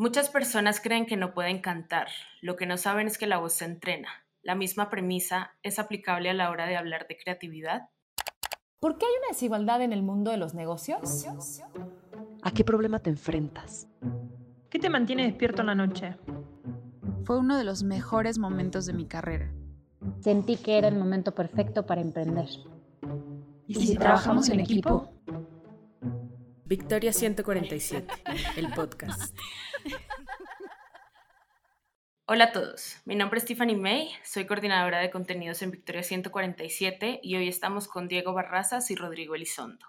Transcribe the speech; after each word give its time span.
Muchas 0.00 0.30
personas 0.30 0.80
creen 0.80 1.04
que 1.04 1.18
no 1.18 1.34
pueden 1.34 1.60
cantar, 1.60 2.08
lo 2.40 2.56
que 2.56 2.64
no 2.64 2.78
saben 2.78 3.06
es 3.06 3.18
que 3.18 3.26
la 3.26 3.36
voz 3.36 3.52
se 3.52 3.66
entrena. 3.66 4.08
¿La 4.42 4.54
misma 4.54 4.88
premisa 4.88 5.58
es 5.62 5.78
aplicable 5.78 6.30
a 6.30 6.32
la 6.32 6.48
hora 6.48 6.64
de 6.64 6.78
hablar 6.78 7.06
de 7.06 7.18
creatividad? 7.18 7.90
¿Por 8.80 8.96
qué 8.96 9.04
hay 9.04 9.12
una 9.18 9.28
desigualdad 9.28 9.82
en 9.82 9.92
el 9.92 10.02
mundo 10.02 10.30
de 10.30 10.38
los 10.38 10.54
negocios? 10.54 11.26
¿A 12.40 12.50
qué 12.50 12.64
problema 12.64 13.00
te 13.00 13.10
enfrentas? 13.10 13.88
¿Qué 14.70 14.78
te 14.78 14.88
mantiene 14.88 15.24
despierto 15.24 15.60
en 15.60 15.66
la 15.66 15.74
noche? 15.74 16.16
Fue 17.24 17.38
uno 17.38 17.58
de 17.58 17.64
los 17.64 17.82
mejores 17.82 18.38
momentos 18.38 18.86
de 18.86 18.94
mi 18.94 19.04
carrera. 19.04 19.52
Sentí 20.20 20.56
que 20.56 20.78
era 20.78 20.88
el 20.88 20.96
momento 20.96 21.34
perfecto 21.34 21.84
para 21.84 22.00
emprender. 22.00 22.48
¿Y 23.66 23.74
si 23.74 23.96
trabajamos 23.98 24.48
en 24.48 24.60
equipo? 24.60 25.12
Victoria 26.70 27.12
147, 27.12 28.06
el 28.56 28.72
podcast. 28.72 29.36
Hola 32.26 32.44
a 32.44 32.52
todos, 32.52 32.98
mi 33.04 33.16
nombre 33.16 33.40
es 33.40 33.44
Tiffany 33.44 33.74
May, 33.74 34.12
soy 34.22 34.46
coordinadora 34.46 35.00
de 35.00 35.10
contenidos 35.10 35.62
en 35.62 35.72
Victoria 35.72 36.04
147 36.04 37.18
y 37.24 37.34
hoy 37.34 37.48
estamos 37.48 37.88
con 37.88 38.06
Diego 38.06 38.34
Barrazas 38.34 38.88
y 38.92 38.94
Rodrigo 38.94 39.34
Elizondo. 39.34 39.84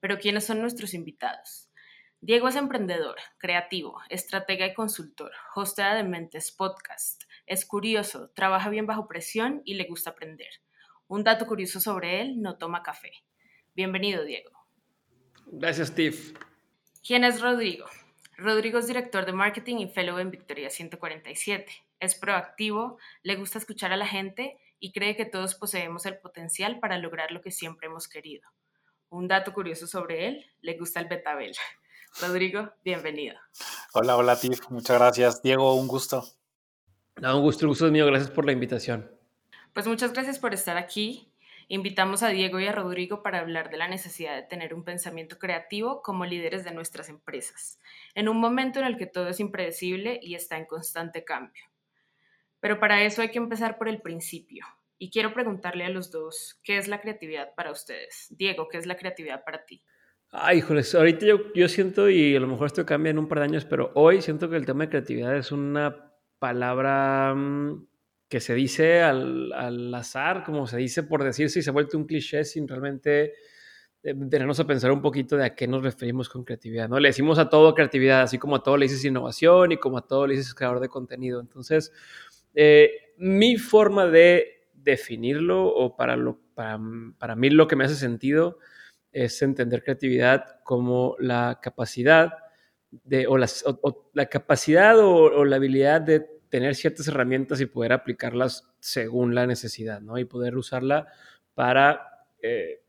Pero 0.00 0.18
¿quiénes 0.18 0.44
son 0.44 0.60
nuestros 0.60 0.92
invitados? 0.92 1.70
Diego 2.20 2.48
es 2.48 2.56
emprendedor, 2.56 3.16
creativo, 3.38 3.98
estratega 4.10 4.66
y 4.66 4.74
consultor, 4.74 5.32
hostea 5.54 5.94
de 5.94 6.04
Mentes 6.04 6.52
Podcast, 6.52 7.22
es 7.46 7.64
curioso, 7.64 8.28
trabaja 8.34 8.68
bien 8.68 8.84
bajo 8.84 9.08
presión 9.08 9.62
y 9.64 9.76
le 9.76 9.84
gusta 9.84 10.10
aprender. 10.10 10.60
Un 11.06 11.24
dato 11.24 11.46
curioso 11.46 11.80
sobre 11.80 12.20
él, 12.20 12.42
no 12.42 12.58
toma 12.58 12.82
café. 12.82 13.12
Bienvenido, 13.74 14.24
Diego. 14.24 14.61
Gracias, 15.54 15.88
Steve. 15.88 16.16
¿Quién 17.06 17.24
es 17.24 17.42
Rodrigo? 17.42 17.84
Rodrigo 18.38 18.78
es 18.78 18.86
director 18.86 19.26
de 19.26 19.34
marketing 19.34 19.76
y 19.76 19.88
fellow 19.88 20.18
en 20.18 20.30
Victoria 20.30 20.70
147. 20.70 21.70
Es 22.00 22.14
proactivo, 22.14 22.96
le 23.22 23.36
gusta 23.36 23.58
escuchar 23.58 23.92
a 23.92 23.98
la 23.98 24.06
gente 24.06 24.56
y 24.80 24.92
cree 24.92 25.14
que 25.14 25.26
todos 25.26 25.54
poseemos 25.54 26.06
el 26.06 26.16
potencial 26.16 26.80
para 26.80 26.96
lograr 26.96 27.32
lo 27.32 27.42
que 27.42 27.50
siempre 27.50 27.88
hemos 27.88 28.08
querido. 28.08 28.48
Un 29.10 29.28
dato 29.28 29.52
curioso 29.52 29.86
sobre 29.86 30.26
él, 30.26 30.46
le 30.62 30.78
gusta 30.78 31.00
el 31.00 31.08
betabel. 31.08 31.52
Rodrigo, 32.22 32.72
bienvenido. 32.82 33.36
Hola, 33.92 34.16
hola, 34.16 34.40
Tiff. 34.40 34.70
Muchas 34.70 34.98
gracias. 34.98 35.42
Diego, 35.42 35.74
un 35.74 35.86
gusto. 35.86 36.24
No, 37.16 37.36
un 37.36 37.42
gusto, 37.42 37.66
un 37.66 37.72
gusto 37.72 37.84
es 37.84 37.92
mío. 37.92 38.06
Gracias 38.06 38.30
por 38.30 38.46
la 38.46 38.52
invitación. 38.52 39.10
Pues 39.74 39.86
muchas 39.86 40.14
gracias 40.14 40.38
por 40.38 40.54
estar 40.54 40.78
aquí. 40.78 41.31
Invitamos 41.72 42.22
a 42.22 42.28
Diego 42.28 42.60
y 42.60 42.66
a 42.66 42.72
Rodrigo 42.72 43.22
para 43.22 43.38
hablar 43.38 43.70
de 43.70 43.78
la 43.78 43.88
necesidad 43.88 44.36
de 44.36 44.42
tener 44.42 44.74
un 44.74 44.84
pensamiento 44.84 45.38
creativo 45.38 46.02
como 46.02 46.26
líderes 46.26 46.64
de 46.64 46.74
nuestras 46.74 47.08
empresas, 47.08 47.80
en 48.14 48.28
un 48.28 48.36
momento 48.36 48.78
en 48.78 48.84
el 48.84 48.98
que 48.98 49.06
todo 49.06 49.28
es 49.28 49.40
impredecible 49.40 50.20
y 50.22 50.34
está 50.34 50.58
en 50.58 50.66
constante 50.66 51.24
cambio. 51.24 51.64
Pero 52.60 52.78
para 52.78 53.02
eso 53.04 53.22
hay 53.22 53.30
que 53.30 53.38
empezar 53.38 53.78
por 53.78 53.88
el 53.88 54.02
principio. 54.02 54.66
Y 54.98 55.10
quiero 55.10 55.32
preguntarle 55.32 55.86
a 55.86 55.88
los 55.88 56.10
dos, 56.10 56.60
¿qué 56.62 56.76
es 56.76 56.88
la 56.88 57.00
creatividad 57.00 57.54
para 57.54 57.72
ustedes? 57.72 58.26
Diego, 58.28 58.68
¿qué 58.68 58.76
es 58.76 58.84
la 58.84 58.98
creatividad 58.98 59.42
para 59.42 59.64
ti? 59.64 59.82
Ay, 60.30 60.58
híjoles, 60.58 60.94
ahorita 60.94 61.24
yo, 61.24 61.54
yo 61.54 61.70
siento, 61.70 62.10
y 62.10 62.36
a 62.36 62.40
lo 62.40 62.48
mejor 62.48 62.66
esto 62.66 62.84
cambia 62.84 63.12
en 63.12 63.18
un 63.18 63.28
par 63.28 63.38
de 63.38 63.44
años, 63.44 63.64
pero 63.64 63.92
hoy 63.94 64.20
siento 64.20 64.50
que 64.50 64.56
el 64.56 64.66
tema 64.66 64.84
de 64.84 64.90
creatividad 64.90 65.34
es 65.34 65.50
una 65.50 66.12
palabra 66.38 67.34
mm, 67.34 67.86
que 68.32 68.40
se 68.40 68.54
dice 68.54 69.02
al, 69.02 69.94
azar, 69.94 70.42
como 70.42 70.66
se 70.66 70.78
dice 70.78 71.02
por 71.02 71.22
decirse, 71.22 71.58
y 71.58 71.62
se 71.62 71.68
ha 71.68 71.72
vuelto 71.74 71.98
un 71.98 72.06
cliché 72.06 72.46
sin 72.46 72.66
realmente 72.66 73.34
tenernos 74.00 74.58
a 74.58 74.66
pensar 74.66 74.90
un 74.90 75.02
poquito 75.02 75.36
de 75.36 75.44
a 75.44 75.54
qué 75.54 75.68
nos 75.68 75.82
referimos 75.82 76.30
con 76.30 76.42
creatividad, 76.42 76.88
¿no? 76.88 76.98
Le 76.98 77.10
decimos 77.10 77.38
a 77.38 77.50
todo 77.50 77.74
creatividad, 77.74 78.22
así 78.22 78.38
como 78.38 78.56
a 78.56 78.62
todo 78.62 78.78
le 78.78 78.86
dices 78.86 79.04
innovación 79.04 79.72
y 79.72 79.76
como 79.76 79.98
a 79.98 80.06
todo 80.06 80.26
le 80.26 80.34
dices 80.34 80.54
creador 80.54 80.80
de 80.80 80.88
contenido. 80.88 81.42
Entonces, 81.42 81.92
eh, 82.54 83.12
mi 83.18 83.58
forma 83.58 84.06
de 84.06 84.66
definirlo 84.72 85.66
o 85.66 85.94
para, 85.94 86.16
lo, 86.16 86.40
para, 86.54 86.80
para, 87.18 87.36
mí 87.36 87.50
lo 87.50 87.68
que 87.68 87.76
me 87.76 87.84
hace 87.84 87.96
sentido 87.96 88.56
es 89.12 89.42
entender 89.42 89.82
creatividad 89.82 90.62
como 90.64 91.16
la 91.18 91.60
capacidad 91.62 92.32
de, 92.90 93.26
o, 93.26 93.36
la 93.36 94.26
capacidad 94.30 94.98
o 94.98 95.44
la 95.44 95.56
habilidad 95.56 96.00
de 96.00 96.31
tener 96.52 96.74
ciertas 96.74 97.08
herramientas 97.08 97.62
y 97.62 97.66
poder 97.66 97.94
aplicarlas 97.94 98.70
según 98.78 99.34
la 99.34 99.46
necesidad, 99.46 100.02
¿no? 100.02 100.18
Y 100.18 100.26
poder 100.26 100.54
usarla 100.58 101.06
para 101.54 102.26
eh, 102.42 102.82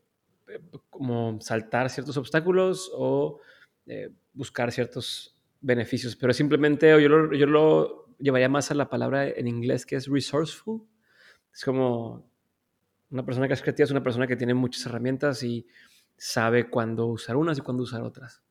como 0.90 1.40
saltar 1.40 1.88
ciertos 1.88 2.18
obstáculos 2.18 2.92
o 2.94 3.40
eh, 3.86 4.10
buscar 4.34 4.70
ciertos 4.70 5.34
beneficios. 5.62 6.14
Pero 6.14 6.34
simplemente 6.34 6.90
yo 7.02 7.08
lo, 7.08 7.32
yo 7.32 7.46
lo 7.46 8.14
llevaría 8.18 8.50
más 8.50 8.70
a 8.70 8.74
la 8.74 8.90
palabra 8.90 9.26
en 9.26 9.48
inglés 9.48 9.86
que 9.86 9.96
es 9.96 10.08
resourceful. 10.08 10.86
Es 11.50 11.64
como 11.64 12.30
una 13.08 13.24
persona 13.24 13.48
que 13.48 13.54
es 13.54 13.62
creativa 13.62 13.84
es 13.84 13.92
una 13.92 14.02
persona 14.02 14.26
que 14.26 14.36
tiene 14.36 14.52
muchas 14.52 14.84
herramientas 14.84 15.42
y 15.42 15.66
sabe 16.18 16.68
cuándo 16.68 17.06
usar 17.06 17.36
unas 17.36 17.56
y 17.56 17.62
cuándo 17.62 17.84
usar 17.84 18.02
otras. 18.02 18.42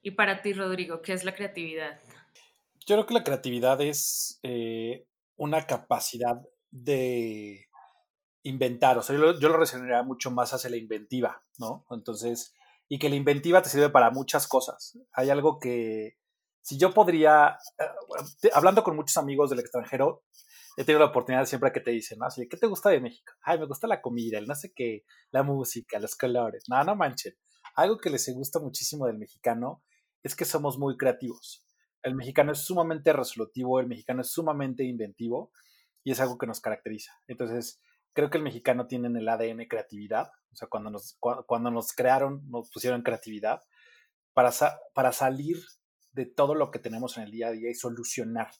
Y 0.00 0.12
para 0.12 0.40
ti, 0.40 0.54
Rodrigo, 0.54 1.02
¿qué 1.02 1.12
es 1.12 1.24
la 1.24 1.34
creatividad? 1.34 2.00
Yo 2.86 2.96
creo 2.96 3.06
que 3.06 3.14
la 3.14 3.24
creatividad 3.24 3.80
es 3.80 4.38
eh, 4.42 5.06
una 5.36 5.66
capacidad 5.66 6.36
de 6.70 7.66
inventar, 8.42 8.98
o 8.98 9.02
sea, 9.02 9.16
yo 9.16 9.22
lo, 9.22 9.40
yo 9.40 10.04
mucho 10.04 10.30
más 10.30 10.52
hacia 10.52 10.68
la 10.68 10.76
inventiva, 10.76 11.42
¿no? 11.58 11.86
Entonces, 11.90 12.52
y 12.88 12.98
que 12.98 13.08
la 13.08 13.16
inventiva 13.16 13.62
te 13.62 13.70
sirve 13.70 13.88
para 13.88 14.10
muchas 14.10 14.46
cosas. 14.46 14.98
Hay 15.12 15.30
algo 15.30 15.58
que, 15.58 16.18
si 16.60 16.76
yo 16.76 16.92
podría, 16.92 17.56
eh, 17.78 18.50
hablando 18.52 18.84
con 18.84 18.96
muchos 18.96 19.16
amigos 19.16 19.48
del 19.48 19.60
extranjero, 19.60 20.24
he 20.76 20.84
tenido 20.84 21.00
la 21.00 21.10
oportunidad 21.10 21.46
siempre 21.46 21.72
que 21.72 21.80
te 21.80 21.90
dicen, 21.90 22.18
¿no? 22.18 22.26
Así, 22.26 22.46
¿qué 22.48 22.58
te 22.58 22.66
gusta 22.66 22.90
de 22.90 23.00
México? 23.00 23.32
Ay, 23.42 23.58
me 23.58 23.66
gusta 23.66 23.86
la 23.86 24.02
comida, 24.02 24.38
el 24.38 24.46
no 24.46 24.54
sé 24.54 24.72
qué, 24.74 25.04
la 25.30 25.42
música, 25.42 25.98
los 25.98 26.16
colores. 26.16 26.64
No, 26.68 26.84
no 26.84 26.96
manchen. 26.96 27.32
Algo 27.76 27.96
que 27.96 28.10
les 28.10 28.30
gusta 28.34 28.60
muchísimo 28.60 29.06
del 29.06 29.16
mexicano 29.16 29.82
es 30.22 30.36
que 30.36 30.44
somos 30.44 30.78
muy 30.78 30.98
creativos 30.98 31.63
el 32.04 32.14
mexicano 32.14 32.52
es 32.52 32.58
sumamente 32.58 33.12
resolutivo, 33.12 33.80
el 33.80 33.86
mexicano 33.86 34.20
es 34.20 34.30
sumamente 34.30 34.84
inventivo 34.84 35.50
y 36.04 36.12
es 36.12 36.20
algo 36.20 36.38
que 36.38 36.46
nos 36.46 36.60
caracteriza. 36.60 37.12
Entonces, 37.26 37.80
creo 38.12 38.30
que 38.30 38.36
el 38.36 38.44
mexicano 38.44 38.86
tiene 38.86 39.08
en 39.08 39.16
el 39.16 39.28
ADN 39.28 39.66
creatividad, 39.68 40.30
o 40.52 40.56
sea, 40.56 40.68
cuando 40.68 40.90
nos, 40.90 41.18
cuando 41.18 41.70
nos 41.70 41.92
crearon, 41.92 42.48
nos 42.50 42.70
pusieron 42.70 43.02
creatividad 43.02 43.62
para, 44.34 44.52
para 44.92 45.12
salir 45.12 45.56
de 46.12 46.26
todo 46.26 46.54
lo 46.54 46.70
que 46.70 46.78
tenemos 46.78 47.16
en 47.16 47.24
el 47.24 47.30
día 47.30 47.48
a 47.48 47.52
día 47.52 47.70
y 47.70 47.74
solucionar. 47.74 48.50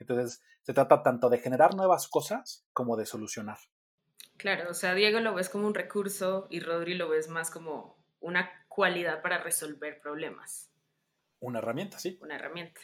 Entonces, 0.00 0.42
se 0.62 0.74
trata 0.74 1.02
tanto 1.02 1.30
de 1.30 1.38
generar 1.38 1.74
nuevas 1.74 2.08
cosas 2.08 2.66
como 2.72 2.96
de 2.96 3.06
solucionar. 3.06 3.58
Claro, 4.36 4.70
o 4.70 4.74
sea, 4.74 4.94
Diego 4.94 5.20
lo 5.20 5.34
ves 5.34 5.48
como 5.48 5.66
un 5.66 5.74
recurso 5.74 6.48
y 6.50 6.60
Rodri 6.60 6.94
lo 6.94 7.08
ves 7.08 7.28
más 7.28 7.50
como 7.50 7.96
una 8.20 8.50
cualidad 8.68 9.22
para 9.22 9.38
resolver 9.38 10.00
problemas. 10.00 10.67
Una 11.40 11.58
herramienta, 11.58 11.98
sí. 11.98 12.18
Una 12.20 12.36
herramienta. 12.36 12.80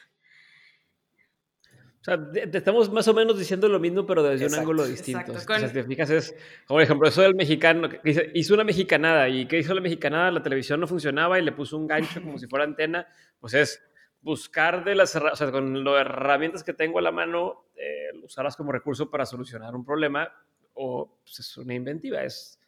O 2.01 2.05
sea, 2.05 2.19
te 2.31 2.59
estamos 2.59 2.93
más 2.93 3.09
o 3.09 3.15
menos 3.15 3.39
diciendo 3.39 3.67
lo 3.67 3.81
mismo, 3.81 4.05
pero 4.05 4.23
desde 4.23 4.47
un 4.47 4.55
ángulo 4.55 4.87
distinto. 4.87 5.33
O 5.33 5.39
sea, 5.39 5.67
si 5.67 5.73
te 5.73 5.85
fijas, 5.85 6.11
es, 6.11 6.37
como 6.67 6.77
por 6.77 6.83
ejemplo, 6.83 7.09
eso 7.09 7.23
del 7.23 7.35
mexicano, 7.35 7.89
que 7.89 8.31
hizo 8.35 8.53
una 8.53 8.63
mexicanada, 8.63 9.27
y 9.31 9.47
¿qué 9.47 9.59
hizo 9.59 9.73
la 9.73 9.81
mexicanada? 9.81 10.31
La 10.31 10.43
televisión 10.43 10.81
no 10.81 10.87
funcionaba 10.87 11.39
y 11.39 11.43
le 11.43 11.53
puso 11.53 11.79
un 11.79 11.87
gancho 11.87 12.21
como 12.23 12.39
si 12.39 12.47
fuera 12.47 12.67
antena, 12.67 13.09
pues 13.41 13.55
es 13.55 13.83
buscar 14.21 14.85
de 14.85 14.97
las 14.97 15.17
o 15.17 15.35
sea, 15.35 15.51
con 15.51 15.83
las 15.83 16.01
herramientas 16.01 16.63
que 16.63 16.75
tengo 16.75 16.99
a 16.99 17.03
la 17.03 17.11
mano, 17.11 17.71
eh, 17.75 18.11
usarlas 18.23 18.55
como 18.55 18.71
recurso 18.71 19.11
para 19.11 19.25
solucionar 19.25 19.75
un 19.75 19.87
problema, 19.87 20.31
o 20.75 21.21
pues, 21.23 21.39
es 21.39 21.57
una 21.57 21.73
inventiva, 21.73 22.23
es... 22.23 22.61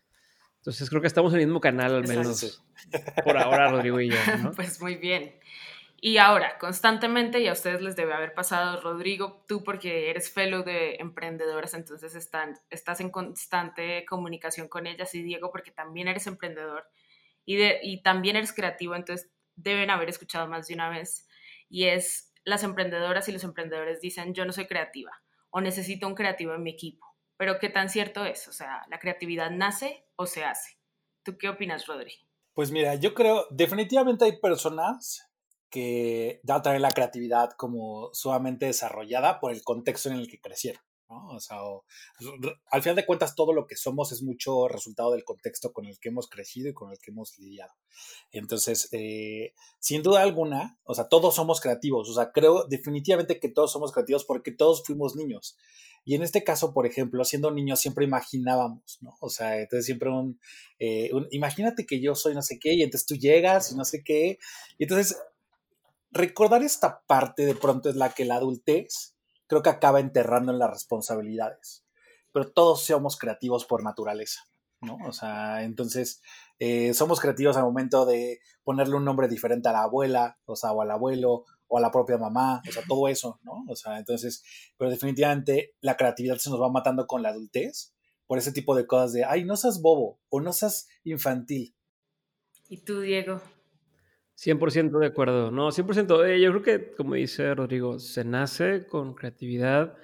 Entonces 0.59 0.89
creo 0.89 1.03
que 1.03 1.09
estamos 1.09 1.33
en 1.35 1.41
el 1.41 1.47
mismo 1.47 1.61
canal 1.61 1.95
al 1.95 2.09
menos 2.09 2.65
por 3.23 3.37
ahora, 3.37 3.71
Rodrigo 3.71 4.01
y 4.01 4.09
yo. 4.09 4.17
¿no? 4.43 4.51
Pues 4.57 4.81
muy 4.81 4.97
bien. 4.97 5.35
Y 5.99 6.19
ahora, 6.19 6.59
constantemente, 6.59 7.41
y 7.41 7.49
a 7.49 7.53
ustedes 7.53 7.81
les 7.81 7.97
debe 7.97 8.13
haber 8.13 8.35
pasado, 8.35 8.81
Rodrigo, 8.83 9.45
tú 9.49 9.65
porque 9.65 10.11
eres 10.11 10.31
fellow 10.31 10.63
de 10.63 10.97
emprendedoras, 10.97 11.73
entonces 11.73 12.15
están, 12.15 12.59
estás 12.69 13.01
en 13.01 13.11
constante 13.11 14.05
comunicación 14.05 14.69
con 14.69 14.87
ellas, 14.87 15.15
y 15.15 15.23
Diego 15.23 15.51
porque 15.51 15.71
también 15.71 16.09
eres 16.09 16.27
emprendedor 16.27 16.85
y, 17.47 17.57
de, 17.57 17.81
y 17.83 18.03
también 18.03 18.37
eres 18.37 18.53
creativo, 18.53 18.95
entonces 18.95 19.31
deben 19.55 19.91
haber 19.91 20.11
escuchado 20.11 20.47
más 20.49 20.67
de 20.67 20.75
una 20.75 20.91
vez, 20.91 21.27
y 21.69 21.85
es 21.85 22.35
las 22.45 22.63
emprendedoras 22.63 23.29
y 23.29 23.33
los 23.33 23.45
emprendedores 23.45 24.01
dicen, 24.01 24.35
yo 24.35 24.45
no 24.45 24.53
soy 24.53 24.67
creativa 24.67 25.13
o 25.51 25.61
necesito 25.63 26.07
un 26.07 26.15
creativo 26.15 26.55
en 26.55 26.63
mi 26.63 26.71
equipo, 26.71 27.07
pero 27.39 27.59
¿qué 27.59 27.71
tan 27.71 27.89
cierto 27.89 28.25
es? 28.27 28.47
O 28.49 28.53
sea, 28.53 28.85
¿la 28.91 28.99
creatividad 28.99 29.51
nace 29.51 30.07
o 30.17 30.27
se 30.27 30.45
hace? 30.45 30.77
¿Tú 31.23 31.39
qué 31.39 31.49
opinas, 31.49 31.87
Rodrigo? 31.87 32.23
Pues 32.53 32.71
mira, 32.71 32.95
yo 32.95 33.15
creo, 33.15 33.47
definitivamente 33.51 34.25
hay 34.25 34.39
personas 34.39 35.26
que 35.77 36.41
ya 36.43 36.63
traen 36.63 36.81
la 36.81 36.91
creatividad 36.91 37.51
como 37.51 38.09
sumamente 38.15 38.65
desarrollada 38.65 39.41
por 39.41 39.53
el 39.53 39.63
contexto 39.63 40.09
en 40.09 40.15
el 40.15 40.27
que 40.27 40.41
crecieron, 40.41 40.81
¿no? 41.11 41.29
O 41.35 41.39
sea, 41.39 41.59
al 42.71 42.83
final 42.83 42.97
de 42.97 43.05
cuentas 43.05 43.35
todo 43.35 43.53
lo 43.53 43.67
que 43.67 43.77
somos 43.77 44.11
es 44.11 44.23
mucho 44.23 44.69
resultado 44.69 45.13
del 45.13 45.23
contexto 45.23 45.75
con 45.75 45.85
el 45.85 45.99
que 46.01 46.09
hemos 46.09 46.29
crecido 46.29 46.71
y 46.71 46.73
con 46.73 46.93
el 46.93 46.99
que 46.99 47.11
hemos 47.11 47.39
lidiado. 47.39 47.75
Entonces, 48.33 48.89
eh, 48.93 49.53
sin 49.79 50.03
duda 50.03 50.23
alguna, 50.23 50.81
o 50.85 50.95
sea, 50.95 51.09
todos 51.11 51.35
somos 51.35 51.61
creativos, 51.61 52.09
o 52.09 52.15
sea, 52.15 52.33
creo 52.33 52.65
definitivamente 52.65 53.39
que 53.39 53.51
todos 53.51 53.71
somos 53.71 53.93
creativos 53.93 54.25
porque 54.25 54.53
todos 54.53 54.83
fuimos 54.83 55.15
niños. 55.15 55.59
Y 56.07 56.15
en 56.15 56.23
este 56.23 56.43
caso, 56.43 56.73
por 56.73 56.87
ejemplo, 56.87 57.23
siendo 57.27 57.51
niños 57.51 57.81
siempre 57.81 58.07
imaginábamos, 58.07 58.97
¿no? 59.03 59.15
O 59.21 59.29
sea, 59.29 59.61
entonces 59.61 59.85
siempre 59.85 60.09
un, 60.09 60.41
eh, 60.79 61.11
un 61.13 61.27
imagínate 61.33 61.85
que 61.85 62.01
yo 62.01 62.15
soy 62.15 62.33
no 62.35 62.41
sé 62.41 62.59
qué 62.59 62.73
y 62.73 62.83
entonces 62.83 63.07
tú 63.07 63.17
llegas 63.17 63.73
y 63.73 63.77
no 63.77 63.85
sé 63.85 64.03
qué. 64.03 64.39
Y 64.79 64.85
entonces, 64.85 65.19
recordar 66.17 66.63
esta 66.63 67.03
parte 67.07 67.47
de 67.47 67.55
pronto 67.55 67.89
es 67.89 67.97
la 67.97 68.11
que 68.11 68.25
la 68.25 68.37
adultez 68.37 69.17
creo 69.47 69.63
que 69.63 69.71
acaba 69.71 70.01
enterrando 70.01 70.53
en 70.53 70.59
las 70.59 70.71
responsabilidades. 70.71 71.85
Pero 72.33 72.51
todos 72.53 72.85
somos 72.85 73.17
creativos 73.17 73.65
por 73.65 73.83
naturaleza, 73.83 74.41
¿no? 74.81 74.99
O 75.07 75.13
sea, 75.13 75.63
entonces 75.63 76.21
eh, 76.59 76.93
somos 76.95 77.21
creativos 77.21 77.57
al 77.57 77.65
momento 77.65 78.05
de 78.05 78.41
ponerle 78.65 78.97
un 78.97 79.05
nombre 79.05 79.29
diferente 79.29 79.69
a 79.69 79.73
la 79.73 79.83
abuela, 79.83 80.39
o 80.45 80.57
sea, 80.57 80.73
o 80.73 80.83
al 80.83 80.91
abuelo, 80.91 81.45
o 81.69 81.79
a 81.79 81.81
la 81.81 81.91
propia 81.91 82.19
mamá, 82.19 82.63
o 82.69 82.73
sea, 82.73 82.83
todo 82.87 83.09
eso, 83.09 83.41
¿no? 83.43 83.65
O 83.69 83.77
sea, 83.77 83.99
entonces, 83.99 84.43
pero 84.77 84.91
definitivamente 84.91 85.75
la 85.81 85.97
creatividad 85.97 86.37
se 86.37 86.51
nos 86.51 86.61
va 86.61 86.71
matando 86.71 87.07
con 87.07 87.23
la 87.23 87.31
adultez 87.31 87.95
por 88.27 88.39
ese 88.39 88.53
tipo 88.53 88.75
de 88.75 88.87
cosas 88.87 89.13
de, 89.13 89.25
ay, 89.25 89.45
no 89.45 89.57
seas 89.57 89.81
bobo 89.81 90.21
o 90.29 90.41
no 90.41 90.53
seas 90.53 90.89
infantil. 91.05 91.75
¿Y 92.69 92.79
tú, 92.79 93.01
Diego? 93.01 93.41
100% 94.37 94.99
de 94.99 95.07
acuerdo. 95.07 95.51
No, 95.51 95.71
100%. 95.71 96.27
Eh, 96.27 96.41
yo 96.41 96.51
creo 96.51 96.63
que, 96.63 96.93
como 96.95 97.15
dice 97.15 97.55
Rodrigo, 97.55 97.99
se 97.99 98.25
nace 98.25 98.87
con 98.87 99.15
creatividad 99.15 99.97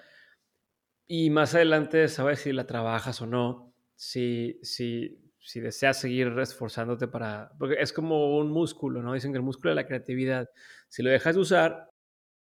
y 1.06 1.30
más 1.30 1.54
adelante 1.54 2.08
sabes 2.08 2.40
si 2.40 2.52
la 2.52 2.66
trabajas 2.66 3.20
o 3.20 3.26
no, 3.26 3.74
si, 3.94 4.58
si, 4.62 5.20
si 5.40 5.60
deseas 5.60 6.00
seguir 6.00 6.28
esforzándote 6.38 7.08
para... 7.08 7.52
Porque 7.58 7.76
es 7.78 7.92
como 7.92 8.38
un 8.38 8.50
músculo, 8.50 9.02
¿no? 9.02 9.12
Dicen 9.12 9.32
que 9.32 9.38
el 9.38 9.44
músculo 9.44 9.70
de 9.70 9.76
la 9.76 9.86
creatividad, 9.86 10.48
si 10.88 11.02
lo 11.02 11.10
dejas 11.10 11.34
de 11.34 11.40
usar, 11.40 11.90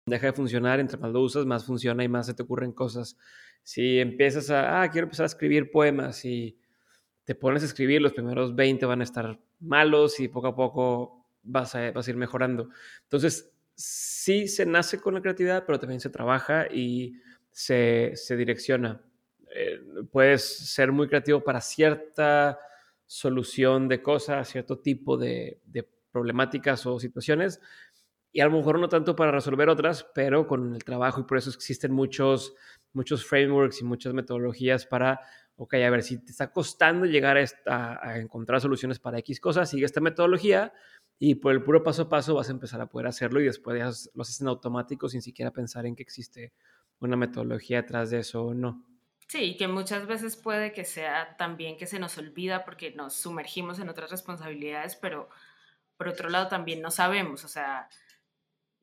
deja 0.06 0.28
de 0.28 0.34
funcionar, 0.34 0.80
entre 0.80 0.98
más 0.98 1.12
lo 1.12 1.22
usas, 1.22 1.46
más 1.46 1.66
funciona 1.66 2.04
y 2.04 2.08
más 2.08 2.28
se 2.28 2.36
te 2.36 2.44
ocurren 2.44 2.72
cosas. 2.72 3.18
Si 3.64 4.00
empiezas 4.00 4.50
a, 4.52 4.82
ah, 4.82 4.92
quiero 4.92 5.06
empezar 5.06 5.24
a 5.24 5.28
escribir 5.28 5.72
poemas 5.72 6.24
y 6.26 6.60
te 7.24 7.36
pones 7.36 7.64
a 7.64 7.68
escribir, 7.68 8.02
los 8.02 8.14
primeros 8.14 8.56
20 8.56 8.86
van 8.86 9.02
a 9.02 9.04
estar 9.04 9.40
malos 9.60 10.20
y 10.20 10.28
poco 10.28 10.48
a 10.48 10.56
poco 10.56 11.21
vas 11.44 11.76
a, 11.76 11.88
ir 11.88 12.16
mejorando. 12.16 12.70
Entonces, 13.04 13.52
sí 13.76 14.48
se 14.48 14.66
nace 14.66 15.00
con 15.00 15.14
la 15.14 15.22
creatividad, 15.22 15.66
pero 15.66 15.80
también 15.80 16.00
se 16.00 16.10
trabaja 16.10 16.68
y 16.72 17.20
se, 17.50 18.14
direcciona. 18.30 19.02
Eh, 19.54 19.82
puedes 20.12 20.44
ser 20.44 20.92
muy 20.92 21.08
creativo 21.08 21.44
para 21.44 21.62
cierta 21.62 22.60
solución 23.06 23.88
de 23.88 24.02
cosas, 24.02 24.48
cierto 24.48 24.80
tipo 24.80 25.18
de, 25.18 25.60
problemáticas 26.12 26.86
o 26.86 27.00
situaciones, 27.00 27.62
y 28.34 28.40
a 28.40 28.46
lo 28.46 28.52
mejor 28.52 28.80
no 28.80 28.88
tanto 28.88 29.16
para 29.16 29.32
resolver 29.32 29.68
otras, 29.68 30.06
pero 30.16 30.48
con 30.48 30.74
el 30.74 30.84
trabajo 30.84 31.20
y 31.22 31.24
por 31.24 31.38
eso 31.38 31.50
existen 31.50 31.92
muchos, 31.92 32.54
muchos 32.94 33.26
frameworks 33.26 33.82
y 33.82 33.84
muchas 33.84 34.14
metodologías 34.14 34.86
para, 34.86 35.20
ok, 35.58 35.74
a 35.74 35.90
ver, 35.90 36.04
si 36.04 36.18
te 36.24 36.32
está 36.32 36.52
costando 36.52 37.06
llegar 37.06 37.38
a, 37.66 38.10
a 38.10 38.20
encontrar 38.20 38.62
soluciones 38.62 39.00
para 39.00 39.20
X 39.20 39.42
cosas, 39.42 39.70
sigue 39.70 39.86
esta 39.86 40.00
metodología 40.00 40.74
y 41.24 41.36
por 41.36 41.52
el 41.52 41.62
puro 41.62 41.84
paso 41.84 42.02
a 42.02 42.10
paso 42.10 42.34
vas 42.34 42.50
a 42.50 42.52
empezar 42.52 42.82
a 42.82 42.88
poder 42.88 43.06
hacerlo 43.06 43.40
y 43.40 43.46
después 43.46 43.78
ya 43.78 43.92
lo 44.16 44.24
haces 44.24 44.42
en 44.42 44.48
automático 44.48 45.08
sin 45.08 45.22
siquiera 45.22 45.52
pensar 45.52 45.86
en 45.86 45.96
que 45.96 46.02
existe 46.02 46.52
una 47.00 47.16
metodología 47.16 47.84
detrás 47.84 48.10
de 48.10 48.18
eso 48.18 48.44
o 48.44 48.54
no. 48.56 48.84
Sí, 49.28 49.56
que 49.56 49.68
muchas 49.68 50.08
veces 50.08 50.36
puede 50.36 50.74
que 50.74 50.84
sea 50.84 51.38
también 51.38 51.78
que 51.78 51.86
se 51.86 52.00
nos 52.00 52.18
olvida 52.18 52.66
porque 52.66 52.90
nos 52.96 53.14
sumergimos 53.14 53.78
en 53.78 53.90
otras 53.90 54.10
responsabilidades, 54.10 54.96
pero 54.96 55.30
por 55.96 56.08
otro 56.08 56.28
lado 56.28 56.48
también 56.48 56.82
no 56.82 56.90
sabemos, 56.90 57.46
o 57.46 57.48
sea, 57.48 57.88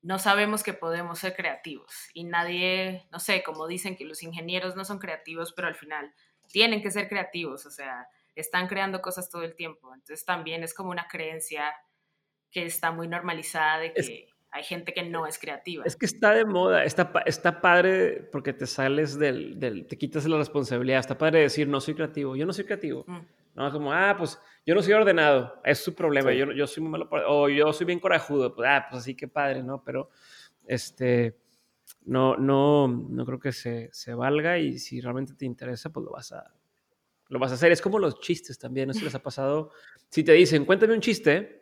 no 0.03 0.21
sabemos 0.21 0.63
que 0.63 0.75
podemos 0.75 1.19
ser 1.19 1.35
creativos 1.35 1.93
y 2.15 2.23
nadie, 2.23 3.09
no 3.11 3.19
sé, 3.19 3.43
como 3.43 3.67
dicen 3.67 3.97
que 3.97 4.05
los 4.05 4.23
ingenieros 4.23 4.77
no 4.77 4.85
son 4.85 5.01
creativos, 5.01 5.53
pero 5.55 5.67
al 5.67 5.75
final 5.75 6.15
tienen 6.47 6.83
que 6.83 6.93
ser 6.93 7.09
creativos, 7.09 7.67
o 7.67 7.71
sea, 7.73 8.07
están 8.37 8.69
creando 8.69 9.03
cosas 9.03 9.29
todo 9.29 9.43
el 9.43 9.57
tiempo. 9.57 9.93
Entonces 9.93 10.25
también 10.25 10.63
es 10.63 10.73
como 10.73 10.91
una 10.91 11.09
creencia 11.09 11.75
que 12.51 12.65
está 12.65 12.91
muy 12.91 13.09
normalizada 13.09 13.81
de 13.81 13.93
que 13.93 14.29
hay 14.51 14.63
gente 14.65 14.93
que 14.93 15.03
no 15.03 15.27
es 15.27 15.39
creativa. 15.39 15.85
Es 15.85 15.97
que 15.97 16.07
está 16.07 16.33
de 16.33 16.45
moda, 16.45 16.85
está, 16.85 17.13
está 17.27 17.61
padre 17.61 18.29
porque 18.33 18.53
te 18.53 18.67
sales 18.67 19.19
del, 19.19 19.59
del, 19.59 19.87
te 19.87 19.99
quitas 19.99 20.27
la 20.27 20.39
responsabilidad, 20.39 21.01
está 21.01 21.19
padre 21.19 21.41
decir 21.41 21.69
no 21.69 21.81
soy 21.81 21.95
creativo, 21.95 22.35
yo 22.37 22.47
no 22.47 22.53
soy 22.53 22.65
creativo. 22.65 23.05
Mm. 23.07 23.21
No, 23.55 23.73
como, 23.73 23.93
ah, 23.93 24.15
pues 24.17 24.39
yo 24.65 24.75
no 24.75 24.83
soy 24.83 24.93
ordenado, 24.93 25.61
es 25.65 25.79
su 25.79 25.95
problema, 25.95 26.33
yo, 26.33 26.53
yo 26.53 26.67
soy 26.67 26.83
muy 26.83 26.93
malo, 26.93 27.09
o 27.27 27.49
yo 27.49 27.73
soy 27.73 27.87
bien 27.87 27.99
corajudo, 27.99 28.55
pues, 28.55 28.69
ah, 28.71 28.87
pues 28.89 29.03
así 29.03 29.17
que 29.17 29.27
padre, 29.27 29.65
¿no? 29.65 29.83
Pero, 29.83 30.11
este, 30.65 31.37
no, 32.05 32.37
no, 32.37 32.87
no 32.87 33.27
creo 33.27 33.41
que 33.41 33.53
se, 33.53 33.91
se 33.93 34.15
valga 34.15 34.59
y 34.59 34.79
si 34.79 35.01
realmente 35.01 35.35
te 35.35 35.45
interesa, 35.45 35.91
pues 35.91 36.05
lo 36.05 36.13
vas 36.13 36.33
a, 36.33 36.55
lo 37.29 37.39
vas 37.39 37.51
a 37.51 37.55
hacer. 37.55 37.73
Es 37.73 37.83
como 37.83 37.99
los 37.99 38.21
chistes 38.21 38.59
también, 38.59 38.89
no 38.89 38.95
sé 38.95 39.01
si 39.01 39.05
les 39.07 39.15
ha 39.15 39.23
pasado. 39.23 39.73
Si 40.09 40.23
te 40.23 40.33
dicen, 40.33 40.65
cuéntame 40.65 40.95
un 40.95 41.01
chiste, 41.01 41.58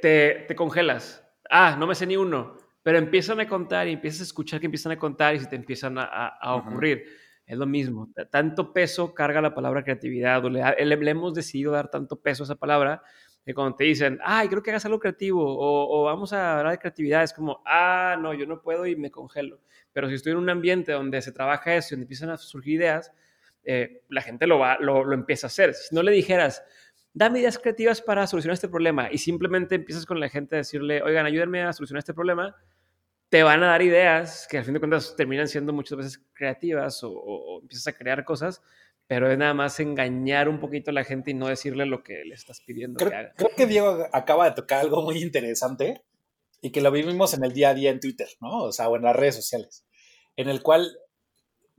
te, 0.00 0.44
te, 0.48 0.54
congelas. 0.54 1.24
Ah, 1.50 1.76
no 1.78 1.86
me 1.86 1.94
sé 1.94 2.06
ni 2.06 2.16
uno. 2.16 2.56
Pero 2.82 2.98
empiezan 2.98 3.40
a 3.40 3.46
contar 3.46 3.86
y 3.86 3.92
empiezas 3.92 4.20
a 4.20 4.24
escuchar 4.24 4.60
que 4.60 4.66
empiezan 4.66 4.92
a 4.92 4.98
contar 4.98 5.34
y 5.34 5.40
se 5.40 5.46
te 5.46 5.56
empiezan 5.56 5.98
a, 5.98 6.04
a, 6.04 6.54
ocurrir. 6.56 7.04
Es 7.46 7.56
lo 7.56 7.66
mismo. 7.66 8.10
Tanto 8.30 8.72
peso 8.72 9.14
carga 9.14 9.40
la 9.40 9.54
palabra 9.54 9.84
creatividad. 9.84 10.44
O 10.44 10.50
le, 10.50 10.62
le, 10.84 11.10
hemos 11.10 11.34
decidido 11.34 11.72
dar 11.72 11.90
tanto 11.90 12.20
peso 12.20 12.42
a 12.42 12.46
esa 12.46 12.56
palabra 12.56 13.02
que 13.44 13.54
cuando 13.54 13.76
te 13.76 13.84
dicen, 13.84 14.18
ay, 14.24 14.48
creo 14.48 14.62
que 14.62 14.70
hagas 14.70 14.84
algo 14.84 15.00
creativo 15.00 15.44
o, 15.44 16.00
o, 16.00 16.04
vamos 16.04 16.32
a 16.32 16.58
hablar 16.58 16.72
de 16.72 16.78
creatividad, 16.78 17.24
es 17.24 17.32
como, 17.32 17.60
ah, 17.66 18.16
no, 18.20 18.34
yo 18.34 18.46
no 18.46 18.62
puedo 18.62 18.86
y 18.86 18.94
me 18.94 19.10
congelo. 19.10 19.60
Pero 19.92 20.08
si 20.08 20.14
estoy 20.14 20.32
en 20.32 20.38
un 20.38 20.48
ambiente 20.48 20.92
donde 20.92 21.20
se 21.22 21.32
trabaja 21.32 21.74
eso 21.74 21.88
y 21.88 21.92
donde 21.96 22.04
empiezan 22.04 22.30
a 22.30 22.36
surgir 22.36 22.74
ideas, 22.74 23.12
eh, 23.64 24.02
la 24.08 24.22
gente 24.22 24.46
lo, 24.46 24.58
va, 24.58 24.78
lo, 24.80 25.04
lo, 25.04 25.14
empieza 25.14 25.46
a 25.46 25.48
hacer. 25.48 25.74
Si 25.74 25.94
no 25.94 26.02
le 26.02 26.12
dijeras, 26.12 26.64
dame 27.14 27.40
ideas 27.40 27.58
creativas 27.58 28.00
para 28.00 28.26
solucionar 28.26 28.54
este 28.54 28.68
problema 28.68 29.10
y 29.10 29.18
simplemente 29.18 29.74
empiezas 29.74 30.06
con 30.06 30.20
la 30.20 30.28
gente 30.28 30.56
a 30.56 30.58
decirle, 30.58 31.02
oigan, 31.02 31.26
ayúdenme 31.26 31.62
a 31.62 31.72
solucionar 31.72 32.00
este 32.00 32.14
problema, 32.14 32.56
te 33.28 33.42
van 33.42 33.62
a 33.62 33.68
dar 33.68 33.82
ideas 33.82 34.46
que 34.50 34.58
al 34.58 34.64
fin 34.64 34.74
de 34.74 34.80
cuentas 34.80 35.14
terminan 35.16 35.48
siendo 35.48 35.72
muchas 35.72 35.96
veces 35.98 36.22
creativas 36.34 37.00
o, 37.02 37.60
empiezas 37.62 37.86
a 37.86 37.96
crear 37.96 38.24
cosas, 38.24 38.62
pero 39.06 39.30
es 39.30 39.38
nada 39.38 39.54
más 39.54 39.78
engañar 39.80 40.48
un 40.48 40.60
poquito 40.60 40.90
a 40.90 40.94
la 40.94 41.04
gente 41.04 41.30
y 41.30 41.34
no 41.34 41.48
decirle 41.48 41.86
lo 41.86 42.02
que 42.02 42.24
le 42.24 42.34
estás 42.34 42.60
pidiendo 42.60 42.98
creo, 42.98 43.10
que 43.10 43.16
haga. 43.16 43.32
Creo 43.36 43.50
que 43.56 43.66
Diego 43.66 44.06
acaba 44.12 44.48
de 44.48 44.54
tocar 44.54 44.80
algo 44.80 45.02
muy 45.02 45.22
interesante 45.22 46.02
y 46.60 46.70
que 46.70 46.80
lo 46.80 46.90
vivimos 46.90 47.34
en 47.34 47.44
el 47.44 47.52
día 47.52 47.70
a 47.70 47.74
día 47.74 47.90
en 47.90 48.00
Twitter, 48.00 48.28
¿no? 48.40 48.64
O 48.64 48.72
sea, 48.72 48.88
o 48.88 48.96
en 48.96 49.02
las 49.02 49.16
redes 49.16 49.36
sociales, 49.36 49.84
en 50.36 50.48
el 50.48 50.62
cual 50.62 50.96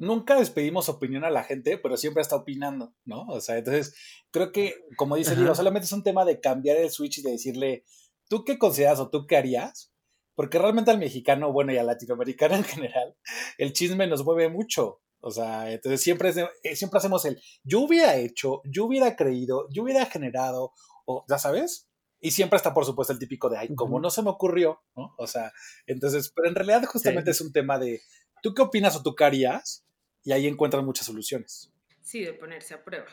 nunca 0.04 0.36
despedimos 0.36 0.90
opinión 0.90 1.24
a 1.24 1.30
la 1.30 1.44
gente, 1.44 1.78
pero 1.78 1.98
siempre 1.98 2.22
está 2.22 2.36
opinando, 2.36 2.94
¿no? 3.06 3.26
O 3.28 3.42
sea, 3.42 3.58
entonces 3.58 3.96
creo 4.32 4.52
que, 4.52 4.76
como 4.98 5.16
dice 5.16 5.36
Diego, 5.36 5.56
solamente 5.56 5.86
es 5.86 5.92
un 5.92 6.04
tema 6.04 6.26
de 6.26 6.40
cambiar 6.40 6.78
el 6.78 6.92
switch 6.92 7.20
y 7.20 7.22
de 7.24 7.32
decirle, 7.32 7.84
¿tú 8.28 8.44
qué 8.44 8.58
consideras 8.58 9.00
o 9.00 9.10
tú 9.10 9.26
qué 9.28 9.38
harías? 9.38 9.92
Porque 10.36 10.60
realmente 10.60 10.92
al 10.92 11.00
mexicano, 11.00 11.52
bueno, 11.52 11.74
y 11.74 11.78
al 11.78 11.88
latinoamericano 11.88 12.56
en 12.56 12.64
general, 12.64 13.16
el 13.58 13.74
chisme 13.74 14.08
nos 14.08 14.24
mueve 14.24 14.50
mucho. 14.50 15.02
O 15.26 15.32
sea, 15.32 15.72
entonces 15.72 16.02
siempre, 16.02 16.30
es 16.30 16.38
eh, 16.38 16.76
siempre 16.76 16.98
hacemos 16.98 17.24
el, 17.24 17.42
yo 17.64 17.80
hubiera 17.80 18.18
hecho, 18.18 18.62
yo 18.66 18.86
hubiera 18.86 19.16
creído, 19.16 19.68
yo 19.70 19.84
hubiera 19.84 20.06
generado, 20.06 20.74
o, 21.06 21.24
¿ya 21.30 21.38
sabes? 21.38 21.88
Y 22.20 22.32
siempre 22.32 22.58
está, 22.58 22.74
por 22.74 22.86
supuesto, 22.86 23.14
el 23.14 23.20
típico 23.20 23.50
de, 23.50 23.58
ay, 23.58 23.76
como 23.76 24.00
no 24.00 24.10
se 24.10 24.22
me 24.22 24.30
ocurrió, 24.30 24.82
¿no? 24.96 25.14
O 25.18 25.28
sea, 25.28 25.54
entonces, 25.88 26.32
pero 26.36 26.50
en 26.50 26.56
realidad 26.56 26.84
justamente 26.86 27.32
es 27.32 27.40
un 27.40 27.54
tema 27.54 27.80
de, 27.80 28.02
¿tú 28.42 28.54
qué 28.54 28.62
opinas 28.62 28.96
o 28.96 29.04
tú 29.04 29.16
qué 29.16 29.24
harías? 29.24 29.83
Y 30.24 30.32
ahí 30.32 30.48
encuentran 30.48 30.86
muchas 30.86 31.06
soluciones. 31.06 31.72
Sí, 32.02 32.24
de 32.24 32.34
ponerse 32.34 32.74
a 32.74 32.84
prueba. 32.84 33.08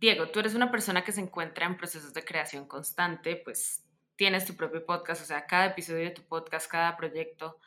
Diego, 0.00 0.28
tú 0.28 0.40
eres 0.40 0.54
una 0.54 0.70
persona 0.70 1.04
que 1.04 1.12
se 1.12 1.20
encuentra 1.20 1.66
en 1.66 1.76
procesos 1.76 2.12
de 2.12 2.24
creación 2.24 2.66
constante, 2.66 3.36
pues 3.36 3.84
tienes 4.16 4.44
tu 4.44 4.56
propio 4.56 4.84
podcast, 4.84 5.22
o 5.22 5.24
sea, 5.24 5.46
cada 5.46 5.66
episodio 5.66 6.04
de 6.04 6.10
tu 6.10 6.22
podcast, 6.22 6.70
cada 6.70 6.96
proyecto. 6.96 7.58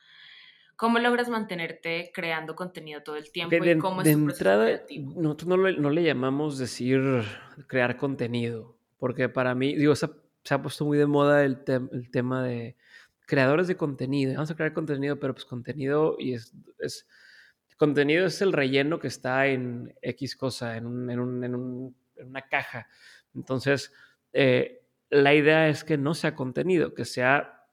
¿Cómo 0.75 1.00
logras 1.00 1.29
mantenerte 1.29 2.12
creando 2.13 2.55
contenido 2.55 3.01
todo 3.01 3.15
el 3.15 3.31
tiempo? 3.31 3.55
De, 3.55 3.77
cómo 3.77 4.01
es 4.01 4.07
entrada, 4.09 4.81
nosotros 5.15 5.47
no, 5.47 5.57
no, 5.57 5.89
le 5.89 6.03
llamamos 6.03 6.57
decir 6.57 7.24
crear 7.67 7.95
contenido, 7.95 8.75
porque 8.97 9.29
para 9.29 9.55
mí, 9.55 9.74
digo, 9.74 9.95
se, 9.95 10.09
ha 10.50 10.62
puesto 10.62 10.83
muy 10.83 10.97
de 10.97 11.05
moda 11.05 11.45
el, 11.45 11.63
el, 11.67 12.12
tema 12.12 12.43
de 12.43 12.75
creadores 13.25 13.67
de 13.67 13.77
contenido. 13.77 14.33
Vamos 14.33 14.51
a 14.51 14.55
crear 14.55 14.74
contenido, 14.74 15.17
pero 15.17 15.33
pues 15.33 15.45
contenido 15.45 16.17
y 16.19 16.33
es, 16.33 16.53
es 16.79 17.07
Contenido 17.77 18.25
es 18.25 18.41
el 18.41 18.53
relleno 18.53 19.00
que 19.00 19.08
está 19.08 19.48
en 19.48 19.94
X 20.01 20.36
cosa, 20.36 20.77
en, 20.77 20.86
una 20.88 22.41
caja. 22.50 22.88
Entonces, 23.34 23.91
eh, 24.34 24.82
la 25.10 25.34
idea 25.34 25.67
es 25.67 25.84
que 25.84 25.98
no 25.98 26.13
sea 26.13 26.36
contenido, 26.36 26.94
que 26.94 27.05
sea 27.05 27.65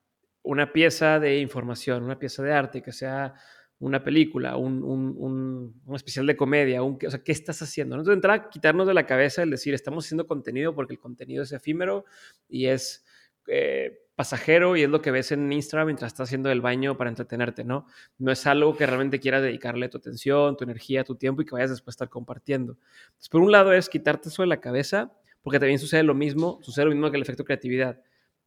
una 0.43 0.73
pieza 0.73 1.21
de 1.21 1.39
información, 1.39 2.03
una 2.03 2.19
pieza 2.19 2.43
de 2.43 2.53
arte, 2.53 2.83
que 2.83 2.93
sea 2.93 3.35
una 3.79 4.05
película, 4.05 4.57
un, 4.57 4.83
un, 4.85 5.75
un, 5.85 5.97
especial 5.97 6.27
de 6.27 6.37
comedia, 6.37 6.83
un, 6.83 6.99
o 7.05 7.11
sea, 7.11 7.23
¿qué 7.23 7.33
estás 7.33 7.63
haciendo? 7.63 7.97
Entonces, 7.97 8.15
entrar 8.15 8.39
a 8.39 8.49
quitarnos 8.49 8.87
de 8.87 8.95
la 8.95 9.07
cabeza 9.07 9.43
el 9.43 9.51
decir, 9.51 9.75
estamos 9.75 10.05
haciendo 10.05 10.27
contenido 10.27 10.75
porque 10.75 10.95
el 10.95 11.01
contenido 11.01 11.43
es 11.43 11.53
efímero 11.53 12.05
y 12.49 12.67
es 12.67 13.05
eh, 13.49 14.02
pasajero 14.15 14.77
y 14.77 14.83
es 14.83 14.91
lo 14.91 15.01
que 15.01 15.11
ves 15.11 15.33
en 15.33 15.51
Instagram 15.51 15.87
mientras 15.87 16.13
estás 16.13 16.29
haciendo 16.29 16.51
el 16.51 16.61
baño 16.61 16.97
para 16.97 17.09
entretenerte, 17.09 17.65
¿no? 17.65 17.87
No 18.19 18.31
es 18.31 18.47
algo 18.47 18.77
que 18.77 18.87
realmente 18.87 19.21
quieras 19.21 19.43
dedicarle 19.43 19.89
tu 19.89 19.99
atención, 19.99 20.57
tu 20.57 20.65
energía, 20.65 21.05
tu 21.05 21.17
tiempo 21.17 21.43
y 21.43 21.45
que 21.47 21.53
vayas 21.53 21.71
después 21.71 21.95
a 21.95 21.97
estar 21.97 22.09
compartiendo. 22.09 22.77
Entonces, 23.07 23.29
por 23.29 23.41
un 23.41 23.53
lado 23.53 23.73
es 23.73 23.89
quitarte 23.89 24.29
eso 24.29 24.43
de 24.43 24.49
la 24.49 24.61
cabeza, 24.61 25.13
porque 25.43 25.59
también 25.59 25.79
sucede 25.79 26.03
lo 26.03 26.15
mismo, 26.15 26.59
sucede 26.63 26.87
lo 26.87 26.91
mismo 26.91 27.11
que 27.11 27.17
el 27.17 27.23
efecto 27.23 27.45
creatividad. 27.45 28.01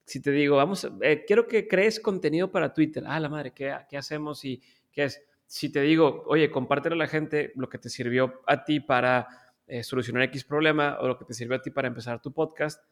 Si 0.05 0.21
te 0.21 0.31
digo, 0.31 0.57
vamos, 0.57 0.87
eh, 1.01 1.23
quiero 1.25 1.47
que 1.47 1.67
crees 1.67 1.99
contenido 1.99 2.51
para 2.51 2.73
Twitter, 2.73 3.03
ah, 3.07 3.19
la 3.19 3.27
madre, 3.27 3.51
¿qué, 3.53 3.71
hacemos 3.97 4.45
y 4.45 4.61
qué 4.91 5.05
es? 5.05 5.21
Si 5.47 5.71
te 5.71 5.81
digo, 5.81 6.23
oye, 6.27 6.51
compártelo 6.51 6.95
a 6.95 6.99
la 6.99 7.07
gente 7.07 7.51
lo 7.55 7.69
que 7.69 7.79
te 7.79 7.89
sirvió 7.89 8.41
a 8.45 8.63
ti 8.63 8.79
para 8.79 9.27
eh, 9.65 9.83
solucionar 9.83 10.23
X 10.23 10.43
problema 10.43 10.97
o 10.99 11.07
lo 11.07 11.17
que 11.17 11.25
te 11.25 11.33
sirvió 11.33 11.57
a 11.57 11.61
ti 11.61 11.71
para 11.71 11.87
empezar 11.87 12.21
tu 12.21 12.31
podcast, 12.31 12.83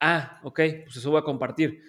ah, 0.00 0.40
ok, 0.42 0.60
pues 0.84 0.96
eso 0.96 1.10
voy 1.10 1.20
a 1.20 1.24
compartir 1.24 1.82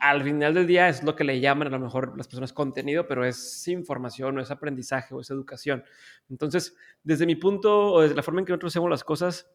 al 0.00 0.22
final 0.22 0.54
del 0.54 0.66
día 0.66 0.88
es 0.88 1.02
lo 1.02 1.16
que 1.16 1.24
le 1.24 1.40
llaman 1.40 1.68
a 1.68 1.70
lo 1.70 1.78
mejor 1.78 2.16
las 2.16 2.26
personas 2.26 2.52
contenido, 2.52 3.06
pero 3.06 3.24
es 3.24 3.66
información 3.68 4.38
o 4.38 4.40
es 4.40 4.50
aprendizaje 4.50 5.14
o 5.14 5.20
es 5.20 5.30
educación. 5.30 5.84
Entonces, 6.28 6.76
desde 7.02 7.26
mi 7.26 7.36
punto 7.36 7.92
o 7.92 8.02
desde 8.02 8.14
la 8.14 8.22
forma 8.22 8.40
en 8.40 8.46
que 8.46 8.52
nosotros 8.52 8.72
hacemos 8.72 8.90
las 8.90 9.04
cosas, 9.04 9.50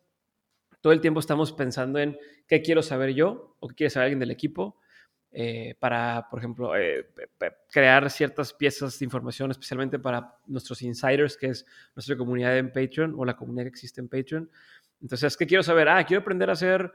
todo 0.81 0.93
el 0.93 1.01
tiempo 1.01 1.19
estamos 1.19 1.53
pensando 1.53 2.00
en 2.00 2.17
qué 2.48 2.62
quiero 2.62 2.81
saber 2.81 3.13
yo 3.13 3.55
o 3.60 3.67
qué 3.67 3.75
quiere 3.75 3.89
saber 3.89 4.05
alguien 4.05 4.19
del 4.19 4.31
equipo 4.31 4.79
eh, 5.31 5.75
para, 5.79 6.27
por 6.29 6.39
ejemplo, 6.39 6.75
eh, 6.75 7.07
crear 7.71 8.10
ciertas 8.10 8.53
piezas 8.53 8.98
de 9.00 9.05
información, 9.05 9.51
especialmente 9.51 10.00
para 10.00 10.36
nuestros 10.48 10.81
insiders, 10.81 11.38
que 11.38 11.48
es 11.48 11.65
nuestra 11.95 12.17
comunidad 12.17 12.57
en 12.57 12.71
Patreon 12.71 13.15
o 13.17 13.24
la 13.24 13.36
comunidad 13.36 13.65
que 13.65 13.69
existe 13.69 14.01
en 14.01 14.10
Patreon. 14.10 14.50
Entonces, 15.01 15.38
¿qué 15.38 15.48
quiero 15.48 15.63
saber? 15.63 15.88
Ah, 15.88 16.03
quiero 16.05 16.21
aprender 16.21 16.50
a 16.50 16.53
hacer 16.53 16.91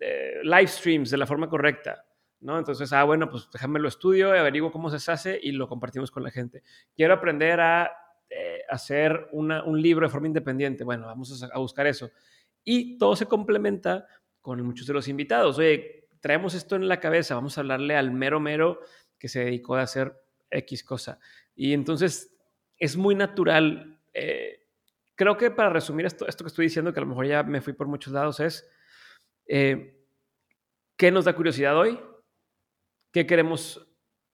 eh, 0.00 0.40
live 0.42 0.66
streams 0.66 1.10
de 1.10 1.16
la 1.16 1.26
forma 1.26 1.48
correcta 1.48 2.04
¿no? 2.40 2.58
Entonces, 2.58 2.92
ah, 2.92 3.04
bueno, 3.04 3.28
pues 3.30 3.48
déjame 3.52 3.80
lo 3.80 3.88
estudio, 3.88 4.32
averiguo 4.32 4.70
cómo 4.70 4.90
se 4.90 5.10
hace 5.10 5.38
y 5.42 5.52
lo 5.52 5.68
compartimos 5.68 6.10
con 6.10 6.22
la 6.22 6.30
gente. 6.30 6.62
Quiero 6.94 7.14
aprender 7.14 7.60
a 7.60 7.90
eh, 8.30 8.62
hacer 8.68 9.28
un 9.32 9.80
libro 9.80 10.06
de 10.06 10.10
forma 10.10 10.26
independiente. 10.26 10.84
Bueno, 10.84 11.06
vamos 11.06 11.42
a, 11.42 11.58
buscar 11.58 11.86
eso. 11.86 12.10
Y 12.62 12.98
todo 12.98 13.16
se 13.16 13.26
complementa 13.26 14.06
con 14.40 14.62
muchos 14.62 14.86
de 14.86 14.92
los 14.92 15.08
invitados. 15.08 15.58
Oye, 15.58 16.08
traemos 16.20 16.54
esto 16.54 16.76
en 16.76 16.88
la 16.88 17.00
cabeza, 17.00 17.34
vamos 17.34 17.56
a 17.56 17.62
hablarle 17.62 17.96
al 17.96 18.10
mero 18.10 18.40
mero 18.40 18.80
que 19.18 19.28
se 19.28 19.44
dedicó 19.44 19.76
a 19.76 19.82
hacer 19.82 20.14
X 20.50 20.84
cosa. 20.84 21.18
Y 21.54 21.72
entonces 21.72 22.36
es 22.78 22.96
muy 22.96 23.14
natural. 23.14 23.98
Eh, 24.12 24.66
creo 25.14 25.36
que 25.36 25.50
para 25.50 25.70
resumir 25.70 26.06
esto, 26.06 26.26
esto 26.28 26.44
que 26.44 26.48
estoy 26.48 26.66
diciendo, 26.66 26.92
que 26.92 27.00
a 27.00 27.02
lo 27.02 27.08
mejor 27.08 27.26
ya 27.26 27.42
me 27.42 27.60
fui 27.60 27.72
por 27.72 27.86
muchos 27.86 28.12
lados, 28.12 28.40
es 28.40 28.68
eh, 29.46 30.04
¿qué 30.96 31.10
nos 31.10 31.24
da 31.24 31.34
curiosidad 31.34 31.76
hoy? 31.76 31.98
Qué 33.18 33.26
queremos 33.26 33.84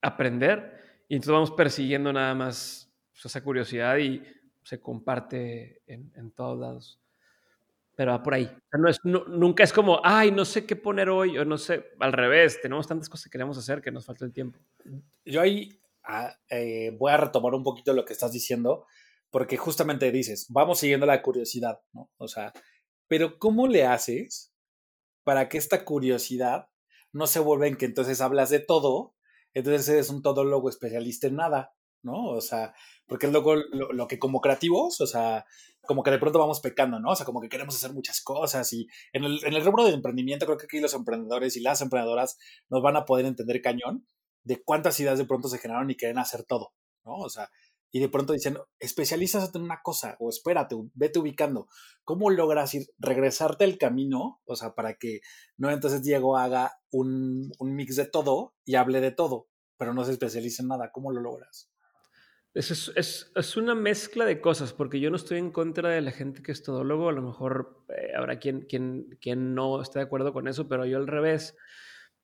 aprender 0.03 0.75
y 1.09 1.15
entonces 1.15 1.33
vamos 1.33 1.51
persiguiendo 1.53 2.13
nada 2.13 2.35
más 2.35 2.93
pues, 3.13 3.27
esa 3.27 3.43
curiosidad 3.43 3.97
y 3.97 4.23
se 4.63 4.81
comparte 4.81 5.83
en, 5.87 6.31
todos 6.33 6.59
lados. 6.59 7.01
Pero 7.97 8.13
va 8.13 8.23
por 8.23 8.35
ahí. 8.35 8.51
no 8.73 8.89
es, 8.89 8.99
nunca 9.05 9.63
es 9.63 9.73
como, 9.73 10.01
ay, 10.03 10.33
no 10.33 10.45
sé 10.45 10.67
qué 10.67 10.75
poner 10.75 11.09
hoy, 11.09 11.39
o 11.39 11.45
no 11.45 11.57
sé, 11.59 11.93
al 12.01 12.13
revés, 12.13 12.61
tenemos 12.61 12.87
tantas 12.87 13.09
cosas 13.09 13.25
que 13.25 13.31
queremos 13.31 13.57
hacer 13.57 13.81
que 13.81 13.93
nos 13.93 14.05
falta 14.05 14.25
el 14.25 14.33
tiempo. 14.33 14.59
Yo 15.25 15.41
ahí 15.41 15.79
ah, 16.03 16.37
eh, 16.51 16.95
voy 16.99 17.13
a 17.13 17.17
retomar 17.17 17.55
un 17.55 17.63
poquito 17.63 17.93
lo 17.93 18.05
que 18.05 18.13
estás 18.13 18.33
diciendo, 18.33 18.87
porque 19.31 19.57
justamente 19.57 20.11
dices, 20.11 20.47
vamos 20.49 20.81
siguiendo 20.81 21.07
la 21.07 21.23
curiosidad, 21.23 21.81
¿no? 21.93 22.11
O 22.17 22.29
sea, 22.29 22.53
pero 23.07 23.39
¿cómo 23.39 23.67
le 23.69 23.87
haces 23.87 24.53
para 25.23 25.49
que 25.49 25.59
esta 25.59 25.85
curiosidad 25.85 26.69
no 27.15 27.27
se 27.27 27.39
vuelven 27.39 27.77
que 27.77 27.87
entonces 27.87 28.21
hablas 28.21 28.51
de 28.51 28.59
todo, 28.59 29.15
entonces 29.55 29.89
eres 29.89 30.11
un 30.11 30.21
todólogo 30.21 30.69
especialista 30.69 31.29
en 31.29 31.37
nada, 31.37 31.73
¿no? 32.03 32.27
O 32.27 32.41
sea, 32.41 32.75
porque 33.07 33.27
es 33.27 33.33
luego 33.33 33.55
lo, 33.55 34.09
que 34.09 34.19
como 34.19 34.41
creativos, 34.41 35.01
o 35.01 35.07
sea, 35.07 35.47
como 35.87 36.03
que 36.03 36.11
de 36.11 36.19
pronto 36.19 36.41
vamos 36.41 36.61
pecando, 36.61 36.99
¿no? 36.99 37.11
O 37.11 37.17
sea, 37.17 37.25
como 37.25 37.41
que 37.41 37.49
queremos 37.49 37.77
hacer 37.77 37.93
muchas 37.93 38.21
cosas 38.21 38.73
y 38.73 38.89
en 39.13 39.25
el, 39.25 39.45
en 39.45 39.55
el 39.55 39.65
rubro 39.65 39.85
del 39.85 39.95
emprendimiento 39.95 40.45
creo 40.45 40.59
que 40.59 40.67
aquí 40.67 40.81
los 40.81 40.93
emprendedores 40.93 41.57
y 41.57 41.61
las 41.61 41.81
emprendedoras 41.81 42.37
nos 42.69 42.83
van 42.83 42.97
a 42.97 43.05
poder 43.05 43.27
entender 43.27 43.63
cañón 43.63 44.07
de 44.43 44.61
cuántas 44.63 44.99
ideas 44.99 45.17
de 45.17 45.25
pronto 45.25 45.49
se 45.49 45.59
generaron 45.59 45.91
y 45.91 45.97
quieren 45.97 46.19
hacer 46.19 46.43
todo, 46.43 46.75
¿no? 47.05 47.15
O 47.15 47.31
sea, 47.31 47.49
y 47.95 48.01
de 48.01 48.09
pronto 48.09 48.33
dicen, 48.33 48.59
especialízate 48.81 49.57
en 49.57 49.63
una 49.63 49.81
cosa 49.81 50.17
o 50.19 50.29
espérate, 50.29 50.75
vete 50.95 51.21
ubicando. 51.21 51.69
¿Cómo 52.03 52.29
logras 52.29 52.75
ir, 52.75 52.89
regresarte 52.99 53.63
el 53.63 53.79
camino? 53.79 54.43
O 54.47 54.57
sea, 54.57 54.75
para 54.75 54.95
que 54.95 55.21
no 55.57 55.71
entonces 55.71 56.03
Diego 56.03 56.37
haga 56.37 56.73
un, 56.91 57.53
un 57.57 57.77
mix 57.77 57.95
de 57.95 58.07
todo 58.07 58.57
y 58.65 58.75
hable 58.75 59.01
de 59.01 59.13
todo, 59.13 59.47
pero 59.77 59.95
no 59.95 60.05
se 60.05 60.11
especialice 60.11 60.63
en 60.63 60.69
nada. 60.69 60.91
¿Cómo 60.91 61.13
lo 61.13 61.21
logras? 61.21 61.71
Es, 62.53 62.73
es, 62.97 63.31
es, 63.33 63.57
una 63.57 63.77
mezcla 63.77 64.25
de 64.25 64.41
cosas, 64.41 64.73
porque 64.73 64.99
yo 64.99 65.09
no 65.11 65.17
estoy 65.17 65.39
en 65.39 65.53
contra 65.53 65.91
de 65.91 66.01
la 66.01 66.11
gente 66.11 66.43
que 66.43 66.51
es 66.51 66.65
todólogo, 66.65 67.11
a 67.11 67.13
lo 67.13 67.23
mejor 67.23 67.85
eh, 67.91 68.11
habrá 68.17 68.41
quien, 68.41 68.63
quien, 68.63 69.17
quien 69.21 69.55
no 69.55 69.81
esté 69.81 70.01
de 70.01 70.07
acuerdo 70.07 70.33
con 70.33 70.49
eso, 70.49 70.67
pero 70.67 70.85
yo 70.85 70.97
al 70.97 71.07
revés. 71.07 71.57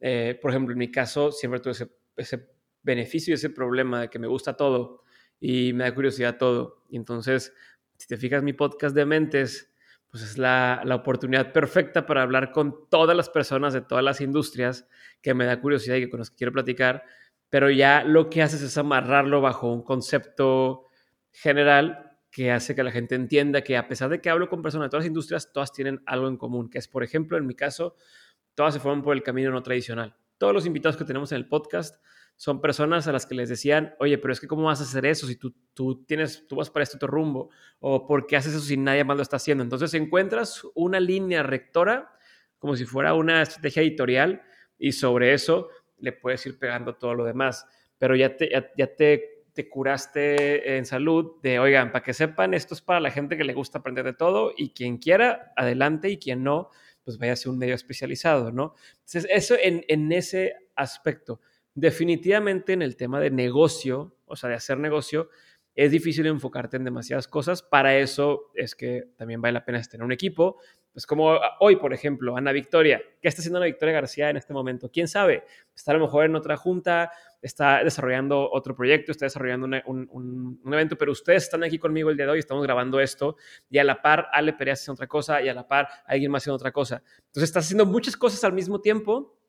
Eh, 0.00 0.36
por 0.42 0.50
ejemplo, 0.50 0.72
en 0.72 0.80
mi 0.80 0.90
caso, 0.90 1.30
siempre 1.30 1.60
tuve 1.60 1.74
ese, 1.74 1.92
ese 2.16 2.48
beneficio 2.82 3.30
y 3.30 3.34
ese 3.34 3.50
problema 3.50 4.00
de 4.00 4.10
que 4.10 4.18
me 4.18 4.26
gusta 4.26 4.56
todo 4.56 5.04
y 5.40 5.72
me 5.72 5.84
da 5.84 5.94
curiosidad 5.94 6.36
todo. 6.36 6.84
Y 6.90 6.96
entonces, 6.96 7.54
si 7.96 8.06
te 8.06 8.16
fijas, 8.16 8.42
mi 8.42 8.52
podcast 8.52 8.94
de 8.94 9.06
mentes, 9.06 9.72
pues 10.10 10.22
es 10.22 10.38
la, 10.38 10.82
la, 10.84 10.96
oportunidad 10.96 11.52
perfecta 11.52 12.04
para 12.06 12.22
hablar 12.22 12.52
con 12.52 12.88
todas 12.88 13.16
las 13.16 13.30
personas 13.30 13.72
de 13.72 13.80
todas 13.80 14.04
las 14.04 14.20
industrias 14.20 14.86
que 15.22 15.34
me 15.34 15.46
da 15.46 15.60
curiosidad 15.60 15.96
y 15.96 16.08
con 16.08 16.18
las 16.18 16.30
que 16.30 16.36
quiero 16.36 16.52
platicar, 16.52 17.04
pero 17.48 17.70
ya 17.70 18.04
lo 18.04 18.28
que 18.28 18.42
haces 18.42 18.62
es 18.62 18.76
amarrarlo 18.76 19.40
bajo 19.40 19.72
un 19.72 19.82
concepto 19.82 20.86
general 21.32 22.10
que 22.30 22.52
hace 22.52 22.74
que 22.74 22.82
la 22.82 22.92
gente 22.92 23.14
entienda 23.14 23.62
que 23.62 23.76
a 23.76 23.88
pesar 23.88 24.08
de 24.08 24.20
que 24.20 24.30
hablo 24.30 24.48
con 24.48 24.62
personas 24.62 24.86
de 24.86 24.90
todas 24.90 25.04
las 25.04 25.08
industrias, 25.08 25.52
todas 25.52 25.72
tienen 25.72 26.02
algo 26.06 26.28
en 26.28 26.36
común, 26.36 26.70
que 26.70 26.78
es, 26.78 26.88
por 26.88 27.02
ejemplo, 27.02 27.36
en 27.36 27.46
mi 27.46 27.54
caso, 27.54 27.96
todas 28.54 28.74
se 28.74 28.80
fueron 28.80 29.02
por 29.02 29.16
el 29.16 29.22
camino 29.22 29.50
no 29.50 29.62
tradicional. 29.62 30.16
Todos 30.38 30.54
los 30.54 30.66
invitados 30.66 30.96
que 30.96 31.04
tenemos 31.04 31.32
en 31.32 31.36
el 31.36 31.48
podcast 31.48 32.02
son 32.40 32.62
personas 32.62 33.06
a 33.06 33.12
las 33.12 33.26
que 33.26 33.34
les 33.34 33.50
decían, 33.50 33.94
oye, 33.98 34.16
pero 34.16 34.32
es 34.32 34.40
que 34.40 34.46
¿cómo 34.46 34.62
vas 34.62 34.80
a 34.80 34.84
hacer 34.84 35.04
eso 35.04 35.26
si 35.26 35.36
tú, 35.36 35.54
tú, 35.74 36.06
tienes, 36.06 36.46
tú 36.48 36.56
vas 36.56 36.70
para 36.70 36.84
este 36.84 36.96
otro 36.96 37.08
rumbo? 37.08 37.50
¿O 37.80 38.06
por 38.06 38.26
qué 38.26 38.34
haces 38.34 38.54
eso 38.54 38.64
si 38.64 38.78
nadie 38.78 39.04
más 39.04 39.18
lo 39.18 39.22
está 39.22 39.36
haciendo? 39.36 39.62
Entonces 39.62 39.92
encuentras 39.92 40.62
una 40.74 41.00
línea 41.00 41.42
rectora 41.42 42.10
como 42.58 42.76
si 42.76 42.86
fuera 42.86 43.12
una 43.12 43.42
estrategia 43.42 43.82
editorial 43.82 44.40
y 44.78 44.92
sobre 44.92 45.34
eso 45.34 45.68
le 45.98 46.12
puedes 46.12 46.46
ir 46.46 46.58
pegando 46.58 46.94
todo 46.94 47.14
lo 47.14 47.26
demás. 47.26 47.66
Pero 47.98 48.16
ya 48.16 48.34
te, 48.34 48.48
ya, 48.74 48.96
te, 48.96 49.44
te 49.52 49.68
curaste 49.68 50.78
en 50.78 50.86
salud 50.86 51.42
de, 51.42 51.58
oigan, 51.58 51.92
para 51.92 52.02
que 52.02 52.14
sepan, 52.14 52.54
esto 52.54 52.72
es 52.72 52.80
para 52.80 53.00
la 53.00 53.10
gente 53.10 53.36
que 53.36 53.44
le 53.44 53.52
gusta 53.52 53.80
aprender 53.80 54.06
de 54.06 54.14
todo 54.14 54.54
y 54.56 54.70
quien 54.70 54.96
quiera, 54.96 55.52
adelante 55.58 56.08
y 56.08 56.16
quien 56.16 56.42
no, 56.42 56.70
pues 57.04 57.18
vaya 57.18 57.34
a 57.34 57.36
ser 57.36 57.52
un 57.52 57.58
medio 57.58 57.74
especializado, 57.74 58.50
¿no? 58.50 58.74
Entonces, 58.94 59.26
eso 59.28 59.56
en, 59.60 59.84
en 59.88 60.10
ese 60.10 60.54
aspecto. 60.74 61.42
Definitivamente 61.80 62.74
en 62.74 62.82
el 62.82 62.94
tema 62.94 63.20
de 63.20 63.30
negocio, 63.30 64.14
o 64.26 64.36
sea, 64.36 64.50
de 64.50 64.56
hacer 64.56 64.76
negocio, 64.76 65.30
es 65.74 65.90
difícil 65.90 66.26
enfocarte 66.26 66.76
en 66.76 66.84
demasiadas 66.84 67.26
cosas. 67.26 67.62
Para 67.62 67.96
eso 67.96 68.50
es 68.54 68.74
que 68.74 69.08
también 69.16 69.40
vale 69.40 69.54
la 69.54 69.64
pena 69.64 69.80
tener 69.80 70.04
un 70.04 70.12
equipo. 70.12 70.58
Pues 70.92 71.06
como 71.06 71.38
hoy, 71.60 71.76
por 71.76 71.94
ejemplo, 71.94 72.36
Ana 72.36 72.52
Victoria. 72.52 73.00
¿Qué 73.22 73.28
está 73.28 73.40
haciendo 73.40 73.60
Ana 73.60 73.64
Victoria 73.64 73.94
García 73.94 74.28
en 74.28 74.36
este 74.36 74.52
momento? 74.52 74.90
¿Quién 74.92 75.08
sabe? 75.08 75.44
Está 75.74 75.92
a 75.92 75.94
lo 75.94 76.00
mejor 76.00 76.26
en 76.26 76.36
otra 76.36 76.58
junta, 76.58 77.12
está 77.40 77.82
desarrollando 77.82 78.50
otro 78.52 78.74
proyecto, 78.74 79.10
está 79.10 79.24
desarrollando 79.24 79.66
un, 79.86 80.60
evento, 80.66 80.98
pero 80.98 81.12
ustedes 81.12 81.44
están 81.44 81.64
aquí 81.64 81.78
conmigo 81.78 82.10
el 82.10 82.18
día 82.18 82.26
de 82.26 82.32
hoy, 82.32 82.40
estamos 82.40 82.62
grabando 82.62 83.00
esto, 83.00 83.36
y 83.70 83.78
a 83.78 83.84
la 83.84 84.02
par 84.02 84.28
Ale 84.32 84.52
Pérez 84.52 84.80
haciendo 84.80 84.96
otra 84.96 85.06
cosa, 85.06 85.40
y 85.40 85.48
a 85.48 85.54
la 85.54 85.66
par 85.66 85.88
alguien 86.04 86.30
más 86.30 86.42
haciendo 86.42 86.56
otra 86.56 86.72
cosa. 86.72 87.02
Entonces 87.16 87.44
estás 87.44 87.64
haciendo 87.64 87.86
muchas 87.86 88.18
cosas 88.18 88.44
al 88.44 88.52
mismo 88.52 88.82
tiempo 88.82 89.39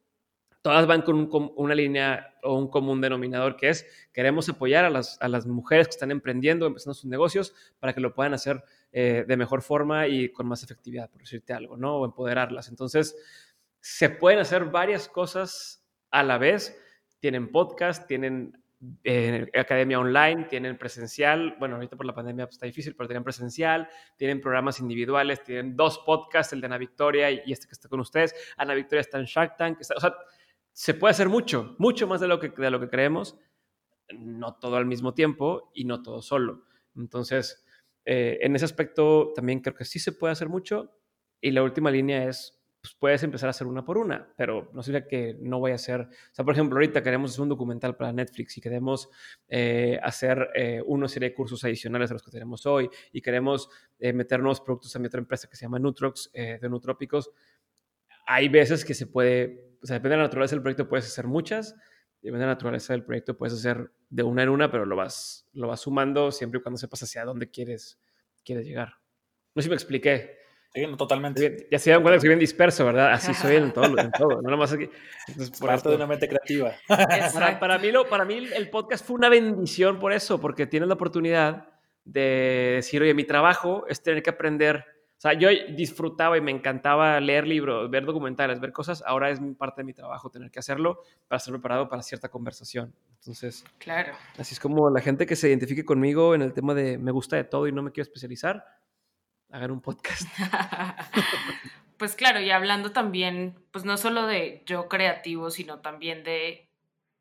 todas 0.61 0.85
van 0.85 1.01
con, 1.01 1.29
una 1.55 1.75
línea 1.75 2.35
o 2.43 2.55
un 2.55 2.67
común 2.67 3.01
denominador 3.01 3.55
que 3.55 3.69
es 3.69 3.85
queremos 4.13 4.47
apoyar 4.49 4.85
a 4.85 4.89
las, 4.89 5.17
a 5.21 5.27
las, 5.27 5.45
mujeres 5.47 5.87
que 5.87 5.91
están 5.91 6.11
emprendiendo, 6.11 6.65
empezando 6.67 6.93
sus 6.93 7.09
negocios 7.09 7.53
para 7.79 7.93
que 7.93 8.01
lo 8.01 8.13
puedan 8.13 8.33
hacer 8.33 8.63
eh, 8.91 9.25
de 9.27 9.37
mejor 9.37 9.61
forma 9.61 10.07
y 10.07 10.29
con 10.29 10.47
más 10.47 10.63
efectividad, 10.63 11.09
por 11.09 11.21
decirte 11.21 11.53
algo, 11.53 11.77
¿no? 11.77 11.97
O 11.97 12.05
empoderarlas. 12.05 12.69
Entonces, 12.69 13.15
se 13.79 14.09
pueden 14.09 14.39
hacer 14.39 14.65
varias 14.65 15.07
cosas 15.07 15.83
a 16.11 16.23
la 16.23 16.37
vez. 16.37 16.77
Tienen 17.19 17.51
podcast, 17.51 18.07
tienen 18.07 18.61
eh, 19.03 19.47
academia 19.53 19.99
online, 19.99 20.45
tienen 20.45 20.77
presencial, 20.77 21.55
bueno, 21.59 21.75
ahorita 21.75 21.95
por 21.95 22.05
la 22.05 22.15
pandemia 22.15 22.47
pues, 22.47 22.55
está 22.55 22.65
difícil, 22.65 22.95
pero 22.95 23.07
tienen 23.07 23.23
presencial, 23.23 23.87
tienen 24.17 24.41
programas 24.41 24.79
individuales, 24.79 25.43
tienen 25.43 25.75
dos 25.75 25.99
podcasts, 25.99 26.53
el 26.53 26.61
de 26.61 26.65
Ana 26.65 26.79
Victoria 26.79 27.29
y, 27.29 27.51
este 27.51 27.67
que 27.67 27.73
está 27.73 27.87
con 27.87 27.99
ustedes. 27.99 28.33
Ana 28.57 28.73
Victoria 28.73 29.01
está 29.01 29.19
en 29.19 29.25
Shark 29.25 29.55
Tank, 29.55 29.79
o 29.81 29.83
sea, 29.83 30.13
se 30.73 30.93
puede 30.93 31.11
hacer 31.11 31.29
mucho, 31.29 31.75
mucho 31.79 32.07
más 32.07 32.21
de 32.21 32.27
lo 32.27 32.39
que, 32.39 32.49
de 32.49 32.71
lo 32.71 32.79
que 32.79 32.89
creemos. 32.89 33.37
no 34.13 34.55
todo 34.55 34.75
al 34.75 34.85
mismo 34.85 35.13
tiempo 35.13 35.71
y 35.73 35.85
no 35.85 36.01
todo 36.01 36.21
solo. 36.21 36.65
Entonces, 36.95 37.63
eh, 38.05 38.39
en 38.41 38.55
ese 38.55 38.65
aspecto 38.65 39.31
también 39.35 39.59
creo 39.59 39.75
que 39.75 39.85
sí 39.85 39.99
se 39.99 40.11
puede 40.11 40.33
hacer 40.33 40.49
mucho. 40.49 40.91
Y 41.39 41.51
la 41.51 41.63
última 41.63 41.89
línea 41.91 42.27
es, 42.27 42.59
pues 42.81 42.95
puedes 42.95 43.23
empezar 43.23 43.47
a 43.47 43.51
hacer 43.51 43.67
una 43.67 43.85
por 43.85 43.97
una, 43.97 44.33
pero 44.37 44.69
no 44.73 44.83
significa 44.83 45.07
que 45.07 45.37
no 45.39 45.59
voy 45.59 45.71
a 45.71 45.75
hacer, 45.75 46.01
o 46.01 46.33
sea, 46.33 46.43
por 46.43 46.53
ejemplo, 46.53 46.77
ahorita 46.77 47.03
queremos 47.03 47.31
hacer 47.31 47.43
un 47.43 47.49
documental 47.49 47.95
para 47.95 48.11
Netflix 48.11 48.57
y 48.57 48.61
queremos 48.61 49.09
eh, 49.47 49.99
hacer 50.03 50.49
eh, 50.55 50.81
una 50.85 51.07
serie 51.07 51.29
de 51.29 51.35
cursos 51.35 51.63
adicionales 51.63 52.09
a 52.11 52.13
los 52.13 52.23
que 52.23 52.31
tenemos 52.31 52.65
hoy 52.65 52.89
y 53.11 53.21
queremos 53.21 53.69
meter 53.99 54.39
nuevos 54.39 54.61
productos 54.61 54.95
a 54.95 54.99
mi 54.99 55.07
otra 55.07 55.19
empresa 55.19 55.47
que 55.47 55.55
se 55.55 55.65
llama 55.65 55.77
Nutrox, 55.77 56.31
de 56.33 56.69
Nutrópicos. 56.69 57.31
Hay 58.25 58.49
veces 58.49 58.83
que 58.83 58.95
se 58.95 59.05
puede, 59.05 59.70
o 59.81 59.87
sea, 59.87 59.95
depende 59.95 60.11
de 60.11 60.17
la 60.17 60.23
naturaleza 60.23 60.55
del 60.55 60.61
proyecto, 60.61 60.87
puedes 60.87 61.05
hacer 61.05 61.27
muchas, 61.27 61.75
depende 62.21 62.39
de 62.39 62.47
la 62.47 62.53
naturaleza 62.53 62.93
del 62.93 63.03
proyecto, 63.03 63.37
puedes 63.37 63.53
hacer 63.53 63.91
de 64.09 64.23
una 64.23 64.43
en 64.43 64.49
una, 64.49 64.71
pero 64.71 64.85
lo 64.85 64.95
vas, 64.95 65.47
lo 65.53 65.67
vas 65.67 65.81
sumando 65.81 66.31
siempre 66.31 66.59
y 66.59 66.63
cuando 66.63 66.77
sepas 66.77 67.01
hacia 67.03 67.25
dónde 67.25 67.49
quieres, 67.49 67.99
quieres 68.43 68.65
llegar. 68.65 68.95
No 69.55 69.61
sé 69.61 69.63
si 69.63 69.69
me 69.69 69.75
expliqué. 69.75 70.39
Sí, 70.73 70.85
totalmente. 70.97 71.67
Ya 71.69 71.79
se 71.79 71.91
dan 71.91 72.01
cuenta 72.01 72.15
que 72.15 72.21
soy 72.21 72.29
bien 72.29 72.39
disperso, 72.39 72.85
¿verdad? 72.85 73.11
Así 73.11 73.33
soy 73.33 73.57
en 73.57 73.73
todo, 73.73 73.97
en 73.97 74.09
todo. 74.11 74.41
No 74.41 74.49
nomás 74.49 74.71
aquí. 74.71 74.89
Entonces, 75.27 75.59
por 75.59 75.67
Parte 75.67 75.89
de 75.89 75.95
una 75.95 76.07
mente 76.07 76.29
creativa. 76.29 76.73
Para, 76.87 77.59
para, 77.59 77.77
mí 77.77 77.91
lo, 77.91 78.07
para 78.07 78.23
mí 78.23 78.47
el 78.55 78.69
podcast 78.69 79.05
fue 79.05 79.17
una 79.17 79.27
bendición 79.27 79.99
por 79.99 80.13
eso, 80.13 80.39
porque 80.39 80.67
tienes 80.67 80.87
la 80.87 80.95
oportunidad 80.95 81.67
de 82.05 82.73
decir, 82.75 83.01
oye, 83.01 83.13
mi 83.13 83.25
trabajo 83.25 83.85
es 83.89 84.01
tener 84.01 84.23
que 84.23 84.29
aprender 84.29 84.85
sea, 85.21 85.33
yo 85.33 85.49
disfrutaba 85.69 86.35
y 86.35 86.41
me 86.41 86.49
encantaba 86.49 87.19
leer 87.19 87.45
libros, 87.45 87.91
ver 87.91 88.05
documentales, 88.05 88.59
ver 88.59 88.71
cosas. 88.71 89.03
Ahora 89.05 89.29
es 89.29 89.39
parte 89.55 89.81
de 89.81 89.85
mi 89.85 89.93
trabajo 89.93 90.31
tener 90.31 90.49
que 90.49 90.57
hacerlo 90.57 91.03
para 91.27 91.37
estar 91.37 91.53
preparado 91.53 91.87
para 91.89 92.01
cierta 92.01 92.29
conversación. 92.29 92.95
Entonces, 93.19 93.63
claro. 93.77 94.13
Así 94.39 94.55
es 94.55 94.59
como 94.59 94.89
la 94.89 94.99
gente 94.99 95.27
que 95.27 95.35
se 95.35 95.49
identifique 95.49 95.85
conmigo 95.85 96.33
en 96.33 96.41
el 96.41 96.53
tema 96.53 96.73
de 96.73 96.97
me 96.97 97.11
gusta 97.11 97.35
de 97.35 97.43
todo 97.43 97.67
y 97.67 97.71
no 97.71 97.83
me 97.83 97.91
quiero 97.91 98.07
especializar, 98.07 98.65
hagan 99.51 99.69
un 99.69 99.81
podcast. 99.81 100.23
pues 101.97 102.15
claro, 102.15 102.41
y 102.41 102.49
hablando 102.49 102.91
también, 102.91 103.63
pues 103.69 103.85
no 103.85 103.97
solo 103.97 104.25
de 104.25 104.63
yo 104.65 104.89
creativo, 104.89 105.51
sino 105.51 105.81
también 105.81 106.23
de 106.23 106.71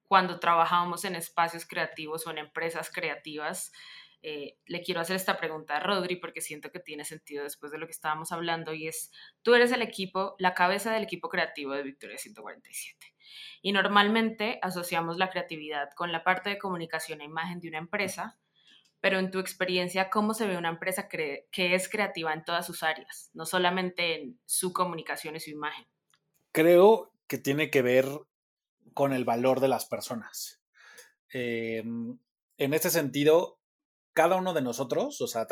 cuando 0.08 0.40
trabajábamos 0.40 1.04
en 1.04 1.16
espacios 1.16 1.66
creativos 1.66 2.26
o 2.26 2.30
en 2.30 2.38
empresas 2.38 2.90
creativas, 2.90 3.72
eh, 4.22 4.58
le 4.66 4.82
quiero 4.82 5.00
hacer 5.00 5.16
esta 5.16 5.38
pregunta 5.38 5.76
a 5.76 5.80
Rodri 5.80 6.16
porque 6.16 6.40
siento 6.40 6.70
que 6.70 6.80
tiene 6.80 7.04
sentido 7.04 7.44
después 7.44 7.72
de 7.72 7.78
lo 7.78 7.86
que 7.86 7.92
estábamos 7.92 8.32
hablando 8.32 8.74
y 8.74 8.86
es, 8.88 9.10
tú 9.42 9.54
eres 9.54 9.72
el 9.72 9.82
equipo, 9.82 10.34
la 10.38 10.54
cabeza 10.54 10.92
del 10.92 11.02
equipo 11.02 11.28
creativo 11.28 11.72
de 11.72 11.82
Victoria 11.82 12.18
147. 12.18 13.14
Y 13.62 13.72
normalmente 13.72 14.58
asociamos 14.62 15.16
la 15.16 15.30
creatividad 15.30 15.90
con 15.96 16.12
la 16.12 16.24
parte 16.24 16.50
de 16.50 16.58
comunicación 16.58 17.20
e 17.20 17.24
imagen 17.24 17.60
de 17.60 17.68
una 17.68 17.78
empresa, 17.78 18.38
pero 19.00 19.18
en 19.18 19.30
tu 19.30 19.38
experiencia, 19.38 20.10
¿cómo 20.10 20.34
se 20.34 20.46
ve 20.46 20.58
una 20.58 20.68
empresa 20.68 21.08
que 21.08 21.46
es 21.52 21.88
creativa 21.88 22.34
en 22.34 22.44
todas 22.44 22.66
sus 22.66 22.82
áreas, 22.82 23.30
no 23.32 23.46
solamente 23.46 24.20
en 24.20 24.38
su 24.44 24.74
comunicación 24.74 25.36
y 25.36 25.40
su 25.40 25.50
imagen? 25.50 25.86
Creo 26.52 27.12
que 27.26 27.38
tiene 27.38 27.70
que 27.70 27.80
ver 27.80 28.06
con 28.92 29.12
el 29.12 29.24
valor 29.24 29.60
de 29.60 29.68
las 29.68 29.86
personas. 29.86 30.60
Em, 31.32 32.18
en 32.58 32.74
este 32.74 32.90
sentido, 32.90 33.59
cada 34.12 34.36
uno 34.36 34.52
de 34.54 34.62
nosotros, 34.62 35.20
o 35.20 35.26
sea, 35.26 35.46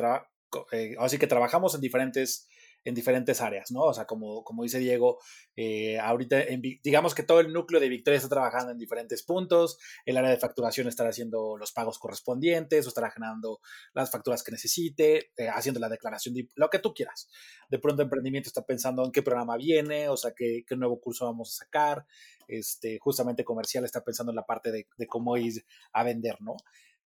eh, 0.72 0.96
así 0.98 1.18
que 1.18 1.26
trabajamos 1.26 1.74
en 1.74 1.80
diferentes, 1.80 2.48
en 2.84 2.94
diferentes 2.94 3.40
áreas, 3.40 3.70
¿no? 3.70 3.82
O 3.82 3.94
sea, 3.94 4.06
como, 4.06 4.42
como 4.44 4.62
dice 4.62 4.78
Diego, 4.78 5.18
eh, 5.56 5.98
ahorita, 5.98 6.38
digamos 6.82 7.14
que 7.14 7.22
todo 7.22 7.40
el 7.40 7.52
núcleo 7.52 7.80
de 7.80 7.88
Victoria 7.88 8.16
está 8.16 8.28
trabajando 8.28 8.72
en 8.72 8.78
diferentes 8.78 9.22
puntos, 9.22 9.78
el 10.06 10.16
área 10.16 10.30
de 10.30 10.38
facturación 10.38 10.88
estará 10.88 11.10
haciendo 11.10 11.56
los 11.58 11.72
pagos 11.72 11.98
correspondientes, 11.98 12.86
o 12.86 12.88
estará 12.88 13.10
generando 13.10 13.60
las 13.92 14.10
facturas 14.10 14.42
que 14.42 14.52
necesite, 14.52 15.32
eh, 15.36 15.48
haciendo 15.48 15.80
la 15.80 15.88
declaración, 15.88 16.34
de, 16.34 16.48
lo 16.54 16.70
que 16.70 16.78
tú 16.78 16.94
quieras. 16.94 17.28
De 17.68 17.78
pronto, 17.78 18.02
emprendimiento 18.02 18.48
está 18.48 18.64
pensando 18.64 19.04
en 19.04 19.12
qué 19.12 19.22
programa 19.22 19.56
viene, 19.56 20.08
o 20.08 20.16
sea, 20.16 20.32
qué, 20.34 20.64
qué 20.66 20.76
nuevo 20.76 21.00
curso 21.00 21.26
vamos 21.26 21.50
a 21.52 21.64
sacar, 21.64 22.06
este, 22.46 22.98
justamente 22.98 23.44
comercial 23.44 23.84
está 23.84 24.02
pensando 24.02 24.32
en 24.32 24.36
la 24.36 24.46
parte 24.46 24.72
de, 24.72 24.86
de 24.96 25.06
cómo 25.06 25.36
ir 25.36 25.64
a 25.92 26.02
vender, 26.02 26.36
¿no? 26.40 26.56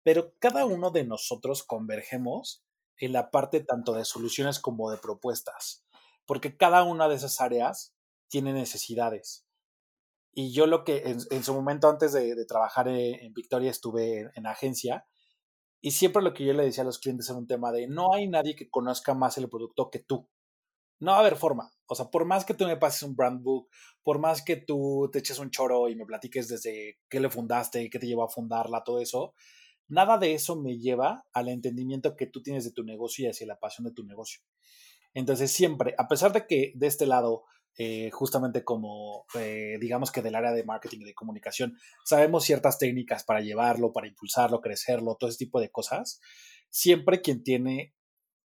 Pero 0.03 0.35
cada 0.39 0.65
uno 0.65 0.91
de 0.91 1.05
nosotros 1.05 1.63
convergemos 1.63 2.65
en 2.99 3.13
la 3.13 3.31
parte 3.31 3.61
tanto 3.61 3.95
de 3.95 4.05
soluciones 4.05 4.59
como 4.59 4.91
de 4.91 4.99
propuestas, 4.99 5.85
porque 6.27 6.57
cada 6.57 6.85
una 6.85 7.09
de 7.09 7.17
esas 7.17 7.41
áreas 7.41 7.95
tiene 8.29 8.53
necesidades. 8.53 9.47
Y 10.33 10.53
yo 10.53 10.67
lo 10.67 10.85
que 10.85 11.03
en, 11.31 11.45
su 11.45 11.55
momento 11.55 11.89
antes 11.89 12.13
de, 12.13 12.45
trabajar 12.47 12.87
en, 12.89 13.33
Victoria 13.35 13.71
estuve 13.71 14.31
en, 14.35 14.47
agencia 14.47 15.07
y 15.81 15.91
siempre 15.91 16.23
lo 16.23 16.35
que 16.35 16.45
yo 16.45 16.53
le 16.53 16.65
decía 16.65 16.83
a 16.83 16.87
los 16.87 17.01
clientes 17.01 17.29
era 17.29 17.39
un 17.39 17.49
tema 17.49 17.73
de 17.73 17.89
no 17.89 18.13
hay 18.15 18.29
nadie 18.29 18.55
que 18.55 18.71
conozca 18.71 19.15
más 19.15 19.39
el 19.39 19.49
producto 19.49 19.91
que 19.91 19.99
tú. 19.99 20.29
No 21.01 21.13
va 21.13 21.17
a 21.17 21.21
haber 21.21 21.37
forma. 21.37 21.73
O 21.87 21.95
sea, 21.95 22.11
por 22.11 22.27
más 22.27 22.45
que 22.45 22.55
tú 22.55 22.67
me 22.67 22.77
pases 22.77 23.03
un 23.03 23.17
brand 23.17 23.43
book, 23.43 23.69
por 24.03 24.19
más 24.19 24.43
que 24.45 24.57
tú 24.57 25.09
te 25.11 25.19
eches 25.19 25.39
un 25.39 25.51
choro 25.51 25.89
y 25.89 25.97
me 25.97 26.05
platiques 26.05 26.47
desde 26.47 27.01
qué 27.09 27.19
le 27.19 27.31
fundaste, 27.31 27.89
qué 27.91 27.99
te 27.99 28.07
llevó 28.07 28.25
a 28.25 28.29
fundarla, 28.29 28.85
todo 28.85 29.01
eso, 29.01 29.35
Nada 29.91 30.19
de 30.19 30.35
eso 30.35 30.55
me 30.55 30.79
lleva 30.79 31.27
al 31.33 31.49
entendimiento 31.49 32.15
que 32.15 32.27
tú 32.27 32.43
tienes 32.43 32.65
de 32.65 32.71
tu 32.71 32.85
negocio 32.85 33.27
y 33.27 33.29
hacia 33.29 33.47
la 33.47 33.59
pasión 33.59 33.85
de 33.85 33.93
tu 33.93 34.05
negocio. 34.05 34.41
Entonces, 35.15 35.51
siempre, 35.51 35.97
a 35.99 36.07
pesar 36.07 36.33
de 36.33 36.47
que 36.47 36.73
de 36.77 36.87
este 36.87 37.07
lado, 37.07 37.43
eh, 37.77 38.09
justamente 38.13 38.63
como 38.63 39.25
eh, 39.35 39.79
digamos 39.81 40.13
que 40.13 40.23
del 40.23 40.37
área 40.37 40.53
de 40.53 40.63
marketing 40.63 41.01
y 41.01 41.05
de 41.07 41.15
comunicación, 41.15 41.77
sabemos 42.05 42.45
ciertas 42.45 42.79
técnicas 42.79 43.25
para 43.25 43.41
llevarlo, 43.41 43.93
para 43.93 44.07
impulsarlo, 44.07 44.61
crecerlo, 44.61 45.17
todo 45.19 45.29
ese 45.29 45.39
tipo 45.39 45.61
de 45.61 45.71
cosas, 45.71 46.21
siempre 46.69 47.21
quien 47.21 47.43
tiene 47.43 47.93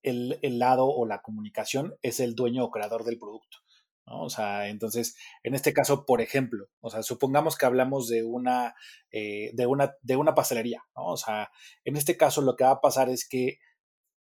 el, 0.02 0.40
el 0.42 0.58
lado 0.58 0.88
o 0.88 1.06
la 1.06 1.22
comunicación 1.22 1.96
es 2.02 2.20
el 2.20 2.34
dueño 2.34 2.66
o 2.66 2.72
creador 2.72 3.04
del 3.04 3.20
producto. 3.20 3.60
O 4.08 4.30
sea, 4.30 4.68
entonces, 4.68 5.16
en 5.44 5.56
este 5.56 5.74
caso, 5.74 6.06
por 6.06 6.22
ejemplo, 6.22 6.68
o 6.80 6.90
sea, 6.90 7.02
supongamos 7.02 7.58
que 7.58 7.66
hablamos 7.66 8.08
de 8.08 8.24
una, 8.24 8.76
eh, 9.12 9.52
de 9.54 9.66
una, 9.66 9.96
de 10.02 10.16
una 10.16 10.36
pastelería, 10.36 10.84
¿no? 10.96 11.08
O 11.08 11.18
sea, 11.18 11.50
en 11.84 11.98
este 11.98 12.16
caso 12.16 12.42
lo 12.42 12.56
que 12.56 12.64
va 12.66 12.72
a 12.72 12.82
pasar 12.82 13.10
es 13.10 13.28
que 13.28 13.60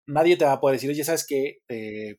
nadie 0.07 0.37
te 0.37 0.45
va 0.45 0.53
a 0.53 0.59
poder 0.59 0.77
decir, 0.77 0.89
oye, 0.89 1.03
¿sabes 1.03 1.25
qué? 1.27 1.59
Eh, 1.69 2.17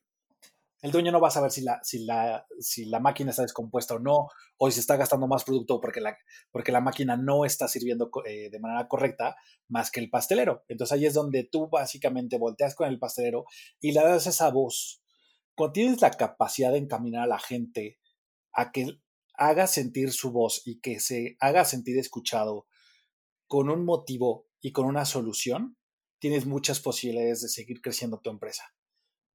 el 0.81 0.91
dueño 0.91 1.11
no 1.11 1.19
va 1.19 1.29
a 1.29 1.31
saber 1.31 1.51
si 1.51 1.61
la, 1.61 1.79
si, 1.83 2.05
la, 2.05 2.45
si 2.59 2.85
la 2.85 2.99
máquina 2.99 3.31
está 3.31 3.41
descompuesta 3.41 3.95
o 3.95 3.99
no, 3.99 4.27
o 4.57 4.69
si 4.69 4.75
se 4.75 4.81
está 4.81 4.95
gastando 4.95 5.27
más 5.27 5.43
producto 5.43 5.81
porque 5.81 6.01
la, 6.01 6.17
porque 6.51 6.71
la 6.71 6.81
máquina 6.81 7.17
no 7.17 7.45
está 7.45 7.67
sirviendo 7.67 8.11
eh, 8.25 8.49
de 8.51 8.59
manera 8.59 8.87
correcta 8.87 9.35
más 9.67 9.91
que 9.91 9.99
el 9.99 10.09
pastelero. 10.09 10.63
Entonces 10.67 10.93
ahí 10.93 11.05
es 11.05 11.13
donde 11.15 11.43
tú 11.43 11.67
básicamente 11.69 12.37
volteas 12.37 12.75
con 12.75 12.87
el 12.87 12.99
pastelero 12.99 13.45
y 13.81 13.91
le 13.91 14.01
das 14.01 14.27
esa 14.27 14.51
voz 14.51 15.01
cuando 15.57 15.73
tienes 15.73 16.01
la 16.01 16.11
capacidad 16.11 16.71
de 16.71 16.77
encaminar 16.77 17.23
a 17.23 17.27
la 17.27 17.39
gente 17.39 17.99
a 18.53 18.71
que 18.71 19.01
haga 19.33 19.65
sentir 19.65 20.11
su 20.11 20.31
voz 20.31 20.61
y 20.65 20.79
que 20.79 20.99
se 20.99 21.35
haga 21.39 21.65
sentir 21.65 21.97
escuchado 21.97 22.67
con 23.47 23.69
un 23.71 23.83
motivo 23.83 24.47
y 24.61 24.71
con 24.71 24.85
una 24.85 25.03
solución, 25.03 25.75
tienes 26.19 26.45
muchas 26.45 26.79
posibilidades 26.79 27.41
de 27.41 27.49
seguir 27.49 27.81
creciendo 27.81 28.19
tu 28.19 28.29
empresa. 28.29 28.75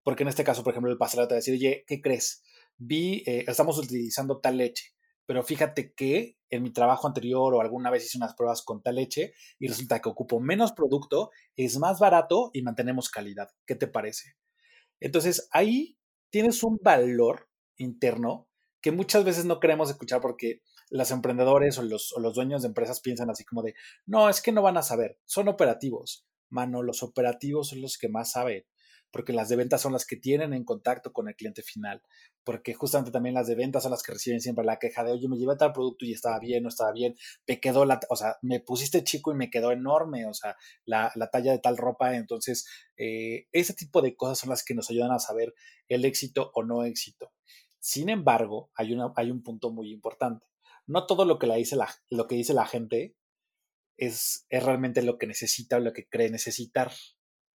Porque 0.05 0.23
en 0.23 0.29
este 0.29 0.45
caso, 0.45 0.63
por 0.63 0.73
ejemplo, 0.73 0.93
el 0.93 0.99
pastelero 0.99 1.27
te 1.27 1.35
va 1.35 1.37
a 1.37 1.41
decir, 1.41 1.55
oye, 1.55 1.85
¿qué 1.89 2.01
crees? 2.01 2.45
Vi, 2.77 3.25
eh, 3.27 3.45
estamos 3.49 3.77
utilizando 3.79 4.39
tal 4.39 4.59
leche, 4.59 4.95
pero 5.27 5.43
fíjate 5.43 5.93
que 5.93 6.39
en 6.51 6.63
mi 6.63 6.73
trabajo 6.73 7.09
anterior 7.09 7.53
o 7.53 7.61
alguna 7.61 7.91
vez 7.91 8.05
hice 8.05 8.19
unas 8.19 8.35
pruebas 8.35 8.63
con 8.63 8.81
tal 8.81 8.95
leche 8.95 9.35
y 9.59 9.67
resulta 9.67 10.01
que 10.01 10.09
ocupo 10.09 10.39
menos 10.39 10.71
producto, 10.73 11.31
es 11.57 11.79
más 11.79 11.99
barato 11.99 12.51
y 12.53 12.63
mantenemos 12.63 13.09
calidad. 13.09 13.49
¿Qué 13.67 13.75
te 13.75 13.89
parece? 13.89 14.37
Entonces 15.01 15.49
ahí 15.51 15.99
tienes 16.33 16.65
un 16.65 16.79
valor 16.83 17.49
interno 17.77 18.49
que 18.81 18.91
muchas 18.91 19.23
veces 19.25 19.45
no 19.45 19.61
queremos 19.61 19.91
escuchar 19.91 20.21
porque 20.21 20.63
los 20.91 21.11
emprendedores 21.11 21.79
o 21.79 21.83
los, 21.83 22.13
dueños 22.35 22.63
de 22.63 22.69
empresas 22.69 23.01
piensan 23.01 23.31
así 23.31 23.45
como 23.45 23.63
de, 23.63 23.75
no, 24.07 24.29
es 24.29 24.41
que 24.41 24.51
no 24.51 24.63
van 24.63 24.77
a 24.77 24.83
saber, 24.83 25.19
son 25.25 25.49
operativos. 25.49 26.27
Mano, 26.51 26.83
los 26.83 27.03
operativos 27.03 27.69
son 27.69 27.81
los 27.81 27.97
que 27.97 28.09
más 28.09 28.33
saben 28.33 28.65
porque 29.13 29.33
las 29.33 29.49
de 29.49 29.57
ventas 29.57 29.81
son 29.81 29.93
las 29.93 30.07
que 30.07 30.17
tienen 30.17 30.55
en 30.55 30.65
contacto 30.65 31.13
con 31.13 31.29
el 31.29 31.37
cliente 31.37 31.63
final, 31.63 32.03
porque 32.45 32.75
justamente 32.75 33.13
también 33.13 33.35
las 33.35 33.47
de 33.47 33.55
ventas 33.55 33.83
son 33.83 33.93
las 33.93 34.03
que 34.03 34.13
reciben 34.13 34.41
siempre 34.41 34.65
la 34.65 34.79
queja 34.79 35.05
de, 35.05 35.13
oye, 35.13 35.29
me 35.29 35.37
llevé 35.37 35.55
tal 35.57 35.73
producto 35.73 36.05
y 36.05 36.13
estaba 36.13 36.39
bien, 36.39 36.63
no 36.63 36.71
estaba 36.71 36.93
bien, 36.93 37.15
me 37.47 37.61
quedó 37.61 37.85
la, 37.85 38.01
o 38.09 38.17
sea, 38.17 38.39
me 38.43 38.61
pusiste 38.61 39.05
chico 39.05 39.31
y 39.31 39.37
me 39.37 39.51
quedó 39.51 39.71
enorme, 39.71 40.27
o 40.27 40.35
sea, 40.35 40.57
la, 40.85 41.13
talla 41.31 41.53
de 41.53 41.59
tal 41.59 41.77
ropa, 41.77 42.17
entonces, 42.17 42.67
eh, 42.97 43.47
ese 43.53 43.75
tipo 43.75 44.01
de 44.03 44.17
cosas 44.17 44.39
son 44.39 44.51
las 44.51 44.65
que 44.65 44.75
nos 44.75 44.91
ayudan 44.91 45.13
a 45.13 45.19
saber 45.19 45.55
el 45.89 46.05
éxito 46.05 46.51
o 46.55 46.65
no 46.65 46.85
éxito. 46.85 47.33
Sin 47.79 48.09
embargo, 48.09 48.71
hay, 48.75 48.93
una, 48.93 49.13
hay 49.17 49.31
un 49.31 49.43
punto 49.43 49.71
muy 49.71 49.93
importante. 49.93 50.47
No 50.87 51.07
todo 51.07 51.25
lo 51.25 51.39
que, 51.39 51.47
la 51.47 51.57
dice 51.57 51.77
la, 51.77 51.89
lo 52.11 52.27
que 52.27 52.37
dice 52.37 52.55
la 52.55 52.67
gente 52.67 53.17
es, 53.97 54.47
es 54.49 54.63
realmente 54.63 55.03
lo 55.03 55.19
que 55.19 55.27
necesita 55.27 55.77
o 55.77 55.81
lo 55.81 55.93
que 55.93 56.09
cree 56.09 56.31
necesitar. 56.31 56.93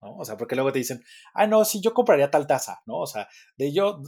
¿No? 0.06 0.15
O 0.15 0.24
sea, 0.24 0.38
porque 0.38 0.56
luego 0.56 0.72
te 0.72 0.80
dicen, 0.80 1.04
ah, 1.34 1.48
no, 1.48 1.65
sí, 1.65 1.82
yo 1.82 1.94
compraría 1.94 2.30
tal 2.30 2.46
taza, 2.46 2.82
¿no? 2.86 3.00
O 3.00 3.08
sea, 3.08 3.28
de 3.58 3.74
yo, 3.74 4.02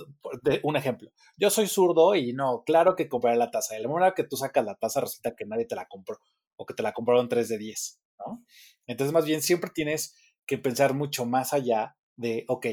de 0.43 0.61
un 0.63 0.75
ejemplo, 0.75 1.11
yo 1.35 1.49
soy 1.49 1.67
zurdo 1.67 2.15
y 2.15 2.33
no, 2.33 2.63
claro 2.65 2.95
que 2.95 3.09
compraría 3.09 3.39
la 3.39 3.51
taza. 3.51 3.77
Y 3.77 3.81
la 3.81 3.89
manera 3.89 4.13
que 4.13 4.23
tú 4.23 4.37
sacas 4.37 4.63
la 4.63 4.75
taza 4.75 5.01
resulta 5.01 5.35
que 5.35 5.45
nadie 5.45 5.65
te 5.65 5.75
la 5.75 5.87
compró 5.87 6.19
o 6.55 6.65
que 6.65 6.75
te 6.75 6.83
la 6.83 6.93
compraron 6.93 7.27
3 7.27 7.49
de 7.49 7.57
10. 7.57 8.01
¿no? 8.19 8.45
Entonces, 8.85 9.11
más 9.11 9.25
bien, 9.25 9.41
siempre 9.41 9.71
tienes 9.73 10.15
que 10.45 10.57
pensar 10.57 10.93
mucho 10.93 11.25
más 11.25 11.53
allá 11.53 11.97
de, 12.15 12.45
ok, 12.47 12.67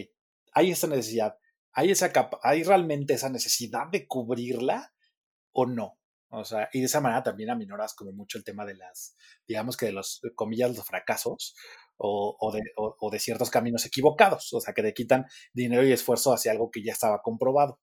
hay 0.52 0.70
esa 0.70 0.86
necesidad, 0.86 1.38
hay, 1.72 1.90
esa 1.90 2.12
capa, 2.12 2.38
hay 2.42 2.62
realmente 2.62 3.14
esa 3.14 3.30
necesidad 3.30 3.88
de 3.90 4.06
cubrirla 4.06 4.92
o 5.52 5.66
no. 5.66 5.98
O 6.28 6.44
sea, 6.44 6.68
y 6.72 6.80
de 6.80 6.86
esa 6.86 7.00
manera 7.00 7.22
también 7.22 7.50
aminoras 7.50 7.94
como 7.94 8.12
mucho 8.12 8.38
el 8.38 8.44
tema 8.44 8.64
de 8.64 8.74
las, 8.74 9.16
digamos 9.46 9.76
que 9.76 9.86
de 9.86 9.92
los, 9.92 10.20
comillas, 10.34 10.76
los 10.76 10.84
fracasos 10.84 11.54
o, 11.96 12.36
o, 12.38 12.52
de, 12.52 12.60
o, 12.76 13.10
de, 13.10 13.18
ciertos 13.18 13.50
caminos 13.50 13.86
equivocados, 13.86 14.52
o 14.52 14.60
sea, 14.60 14.74
que 14.74 14.82
te 14.82 14.94
quitan 14.94 15.26
dinero 15.52 15.84
y 15.84 15.92
esfuerzo 15.92 16.32
hacia 16.32 16.52
algo 16.52 16.70
que 16.70 16.82
ya 16.82 16.92
estaba 16.92 17.22
comprobado. 17.22 17.80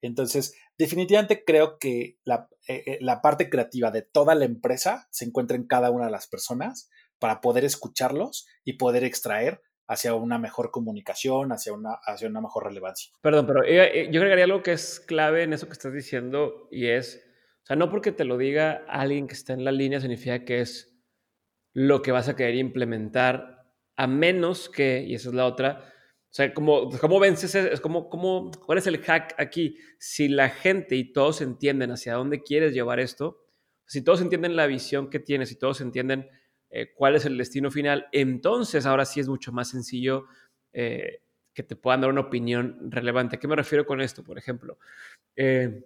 Entonces, 0.00 0.54
definitivamente 0.76 1.44
creo 1.44 1.78
que 1.78 2.18
la, 2.24 2.48
eh, 2.68 2.82
eh, 2.86 2.98
la 3.00 3.20
parte 3.20 3.50
creativa 3.50 3.90
de 3.90 4.02
toda 4.02 4.34
la 4.34 4.44
empresa 4.44 5.08
se 5.10 5.24
encuentra 5.24 5.56
en 5.56 5.66
cada 5.66 5.90
una 5.90 6.06
de 6.06 6.12
las 6.12 6.28
personas 6.28 6.88
para 7.18 7.40
poder 7.40 7.64
escucharlos 7.64 8.46
y 8.64 8.74
poder 8.74 9.04
extraer 9.04 9.60
hacia 9.88 10.14
una 10.14 10.38
mejor 10.38 10.70
comunicación, 10.70 11.50
hacia 11.50 11.72
una, 11.72 11.94
hacia 12.04 12.28
una 12.28 12.42
mejor 12.42 12.64
relevancia. 12.64 13.10
Perdón, 13.22 13.46
pero 13.46 13.64
eh, 13.64 14.08
yo 14.12 14.20
agregaría 14.20 14.44
algo 14.44 14.62
que 14.62 14.72
es 14.72 15.00
clave 15.00 15.42
en 15.42 15.54
eso 15.54 15.66
que 15.66 15.72
estás 15.72 15.92
diciendo 15.92 16.68
y 16.70 16.88
es, 16.88 17.24
o 17.62 17.66
sea, 17.66 17.76
no 17.76 17.90
porque 17.90 18.12
te 18.12 18.24
lo 18.24 18.36
diga 18.36 18.84
alguien 18.88 19.26
que 19.26 19.34
está 19.34 19.54
en 19.54 19.64
la 19.64 19.72
línea 19.72 20.00
significa 20.00 20.44
que 20.44 20.60
es 20.60 20.97
lo 21.78 22.02
que 22.02 22.10
vas 22.10 22.28
a 22.28 22.34
querer 22.34 22.56
implementar, 22.56 23.64
a 23.94 24.08
menos 24.08 24.68
que, 24.68 25.04
y 25.06 25.14
esa 25.14 25.28
es 25.28 25.34
la 25.36 25.46
otra, 25.46 25.94
o 26.24 26.34
sea, 26.34 26.52
¿cómo, 26.52 26.90
cómo 26.98 27.20
vences? 27.20 27.54
Es 27.54 27.80
como, 27.80 28.10
cómo, 28.10 28.50
¿Cuál 28.66 28.78
es 28.78 28.88
el 28.88 28.98
hack 28.98 29.36
aquí? 29.38 29.76
Si 29.96 30.26
la 30.26 30.48
gente 30.48 30.96
y 30.96 31.12
todos 31.12 31.40
entienden 31.40 31.92
hacia 31.92 32.14
dónde 32.14 32.42
quieres 32.42 32.74
llevar 32.74 32.98
esto, 32.98 33.46
si 33.86 34.02
todos 34.02 34.20
entienden 34.20 34.56
la 34.56 34.66
visión 34.66 35.08
que 35.08 35.20
tienes, 35.20 35.50
si 35.50 35.54
todos 35.54 35.80
entienden 35.80 36.28
eh, 36.68 36.92
cuál 36.96 37.14
es 37.14 37.24
el 37.26 37.38
destino 37.38 37.70
final, 37.70 38.08
entonces 38.10 38.84
ahora 38.84 39.04
sí 39.04 39.20
es 39.20 39.28
mucho 39.28 39.52
más 39.52 39.70
sencillo 39.70 40.26
eh, 40.72 41.22
que 41.54 41.62
te 41.62 41.76
puedan 41.76 42.00
dar 42.00 42.10
una 42.10 42.22
opinión 42.22 42.90
relevante. 42.90 43.36
¿A 43.36 43.38
qué 43.38 43.46
me 43.46 43.54
refiero 43.54 43.86
con 43.86 44.00
esto? 44.00 44.24
Por 44.24 44.36
ejemplo, 44.36 44.78
eh, 45.36 45.84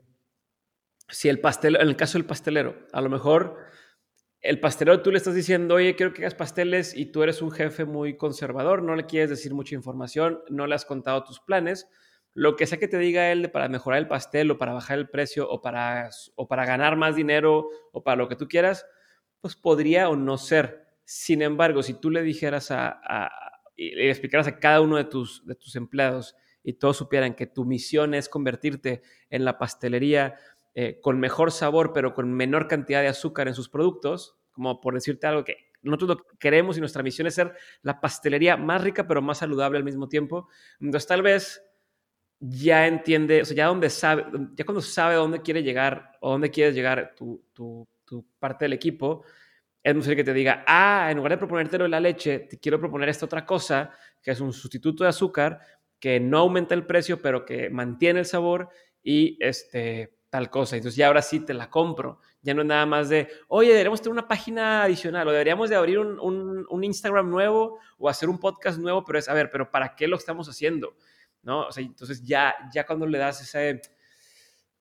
si 1.10 1.28
el 1.28 1.38
pastel, 1.38 1.76
en 1.76 1.86
el 1.86 1.96
caso 1.96 2.16
del 2.16 2.24
pastelero, 2.24 2.86
a 2.92 3.02
lo 3.02 3.10
mejor 3.10 3.58
el 4.42 4.58
pastelero 4.58 5.02
tú 5.02 5.12
le 5.12 5.18
estás 5.18 5.34
diciendo, 5.34 5.76
oye, 5.76 5.94
quiero 5.94 6.12
que 6.12 6.22
hagas 6.22 6.34
pasteles 6.34 6.96
y 6.96 7.06
tú 7.06 7.22
eres 7.22 7.42
un 7.42 7.52
jefe 7.52 7.84
muy 7.84 8.16
conservador, 8.16 8.82
no 8.82 8.96
le 8.96 9.06
quieres 9.06 9.30
decir 9.30 9.54
mucha 9.54 9.76
información, 9.76 10.42
no 10.50 10.66
le 10.66 10.74
has 10.74 10.84
contado 10.84 11.22
tus 11.22 11.38
planes, 11.38 11.88
lo 12.34 12.56
que 12.56 12.66
sea 12.66 12.78
que 12.78 12.88
te 12.88 12.98
diga 12.98 13.30
él 13.30 13.52
para 13.52 13.68
mejorar 13.68 14.00
el 14.00 14.08
pastel 14.08 14.50
o 14.50 14.58
para 14.58 14.72
bajar 14.72 14.98
el 14.98 15.08
precio 15.08 15.48
o 15.48 15.62
para, 15.62 16.10
o 16.34 16.48
para 16.48 16.66
ganar 16.66 16.96
más 16.96 17.14
dinero 17.14 17.68
o 17.92 18.02
para 18.02 18.16
lo 18.16 18.28
que 18.28 18.34
tú 18.34 18.48
quieras, 18.48 18.84
pues 19.40 19.54
podría 19.54 20.08
o 20.08 20.16
no 20.16 20.38
ser. 20.38 20.86
Sin 21.04 21.40
embargo, 21.40 21.82
si 21.84 21.94
tú 21.94 22.10
le 22.10 22.22
dijeras 22.22 22.70
a, 22.72 23.00
y 23.76 23.94
le 23.94 24.10
explicaras 24.10 24.48
a 24.48 24.58
cada 24.58 24.80
uno 24.80 24.96
de 24.96 25.04
tus, 25.04 25.46
de 25.46 25.54
tus 25.54 25.76
empleados 25.76 26.34
y 26.64 26.74
todos 26.74 26.96
supieran 26.96 27.34
que 27.34 27.46
tu 27.46 27.64
misión 27.64 28.14
es 28.14 28.28
convertirte 28.28 29.02
en 29.30 29.44
la 29.44 29.58
pastelería 29.58 30.36
eh, 30.74 31.00
con 31.00 31.20
mejor 31.20 31.52
sabor, 31.52 31.92
pero 31.92 32.14
con 32.14 32.32
menor 32.32 32.66
cantidad 32.68 33.02
de 33.02 33.08
azúcar 33.08 33.48
en 33.48 33.54
sus 33.54 33.68
productos, 33.68 34.38
como 34.52 34.80
por 34.80 34.94
decirte 34.94 35.26
algo 35.26 35.44
que 35.44 35.72
nosotros 35.82 36.10
lo 36.10 36.38
queremos 36.38 36.76
y 36.76 36.80
nuestra 36.80 37.02
misión 37.02 37.26
es 37.26 37.34
ser 37.34 37.54
la 37.82 38.00
pastelería 38.00 38.56
más 38.56 38.82
rica, 38.82 39.06
pero 39.06 39.20
más 39.20 39.38
saludable 39.38 39.78
al 39.78 39.84
mismo 39.84 40.08
tiempo. 40.08 40.48
Entonces, 40.80 41.06
tal 41.06 41.22
vez 41.22 41.62
ya 42.38 42.86
entiende, 42.86 43.42
o 43.42 43.44
sea, 43.44 43.56
ya, 43.56 43.66
donde 43.66 43.90
sabe, 43.90 44.24
ya 44.56 44.64
cuando 44.64 44.80
sabe 44.80 45.14
dónde 45.14 45.42
quiere 45.42 45.62
llegar 45.62 46.12
o 46.20 46.32
dónde 46.32 46.50
quieres 46.50 46.74
llegar 46.74 47.14
tu, 47.14 47.44
parte 48.38 48.66
del 48.66 48.74
equipo, 48.74 49.24
es 49.82 49.94
muy 49.94 50.16
que 50.16 50.24
te 50.24 50.34
diga, 50.34 50.64
ah, 50.66 51.08
en 51.10 51.16
lugar 51.16 51.32
de 51.32 51.38
proponértelo 51.38 51.84
de 51.84 51.90
la 51.90 52.00
leche, 52.00 52.40
te 52.40 52.58
quiero 52.58 52.78
proponer 52.78 53.08
esta 53.08 53.26
otra 53.26 53.46
cosa, 53.46 53.90
que 54.20 54.32
es 54.32 54.40
un 54.40 54.52
sustituto 54.52 55.04
de 55.04 55.10
azúcar, 55.10 55.60
que 55.98 56.20
no 56.20 56.38
aumenta 56.38 56.74
el 56.74 56.84
precio, 56.84 57.22
pero 57.22 57.44
que 57.44 57.70
mantiene 57.70 58.20
el 58.20 58.26
sabor 58.26 58.68
y 59.02 59.38
este, 59.40 60.16
tal 60.32 60.48
cosa. 60.48 60.76
Entonces 60.76 60.96
ya 60.96 61.08
ahora 61.08 61.20
sí 61.20 61.40
te 61.40 61.52
la 61.52 61.68
compro. 61.68 62.18
Ya 62.40 62.54
no 62.54 62.62
es 62.62 62.66
nada 62.66 62.86
más 62.86 63.10
de, 63.10 63.28
oye, 63.48 63.68
deberíamos 63.68 64.00
tener 64.00 64.12
una 64.12 64.26
página 64.26 64.82
adicional 64.82 65.28
o 65.28 65.30
deberíamos 65.30 65.68
de 65.68 65.76
abrir 65.76 65.98
un, 65.98 66.18
un, 66.70 66.84
Instagram 66.84 67.28
nuevo 67.28 67.78
o 67.98 68.08
hacer 68.08 68.30
un 68.30 68.38
podcast 68.40 68.78
nuevo, 68.78 69.04
pero 69.04 69.18
es, 69.18 69.28
a 69.28 69.34
ver, 69.34 69.50
pero 69.50 69.70
¿para 69.70 69.94
qué 69.94 70.08
lo 70.08 70.16
estamos 70.16 70.48
haciendo? 70.48 70.96
¿No? 71.42 71.66
O 71.66 71.70
sea, 71.70 71.84
entonces 71.84 72.22
ya, 72.22 72.54
ya 72.72 72.86
cuando 72.86 73.06
le 73.06 73.18
das 73.18 73.42
ese, 73.42 73.82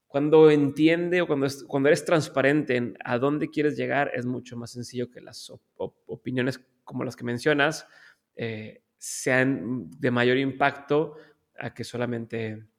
cuando 0.08 0.50
entiende 0.50 1.22
o 1.22 1.28
cuando, 1.28 1.48
cuando 1.68 1.90
eres 1.90 2.06
transparente 2.06 2.78
en 2.78 2.98
a 3.04 3.18
dónde 3.18 3.50
quieres 3.50 3.76
llegar, 3.76 4.10
es 4.16 4.26
mucho 4.26 4.56
más 4.56 4.72
sencillo 4.72 5.12
que 5.12 5.20
las 5.20 5.52
opiniones 6.06 6.62
como 6.86 7.04
las 7.04 7.18
que 7.18 7.26
mencionas 7.26 7.86
eh, 8.38 8.84
sean 8.98 9.90
de 10.00 10.12
mayor 10.12 10.38
impacto 10.38 11.18
a 11.60 11.74
que 11.74 11.84
solamente 11.84 12.71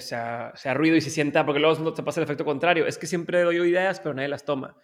sea, 0.00 0.52
sea, 0.56 0.74
ruido 0.74 0.96
y 0.96 1.00
se 1.00 1.10
sienta, 1.10 1.44
porque 1.44 1.60
luego 1.60 1.78
no 1.82 1.92
te 1.92 2.02
pasa 2.02 2.20
el 2.20 2.24
efecto 2.24 2.44
contrario. 2.44 2.86
Es 2.86 2.98
que 2.98 3.06
siempre 3.06 3.42
doy 3.42 3.56
ideas, 3.56 4.00
pero 4.00 4.14
nadie 4.14 4.28
las 4.28 4.44
toma. 4.44 4.76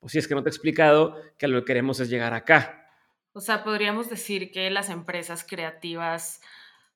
Pues 0.00 0.12
si 0.12 0.18
es 0.18 0.28
que 0.28 0.34
no 0.34 0.42
te 0.42 0.48
he 0.48 0.52
explicado 0.52 1.16
que 1.38 1.48
lo 1.48 1.60
que 1.60 1.64
queremos 1.64 2.00
es 2.00 2.10
llegar 2.10 2.34
acá. 2.34 2.88
O 3.32 3.40
sea, 3.40 3.64
podríamos 3.64 4.10
decir 4.10 4.52
que 4.52 4.70
las 4.70 4.90
empresas 4.90 5.44
creativas 5.48 6.40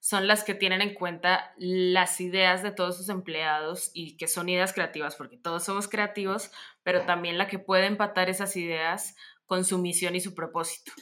son 0.00 0.28
las 0.28 0.44
que 0.44 0.54
tienen 0.54 0.80
en 0.80 0.94
cuenta 0.94 1.52
las 1.56 2.20
ideas 2.20 2.62
de 2.62 2.70
todos 2.70 2.96
sus 2.96 3.08
empleados 3.08 3.90
y 3.94 4.16
que 4.16 4.28
son 4.28 4.48
ideas 4.48 4.72
creativas, 4.72 5.16
porque 5.16 5.36
todos 5.36 5.64
somos 5.64 5.88
creativos, 5.88 6.50
pero 6.84 7.02
también 7.02 7.38
la 7.38 7.48
que 7.48 7.58
puede 7.58 7.86
empatar 7.86 8.30
esas 8.30 8.56
ideas 8.56 9.16
con 9.46 9.64
su 9.64 9.78
misión 9.78 10.14
y 10.14 10.20
su 10.20 10.34
propósito. 10.34 10.92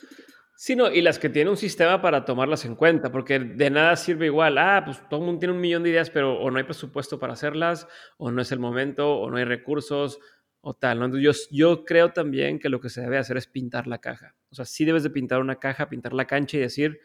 Sí, 0.58 0.74
no, 0.74 0.90
y 0.90 1.02
las 1.02 1.18
que 1.18 1.28
tienen 1.28 1.50
un 1.50 1.56
sistema 1.58 2.00
para 2.00 2.24
tomarlas 2.24 2.64
en 2.64 2.76
cuenta, 2.76 3.12
porque 3.12 3.38
de 3.38 3.68
nada 3.68 3.94
sirve 3.94 4.24
igual, 4.26 4.56
ah, 4.56 4.82
pues 4.86 5.06
todo 5.10 5.20
el 5.20 5.26
mundo 5.26 5.40
tiene 5.40 5.52
un 5.52 5.60
millón 5.60 5.82
de 5.82 5.90
ideas, 5.90 6.08
pero 6.08 6.40
o 6.40 6.50
no 6.50 6.56
hay 6.56 6.64
presupuesto 6.64 7.18
para 7.18 7.34
hacerlas, 7.34 7.86
o 8.16 8.30
no 8.30 8.40
es 8.40 8.50
el 8.52 8.58
momento, 8.58 9.18
o 9.18 9.30
no 9.30 9.36
hay 9.36 9.44
recursos, 9.44 10.18
o 10.62 10.72
tal. 10.72 10.98
¿no? 10.98 11.18
Yo, 11.18 11.32
yo 11.50 11.84
creo 11.84 12.12
también 12.12 12.58
que 12.58 12.70
lo 12.70 12.80
que 12.80 12.88
se 12.88 13.02
debe 13.02 13.18
hacer 13.18 13.36
es 13.36 13.46
pintar 13.46 13.86
la 13.86 13.98
caja. 13.98 14.34
O 14.50 14.54
sea, 14.54 14.64
sí 14.64 14.86
debes 14.86 15.02
de 15.02 15.10
pintar 15.10 15.40
una 15.40 15.56
caja, 15.56 15.90
pintar 15.90 16.14
la 16.14 16.26
cancha 16.26 16.56
y 16.56 16.60
decir, 16.60 17.00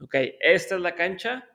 ok, 0.00 0.14
esta 0.40 0.74
es 0.74 0.80
la 0.80 0.96
cancha, 0.96 1.48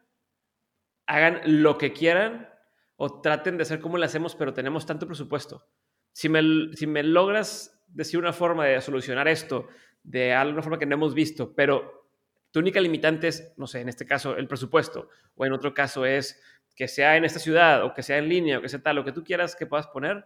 hagan 1.06 1.42
lo 1.46 1.78
que 1.78 1.92
quieran 1.92 2.50
o 2.96 3.20
traten 3.20 3.58
de 3.58 3.64
hacer 3.64 3.82
como 3.82 3.98
lo 3.98 4.06
hacemos, 4.06 4.36
pero 4.36 4.54
tenemos 4.54 4.86
tanto 4.86 5.06
presupuesto. 5.06 5.68
Si 6.14 6.30
me, 6.30 6.42
si 6.76 6.88
me 6.88 7.04
logras 7.04 7.78
decir 7.90 8.20
una 8.20 8.32
forma 8.32 8.66
de 8.66 8.80
solucionar 8.80 9.28
esto 9.28 9.68
de 10.04 10.34
alguna 10.34 10.62
forma 10.62 10.80
que 10.80 10.86
no 10.86 10.96
hemos 10.96 11.14
visto, 11.14 11.54
pero 11.54 12.10
tu 12.52 12.60
única 12.60 12.82
limitante 12.82 13.28
es, 13.30 13.54
no 13.58 13.68
sé, 13.68 13.82
en 13.82 13.90
este 13.90 14.06
caso 14.06 14.36
el 14.36 14.48
presupuesto, 14.48 15.10
o 15.36 15.46
en 15.46 15.54
otro 15.54 15.74
caso 15.74 16.06
es 16.06 16.42
que 16.76 16.88
sea 16.88 17.18
en 17.18 17.26
esta 17.26 17.40
ciudad, 17.40 17.84
o 17.84 17.94
que 17.94 18.04
sea 18.04 18.18
en 18.18 18.30
línea, 18.30 18.60
o 18.60 18.62
que 18.62 18.70
sea 18.70 18.82
tal, 18.82 18.96
lo 18.98 19.06
que 19.06 19.12
tú 19.12 19.24
quieras 19.24 19.56
que 19.56 19.68
puedas 19.68 19.88
poner, 19.88 20.24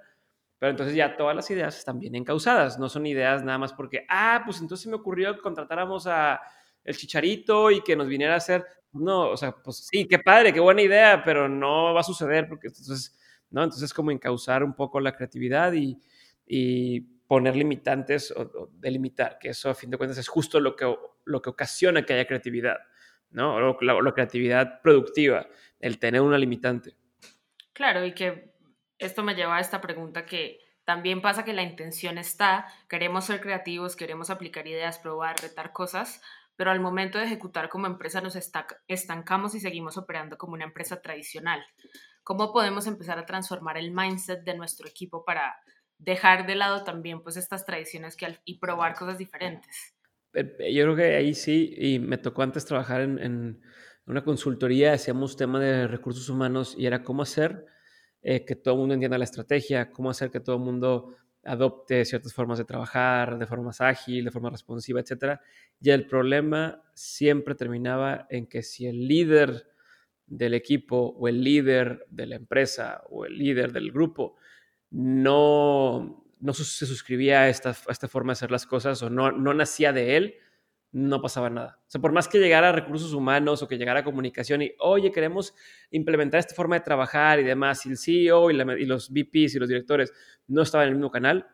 pero 0.58 0.72
entonces 0.72 0.96
ya 0.96 1.18
todas 1.18 1.36
las 1.36 1.50
ideas 1.52 1.78
están 1.78 2.00
bien 2.00 2.16
encausadas, 2.16 2.80
no 2.80 2.90
son 2.90 3.06
ideas 3.06 3.44
nada 3.44 3.58
más 3.58 3.74
porque, 3.74 4.06
ah, 4.10 4.42
pues 4.46 4.62
entonces 4.62 4.88
me 4.88 4.96
ocurrió 4.96 5.36
que 5.36 5.42
contratáramos 5.42 6.08
a 6.08 6.40
el 6.84 6.96
chicharito 6.96 7.72
y 7.72 7.82
que 7.82 7.96
nos 7.96 8.08
viniera 8.08 8.36
a 8.36 8.38
hacer, 8.38 8.66
no, 8.94 9.30
o 9.30 9.38
sea, 9.38 9.52
pues 9.52 9.88
sí, 9.92 10.08
qué 10.08 10.20
padre, 10.20 10.54
qué 10.54 10.60
buena 10.60 10.82
idea, 10.82 11.22
pero 11.24 11.50
no 11.50 11.94
va 11.94 12.00
a 12.00 12.04
suceder 12.04 12.48
porque 12.48 12.68
entonces, 12.68 13.18
¿no? 13.50 13.64
Entonces 13.64 13.84
es 13.84 13.94
como 13.94 14.12
encauzar 14.12 14.64
un 14.64 14.74
poco 14.76 15.00
la 15.00 15.16
creatividad 15.16 15.74
y, 15.74 16.00
y 16.46 17.02
poner 17.28 17.56
limitantes 17.56 18.32
o, 18.32 18.70
delimitar, 18.74 19.38
que 19.40 19.50
eso 19.50 19.70
a 19.70 19.76
fin 19.76 19.90
de 19.90 19.98
cuentas 19.98 20.18
es 20.18 20.28
justo 20.28 20.60
lo 20.60 20.76
que, 20.76 20.96
lo 21.26 21.42
que 21.42 21.50
ocasiona 21.50 22.04
que 22.04 22.14
haya 22.14 22.28
creatividad, 22.28 22.78
¿no? 23.32 23.56
O 23.56 23.82
la, 23.82 24.12
creatividad 24.14 24.82
productiva, 24.82 25.48
el 25.80 26.00
tener 26.00 26.22
una 26.22 26.38
limitante. 26.38 26.96
Claro, 27.74 28.06
y 28.06 28.14
que 28.14 28.54
esto 28.98 29.24
me 29.24 29.36
lleva 29.36 29.58
a 29.58 29.62
esta 29.62 29.82
pregunta 29.82 30.26
que 30.26 30.60
también 30.86 31.22
pasa 31.22 31.44
que 31.44 31.54
la 31.54 31.64
intención 31.64 32.18
está, 32.18 32.68
queremos 32.88 33.26
ser 33.26 33.42
creativos, 33.42 33.96
queremos 33.96 34.30
aplicar 34.30 34.68
ideas, 34.68 35.00
probar, 35.00 35.36
retar 35.42 35.74
cosas, 35.74 36.22
pero 36.56 36.72
al 36.72 36.80
momento 36.80 37.18
de 37.18 37.26
ejecutar 37.26 37.70
como 37.70 37.88
empresa 37.88 38.22
nos 38.22 38.38
estancamos 38.88 39.56
y 39.56 39.60
seguimos 39.60 39.98
operando 39.98 40.38
como 40.38 40.54
una 40.54 40.64
empresa 40.64 41.02
tradicional. 41.02 41.66
¿Cómo 42.24 42.54
podemos 42.54 42.88
empezar 42.88 43.20
a 43.20 43.26
transformar 43.26 43.78
el 43.78 43.92
mindset 43.92 44.44
de 44.44 44.56
nuestro 44.56 44.88
equipo 44.88 45.26
para 45.26 45.58
dejar 45.98 46.46
de 46.46 46.56
lado 46.56 46.84
también 46.84 47.22
pues 47.22 47.38
estas 47.38 47.66
tradiciones 47.66 48.16
que, 48.16 48.38
y 48.46 48.60
probar 48.60 48.96
cosas 48.96 49.18
diferentes. 49.18 49.96
Yo 50.34 50.84
creo 50.84 50.96
que 50.96 51.16
ahí 51.16 51.34
sí, 51.34 51.74
y 51.78 52.00
me 52.00 52.18
tocó 52.18 52.44
antes 52.44 52.66
trabajar 52.66 53.02
en, 53.02 53.62
una 54.08 54.24
consultoría, 54.24 54.94
hacíamos 54.94 55.36
tema 55.36 55.60
de 55.60 55.88
recursos 55.88 56.30
humanos 56.30 56.76
y 56.78 56.86
era 56.86 57.04
cómo 57.04 57.24
hacer 57.24 57.66
eh, 58.22 58.46
que 58.46 58.56
todo 58.56 58.76
el 58.76 58.80
mundo 58.82 58.94
entienda 58.94 59.18
la 59.18 59.24
estrategia, 59.24 59.92
cómo 59.92 60.12
hacer 60.12 60.30
que 60.30 60.40
todo 60.40 60.58
el 60.58 60.62
mundo 60.62 61.16
adopte 61.44 62.06
ciertas 62.06 62.34
formas 62.34 62.58
de 62.58 62.66
trabajar, 62.66 63.40
de 63.40 63.48
forma 63.48 63.66
más 63.66 63.82
ágil, 63.82 64.26
de 64.26 64.32
forma 64.32 64.50
responsiva, 64.50 65.00
etc. 65.00 65.40
Y 65.80 65.92
el 65.92 66.06
problema 66.06 66.84
siempre 66.94 67.56
terminaba 67.56 68.28
en 68.30 68.48
que 68.48 68.62
si 68.62 68.86
el 68.86 69.08
líder 69.08 69.68
del 70.28 70.56
equipo 70.56 71.16
o 71.18 71.28
el 71.28 71.44
líder 71.44 72.06
de 72.10 72.26
la 72.26 72.36
empresa 72.36 73.04
o 73.10 73.26
el 73.26 73.38
líder 73.38 73.72
del 73.72 73.92
grupo 73.92 74.36
no, 74.96 76.26
no 76.40 76.54
se 76.54 76.86
suscribía 76.86 77.42
a 77.42 77.50
esta, 77.50 77.76
esta 77.90 78.08
forma 78.08 78.32
de 78.32 78.34
hacer 78.34 78.52
las 78.52 78.66
cosas 78.66 79.04
o 79.04 79.10
no, 79.10 79.30
no 79.30 79.54
nacía 79.54 79.92
de 79.92 80.16
él, 80.16 80.36
no 80.94 81.22
pasaba 81.22 81.50
nada. 81.50 81.80
O 81.82 81.92
sea, 81.92 82.00
por 82.00 82.14
más 82.14 82.30
que 82.30 82.40
llegara 82.40 82.70
a 82.70 82.72
recursos 82.72 83.14
humanos 83.14 83.62
o 83.62 83.68
que 83.68 83.78
llegara 83.78 84.00
a 84.00 84.04
comunicación 84.06 84.62
y, 84.62 84.72
oye, 84.80 85.12
queremos 85.12 85.54
implementar 85.92 86.40
esta 86.40 86.56
forma 86.56 86.76
de 86.76 86.86
trabajar 86.86 87.42
y 87.42 87.44
demás, 87.44 87.86
y 87.86 87.90
el 87.90 87.98
CEO 87.98 88.52
y, 88.52 88.54
los 88.86 89.10
VPs 89.10 89.56
y 89.56 89.60
los 89.60 89.68
directores 89.68 90.14
no 90.48 90.62
estaban 90.62 90.88
en 90.88 90.94
el 90.94 90.96
mismo 90.96 91.12
canal, 91.12 91.46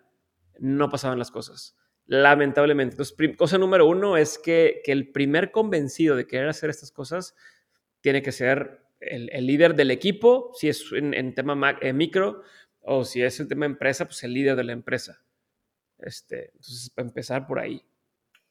no 0.59 0.89
pasaban 0.89 1.17
las 1.17 1.31
cosas. 1.31 1.75
Lamentablemente. 2.05 2.93
Entonces, 2.93 3.17
cosa 3.35 3.57
número 3.57 3.87
uno 3.87 4.17
es 4.17 4.37
que, 4.37 4.81
que, 4.83 4.91
el 4.91 5.11
primer 5.11 5.49
convencido 5.49 6.15
de 6.15 6.27
querer 6.27 6.47
hacer 6.47 6.69
estas 6.69 6.91
cosas 6.91 7.35
tiene 8.01 8.21
que 8.21 8.31
ser 8.31 8.81
el, 8.99 9.47
líder 9.47 9.75
del 9.75 9.89
equipo, 9.89 10.51
si 10.53 10.69
es 10.69 10.91
en, 10.91 11.15
en 11.15 11.33
tema 11.33 11.77
eh, 11.81 11.93
micro, 11.93 12.43
o 12.81 13.05
si 13.05 13.21
es 13.21 13.39
el 13.39 13.47
tema 13.47 13.65
empresa, 13.65 14.05
pues 14.05 14.23
el 14.23 14.33
líder 14.33 14.55
de 14.55 14.63
la 14.63 14.73
empresa. 14.73 15.23
Este, 15.99 16.51
entonces, 16.53 16.89
para 16.89 17.07
empezar 17.07 17.47
por 17.47 17.59
ahí. 17.59 17.83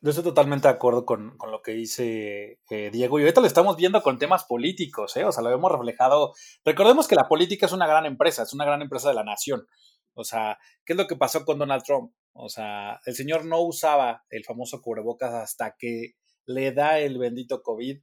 Yo 0.02 0.10
estoy 0.10 0.24
totalmente 0.24 0.66
de 0.66 0.74
acuerdo 0.74 1.04
con, 1.04 1.36
con 1.36 1.50
lo 1.50 1.60
que 1.60 1.72
dice 1.72 2.60
eh, 2.70 2.90
Diego. 2.90 3.18
Y 3.18 3.22
ahorita 3.22 3.42
lo 3.42 3.46
estamos 3.46 3.76
viendo 3.76 4.02
con 4.02 4.18
temas 4.18 4.44
políticos, 4.44 5.14
¿eh? 5.16 5.24
O 5.24 5.32
sea, 5.32 5.42
lo 5.42 5.50
hemos 5.50 5.70
reflejado. 5.70 6.32
Recordemos 6.64 7.06
que 7.06 7.16
la 7.16 7.28
política 7.28 7.66
es 7.66 7.72
una 7.72 7.86
gran 7.86 8.06
empresa, 8.06 8.44
es 8.44 8.54
una 8.54 8.64
gran 8.64 8.80
empresa 8.80 9.08
de 9.08 9.14
la 9.14 9.24
nación. 9.24 9.66
O 10.14 10.24
sea, 10.24 10.58
¿qué 10.86 10.94
es 10.94 10.96
lo 10.96 11.06
que 11.06 11.16
pasó 11.16 11.44
con 11.44 11.58
Donald 11.58 11.82
Trump? 11.82 12.12
O 12.32 12.48
sea, 12.48 13.00
el 13.04 13.14
señor 13.14 13.44
no 13.44 13.60
usaba 13.60 14.24
el 14.30 14.44
famoso 14.44 14.80
cubrebocas 14.80 15.34
hasta 15.34 15.76
que 15.78 16.14
le 16.46 16.72
da 16.72 16.98
el 16.98 17.18
bendito 17.18 17.62
COVID. 17.62 18.00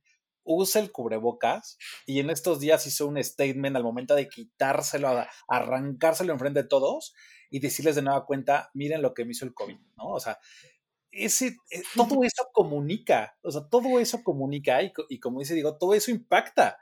Usa 0.49 0.81
el 0.81 0.91
cubrebocas 0.91 1.77
y 2.05 2.19
en 2.19 2.29
estos 2.29 2.60
días 2.60 2.88
hizo 2.88 3.05
un 3.05 3.21
statement 3.21 3.75
al 3.75 3.83
momento 3.83 4.15
de 4.15 4.29
quitárselo, 4.29 5.25
arrancárselo 5.47 6.31
enfrente 6.31 6.63
de 6.63 6.69
todos 6.69 7.13
y 7.49 7.60
decirles 7.60 7.95
de 7.95 8.01
nueva 8.01 8.25
cuenta, 8.25 8.71
miren 8.73 9.01
lo 9.01 9.13
que 9.13 9.25
me 9.25 9.31
hizo 9.31 9.45
el 9.45 9.53
COVID, 9.53 9.77
¿no? 9.97 10.10
O 10.10 10.19
sea, 10.19 10.39
ese, 11.12 11.57
eh, 11.71 11.83
todo 11.95 12.23
eso 12.23 12.49
comunica, 12.53 13.38
o 13.41 13.51
sea, 13.51 13.67
todo 13.69 13.99
eso 13.99 14.23
comunica 14.23 14.81
y, 14.83 14.91
y, 15.10 15.19
como 15.19 15.39
dice, 15.39 15.53
digo, 15.53 15.77
todo 15.77 15.93
eso 15.93 16.12
impacta. 16.12 16.77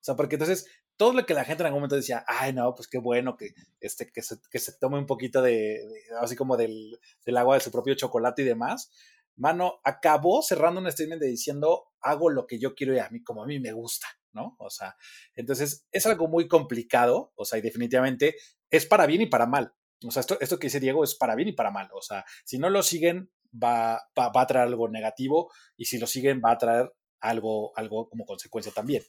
O 0.00 0.04
sea, 0.04 0.16
porque 0.16 0.36
entonces 0.36 0.66
todo 0.98 1.12
lo 1.12 1.24
que 1.24 1.32
la 1.32 1.44
gente 1.44 1.62
en 1.62 1.68
algún 1.68 1.80
momento 1.80 1.96
decía, 1.96 2.24
ay, 2.26 2.52
no, 2.52 2.74
pues 2.74 2.88
qué 2.88 2.98
bueno 2.98 3.36
que, 3.36 3.54
este, 3.80 4.10
que, 4.10 4.20
se, 4.20 4.36
que 4.50 4.58
se 4.58 4.72
tome 4.78 4.98
un 4.98 5.06
poquito 5.06 5.40
de, 5.40 5.52
de 5.52 6.02
así 6.20 6.34
como 6.34 6.56
del, 6.56 6.98
del, 7.24 7.36
agua 7.36 7.54
de 7.54 7.60
su 7.60 7.70
propio 7.70 7.94
chocolate 7.94 8.42
y 8.42 8.46
demás. 8.46 8.90
Mano, 9.38 9.80
acabó 9.84 10.42
cerrando 10.42 10.80
un 10.80 10.90
statement 10.90 11.22
de 11.22 11.28
diciendo, 11.28 11.86
hago 12.00 12.28
lo 12.28 12.46
que 12.46 12.58
yo 12.58 12.74
quiero 12.74 12.94
y 12.94 12.98
a 12.98 13.08
mí, 13.08 13.22
como 13.22 13.42
a 13.42 13.46
mí 13.46 13.60
me 13.60 13.72
gusta, 13.72 14.08
¿no? 14.32 14.56
O 14.58 14.68
sea, 14.68 14.96
entonces 15.34 15.86
es 15.92 16.06
algo 16.06 16.26
muy 16.26 16.48
complicado, 16.48 17.32
o 17.36 17.44
sea, 17.44 17.58
y 17.58 17.62
definitivamente 17.62 18.34
es 18.68 18.86
para 18.86 19.06
bien 19.06 19.22
y 19.22 19.26
para 19.26 19.46
mal. 19.46 19.72
O 20.06 20.10
sea, 20.10 20.20
esto, 20.20 20.38
esto 20.40 20.58
que 20.58 20.66
dice 20.66 20.80
Diego 20.80 21.04
es 21.04 21.14
para 21.14 21.36
bien 21.36 21.48
y 21.48 21.52
para 21.52 21.70
mal. 21.70 21.88
O 21.92 22.02
sea, 22.02 22.24
si 22.44 22.58
no 22.58 22.68
lo 22.68 22.82
siguen, 22.82 23.30
va, 23.52 24.02
va, 24.18 24.30
va, 24.30 24.42
a 24.42 24.46
traer 24.46 24.66
algo 24.66 24.88
negativo 24.88 25.52
y 25.76 25.86
si 25.86 25.98
lo 25.98 26.06
siguen 26.06 26.40
va 26.44 26.52
a 26.52 26.58
traer 26.58 26.92
algo, 27.20 27.76
algo 27.76 28.08
como 28.08 28.24
consecuencia 28.24 28.72
también. 28.72 29.02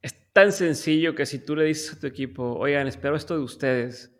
Es 0.00 0.32
tan 0.32 0.52
sencillo 0.52 1.14
que 1.14 1.26
si 1.26 1.38
tú 1.38 1.56
le 1.56 1.64
dices 1.64 1.94
a 1.94 1.98
tu 1.98 2.06
equipo, 2.06 2.56
oigan, 2.56 2.86
espero 2.86 3.16
esto 3.16 3.36
de 3.36 3.42
ustedes 3.42 4.12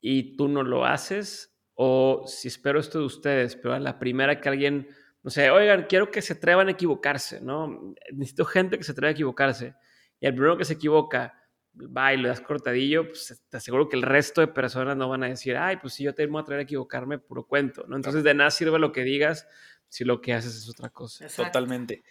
y 0.00 0.36
tú 0.36 0.48
no 0.48 0.62
lo 0.62 0.84
haces, 0.84 1.57
o 1.80 2.24
si 2.26 2.48
espero 2.48 2.80
esto 2.80 2.98
de 2.98 3.04
ustedes, 3.04 3.54
pero 3.54 3.72
a 3.72 3.78
la 3.78 4.00
primera 4.00 4.40
que 4.40 4.48
alguien, 4.48 4.88
no 5.22 5.30
sé, 5.30 5.48
oigan, 5.48 5.86
quiero 5.88 6.10
que 6.10 6.22
se 6.22 6.32
atrevan 6.32 6.66
a 6.66 6.72
equivocarse, 6.72 7.40
¿no? 7.40 7.94
Necesito 8.12 8.44
gente 8.44 8.78
que 8.78 8.82
se 8.82 8.90
atreva 8.90 9.10
a 9.10 9.12
equivocarse. 9.12 9.76
Y 10.18 10.26
el 10.26 10.34
primero 10.34 10.58
que 10.58 10.64
se 10.64 10.72
equivoca, 10.72 11.40
va 11.76 12.12
y 12.12 12.16
le 12.16 12.30
das 12.30 12.40
cortadillo, 12.40 13.06
pues 13.06 13.40
te 13.48 13.56
aseguro 13.56 13.88
que 13.88 13.94
el 13.94 14.02
resto 14.02 14.40
de 14.40 14.48
personas 14.48 14.96
no 14.96 15.08
van 15.08 15.22
a 15.22 15.28
decir, 15.28 15.56
ay, 15.56 15.76
pues 15.76 15.94
si 15.94 16.02
yo 16.02 16.16
te 16.16 16.26
voy 16.26 16.40
a 16.40 16.44
traer 16.44 16.58
a 16.58 16.62
equivocarme, 16.64 17.20
puro 17.20 17.46
cuento, 17.46 17.84
¿no? 17.86 17.94
Entonces 17.94 18.24
de 18.24 18.34
nada 18.34 18.50
sirve 18.50 18.80
lo 18.80 18.90
que 18.90 19.04
digas 19.04 19.46
si 19.86 20.04
lo 20.04 20.20
que 20.20 20.34
haces 20.34 20.56
es 20.56 20.68
otra 20.68 20.90
cosa. 20.90 21.26
Exacto. 21.26 21.52
Totalmente. 21.52 22.02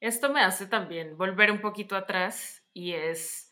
Esto 0.00 0.32
me 0.32 0.40
hace 0.40 0.66
también 0.66 1.16
volver 1.16 1.52
un 1.52 1.60
poquito 1.60 1.94
atrás 1.94 2.64
y 2.72 2.94
es, 2.94 3.48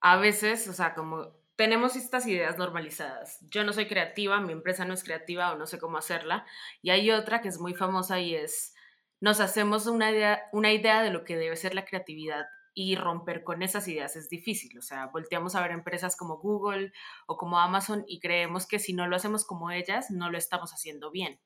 a 0.00 0.16
veces, 0.16 0.66
o 0.66 0.72
sea, 0.72 0.94
como 0.94 1.41
tenemos 1.62 1.94
estas 1.94 2.26
ideas 2.26 2.58
normalizadas. 2.58 3.38
Yo 3.48 3.62
no 3.62 3.72
soy 3.72 3.86
creativa, 3.86 4.40
mi 4.40 4.52
empresa 4.52 4.84
no 4.84 4.94
es 4.94 5.04
creativa 5.04 5.52
o 5.52 5.56
no 5.56 5.68
sé 5.68 5.78
cómo 5.78 5.96
hacerla. 5.96 6.44
Y 6.82 6.90
hay 6.90 7.12
otra 7.12 7.40
que 7.40 7.46
es 7.46 7.60
muy 7.60 7.72
famosa 7.72 8.18
y 8.18 8.34
es, 8.34 8.74
nos 9.20 9.38
hacemos 9.38 9.86
una 9.86 10.10
idea, 10.10 10.42
una 10.52 10.72
idea 10.72 11.02
de 11.02 11.12
lo 11.12 11.22
que 11.22 11.36
debe 11.36 11.54
ser 11.54 11.76
la 11.76 11.84
creatividad 11.84 12.46
y 12.74 12.96
romper 12.96 13.44
con 13.44 13.62
esas 13.62 13.86
ideas 13.86 14.16
es 14.16 14.28
difícil. 14.28 14.76
O 14.76 14.82
sea, 14.82 15.06
volteamos 15.06 15.54
a 15.54 15.62
ver 15.62 15.70
empresas 15.70 16.16
como 16.16 16.38
Google 16.38 16.92
o 17.28 17.36
como 17.36 17.60
Amazon 17.60 18.04
y 18.08 18.18
creemos 18.18 18.66
que 18.66 18.80
si 18.80 18.92
no 18.92 19.06
lo 19.06 19.14
hacemos 19.14 19.44
como 19.44 19.70
ellas, 19.70 20.10
no 20.10 20.32
lo 20.32 20.38
estamos 20.38 20.72
haciendo 20.72 21.12
bien. 21.12 21.38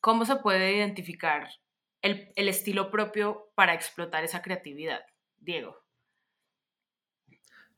¿Cómo 0.00 0.24
se 0.24 0.36
puede 0.36 0.74
identificar 0.74 1.50
el, 2.00 2.32
el 2.36 2.48
estilo 2.48 2.90
propio 2.90 3.52
para 3.54 3.74
explotar 3.74 4.24
esa 4.24 4.40
creatividad? 4.40 5.04
Diego. 5.36 5.81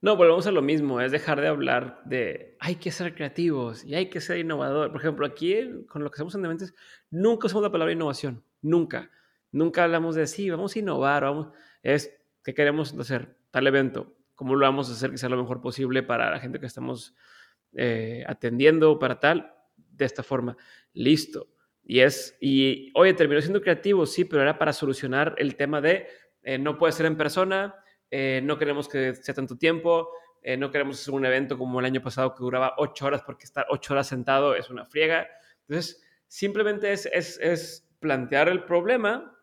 No, 0.05 0.17
volvemos 0.17 0.47
a 0.47 0.51
lo 0.51 0.61
mismo, 0.61 1.01
es 1.01 1.13
dejar 1.13 1.41
de 1.41 1.49
hablar 1.49 2.03
de 2.05 2.59
hay 2.61 2.75
que 2.75 2.91
ser 2.91 3.15
creativos 3.15 3.85
y 3.87 3.95
hay 3.95 4.11
que 4.11 4.21
ser 4.21 4.37
innovador. 4.37 4.93
Por 4.93 5.01
ejemplo, 5.01 5.25
aquí 5.25 5.57
con 5.89 6.05
lo 6.05 6.11
que 6.11 6.17
hacemos 6.17 6.35
en 6.35 6.43
Dementes, 6.43 6.75
nunca 7.09 7.47
usamos 7.47 7.63
la 7.63 7.73
palabra 7.73 7.95
innovación, 7.95 8.45
nunca. 8.61 9.11
Nunca 9.51 9.85
hablamos 9.85 10.15
de 10.15 10.27
sí, 10.27 10.51
vamos 10.51 10.77
a 10.77 10.79
innovar, 10.79 11.23
vamos, 11.23 11.49
es 11.83 12.15
¿Qué 12.45 12.53
queremos 12.53 12.93
hacer? 12.99 13.35
Tal 13.51 13.67
evento. 13.67 14.15
¿Cómo 14.35 14.55
lo 14.57 14.67
vamos 14.67 14.91
a 14.91 14.93
hacer 14.93 15.11
que 15.11 15.17
sea 15.17 15.31
lo 15.31 15.39
mejor 15.39 15.63
posible 15.63 16.03
para 16.03 16.31
la 16.31 16.39
gente 16.39 16.61
que 16.61 16.67
estamos 16.67 17.15
eh, 17.73 18.25
atendiendo, 18.27 18.99
para 18.99 19.19
tal? 19.19 19.55
De 19.75 20.05
esta 20.05 20.23
forma. 20.23 20.55
Listo. 20.93 21.49
Y 21.83 22.01
es, 22.01 22.37
y 22.43 22.93
oye, 22.95 23.15
terminó 23.15 23.41
siendo 23.41 23.63
creativo, 23.63 24.05
sí, 24.05 24.27
pero 24.27 24.43
era 24.43 24.59
para 24.59 24.75
solucionar 24.75 25.35
el 25.39 25.57
tema 25.57 25.81
de 25.81 26.09
eh, 26.43 26.59
no 26.59 26.77
puede 26.77 26.93
ser 26.93 27.07
en 27.07 27.17
persona, 27.17 27.75
eh, 28.17 28.41
no 28.45 28.57
queremos 28.57 28.89
que 28.89 29.13
sea 29.17 29.35
tanto 29.35 29.59
tiempo, 29.59 30.09
eh, 30.41 30.57
no 30.57 30.71
queremos 30.71 31.01
hacer 31.01 31.13
un 31.13 31.27
evento 31.27 31.59
como 31.59 31.81
el 31.81 31.87
año 31.87 32.01
pasado 32.01 32.33
que 32.33 32.45
duraba 32.45 32.75
ocho 32.79 33.07
horas 33.07 33.23
porque 33.27 33.43
estar 33.43 33.67
ocho 33.71 33.93
horas 33.93 34.07
sentado 34.07 34.55
es 34.55 34.71
una 34.71 34.87
friega. 34.87 35.27
Entonces, 35.63 36.01
simplemente 36.29 36.93
es, 36.93 37.07
es, 37.07 37.41
es 37.41 37.91
plantear 37.99 38.49
el 38.49 38.63
problema 38.67 39.37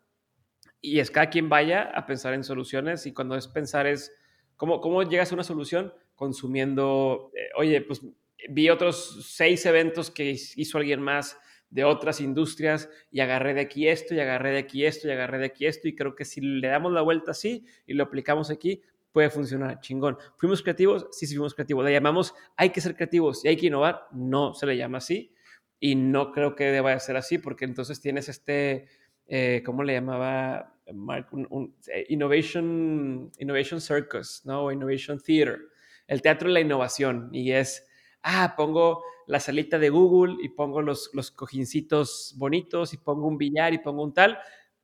y 0.79 0.99
es 0.99 1.11
cada 1.11 1.29
quien 1.29 1.49
vaya 1.49 1.91
a 1.93 2.05
pensar 2.05 2.33
en 2.33 2.45
soluciones 2.45 3.05
y 3.05 3.13
cuando 3.13 3.35
es 3.35 3.49
pensar 3.49 3.87
es 3.87 4.15
cómo, 4.55 4.79
cómo 4.79 5.03
llegas 5.03 5.33
a 5.33 5.35
una 5.35 5.43
solución 5.43 5.93
consumiendo, 6.15 7.29
eh, 7.35 7.49
oye, 7.57 7.81
pues 7.81 8.01
vi 8.47 8.69
otros 8.69 9.27
seis 9.27 9.65
eventos 9.65 10.09
que 10.09 10.31
hizo 10.31 10.77
alguien 10.77 11.01
más 11.01 11.37
de 11.71 11.83
otras 11.83 12.21
industrias 12.21 12.89
y 13.09 13.21
agarré 13.21 13.55
de 13.55 13.61
aquí 13.61 13.87
esto 13.87 14.13
y 14.13 14.19
agarré 14.19 14.51
de 14.51 14.59
aquí 14.59 14.85
esto 14.85 15.07
y 15.07 15.11
agarré 15.11 15.39
de 15.39 15.45
aquí 15.45 15.65
esto 15.65 15.87
y 15.87 15.95
creo 15.95 16.13
que 16.15 16.25
si 16.25 16.41
le 16.41 16.67
damos 16.67 16.91
la 16.91 17.01
vuelta 17.01 17.31
así 17.31 17.65
y 17.87 17.93
lo 17.93 18.03
aplicamos 18.03 18.51
aquí, 18.51 18.83
puede 19.11 19.29
funcionar, 19.29 19.79
chingón. 19.79 20.17
¿Fuimos 20.37 20.61
creativos? 20.61 21.07
Sí, 21.11 21.25
sí 21.25 21.35
fuimos 21.35 21.55
creativos. 21.55 21.83
¿Le 21.83 21.91
llamamos 21.91 22.35
hay 22.55 22.69
que 22.69 22.81
ser 22.81 22.95
creativos 22.95 23.43
y 23.43 23.47
hay 23.47 23.57
que 23.57 23.67
innovar? 23.67 24.07
No 24.11 24.53
se 24.53 24.67
le 24.67 24.77
llama 24.77 24.99
así 24.99 25.33
y 25.79 25.95
no 25.95 26.31
creo 26.31 26.55
que 26.55 26.65
deba 26.65 26.97
ser 26.99 27.17
así 27.17 27.39
porque 27.39 27.65
entonces 27.65 27.99
tienes 27.99 28.29
este 28.29 28.87
eh, 29.33 29.63
¿cómo 29.65 29.81
le 29.81 29.93
llamaba 29.93 30.75
Mark? 30.93 31.27
Un, 31.31 31.73
eh, 31.87 32.05
innovation, 32.09 33.31
innovation 33.39 33.79
Circus, 33.79 34.41
¿no? 34.43 34.69
Innovation 34.73 35.21
Theater, 35.21 35.57
el 36.05 36.21
teatro 36.21 36.49
de 36.49 36.55
la 36.55 36.59
innovación. 36.59 37.29
Y 37.31 37.53
es, 37.53 37.87
ah, 38.23 38.55
pongo 38.57 39.05
la 39.31 39.39
salita 39.39 39.79
de 39.79 39.89
Google 39.89 40.43
y 40.43 40.49
pongo 40.49 40.81
los, 40.81 41.09
los 41.13 41.31
cojincitos 41.31 42.35
bonitos 42.37 42.93
y 42.93 42.97
pongo 42.97 43.29
un 43.29 43.37
billar 43.37 43.73
y 43.73 43.77
pongo 43.77 44.03
un 44.03 44.13
tal, 44.13 44.37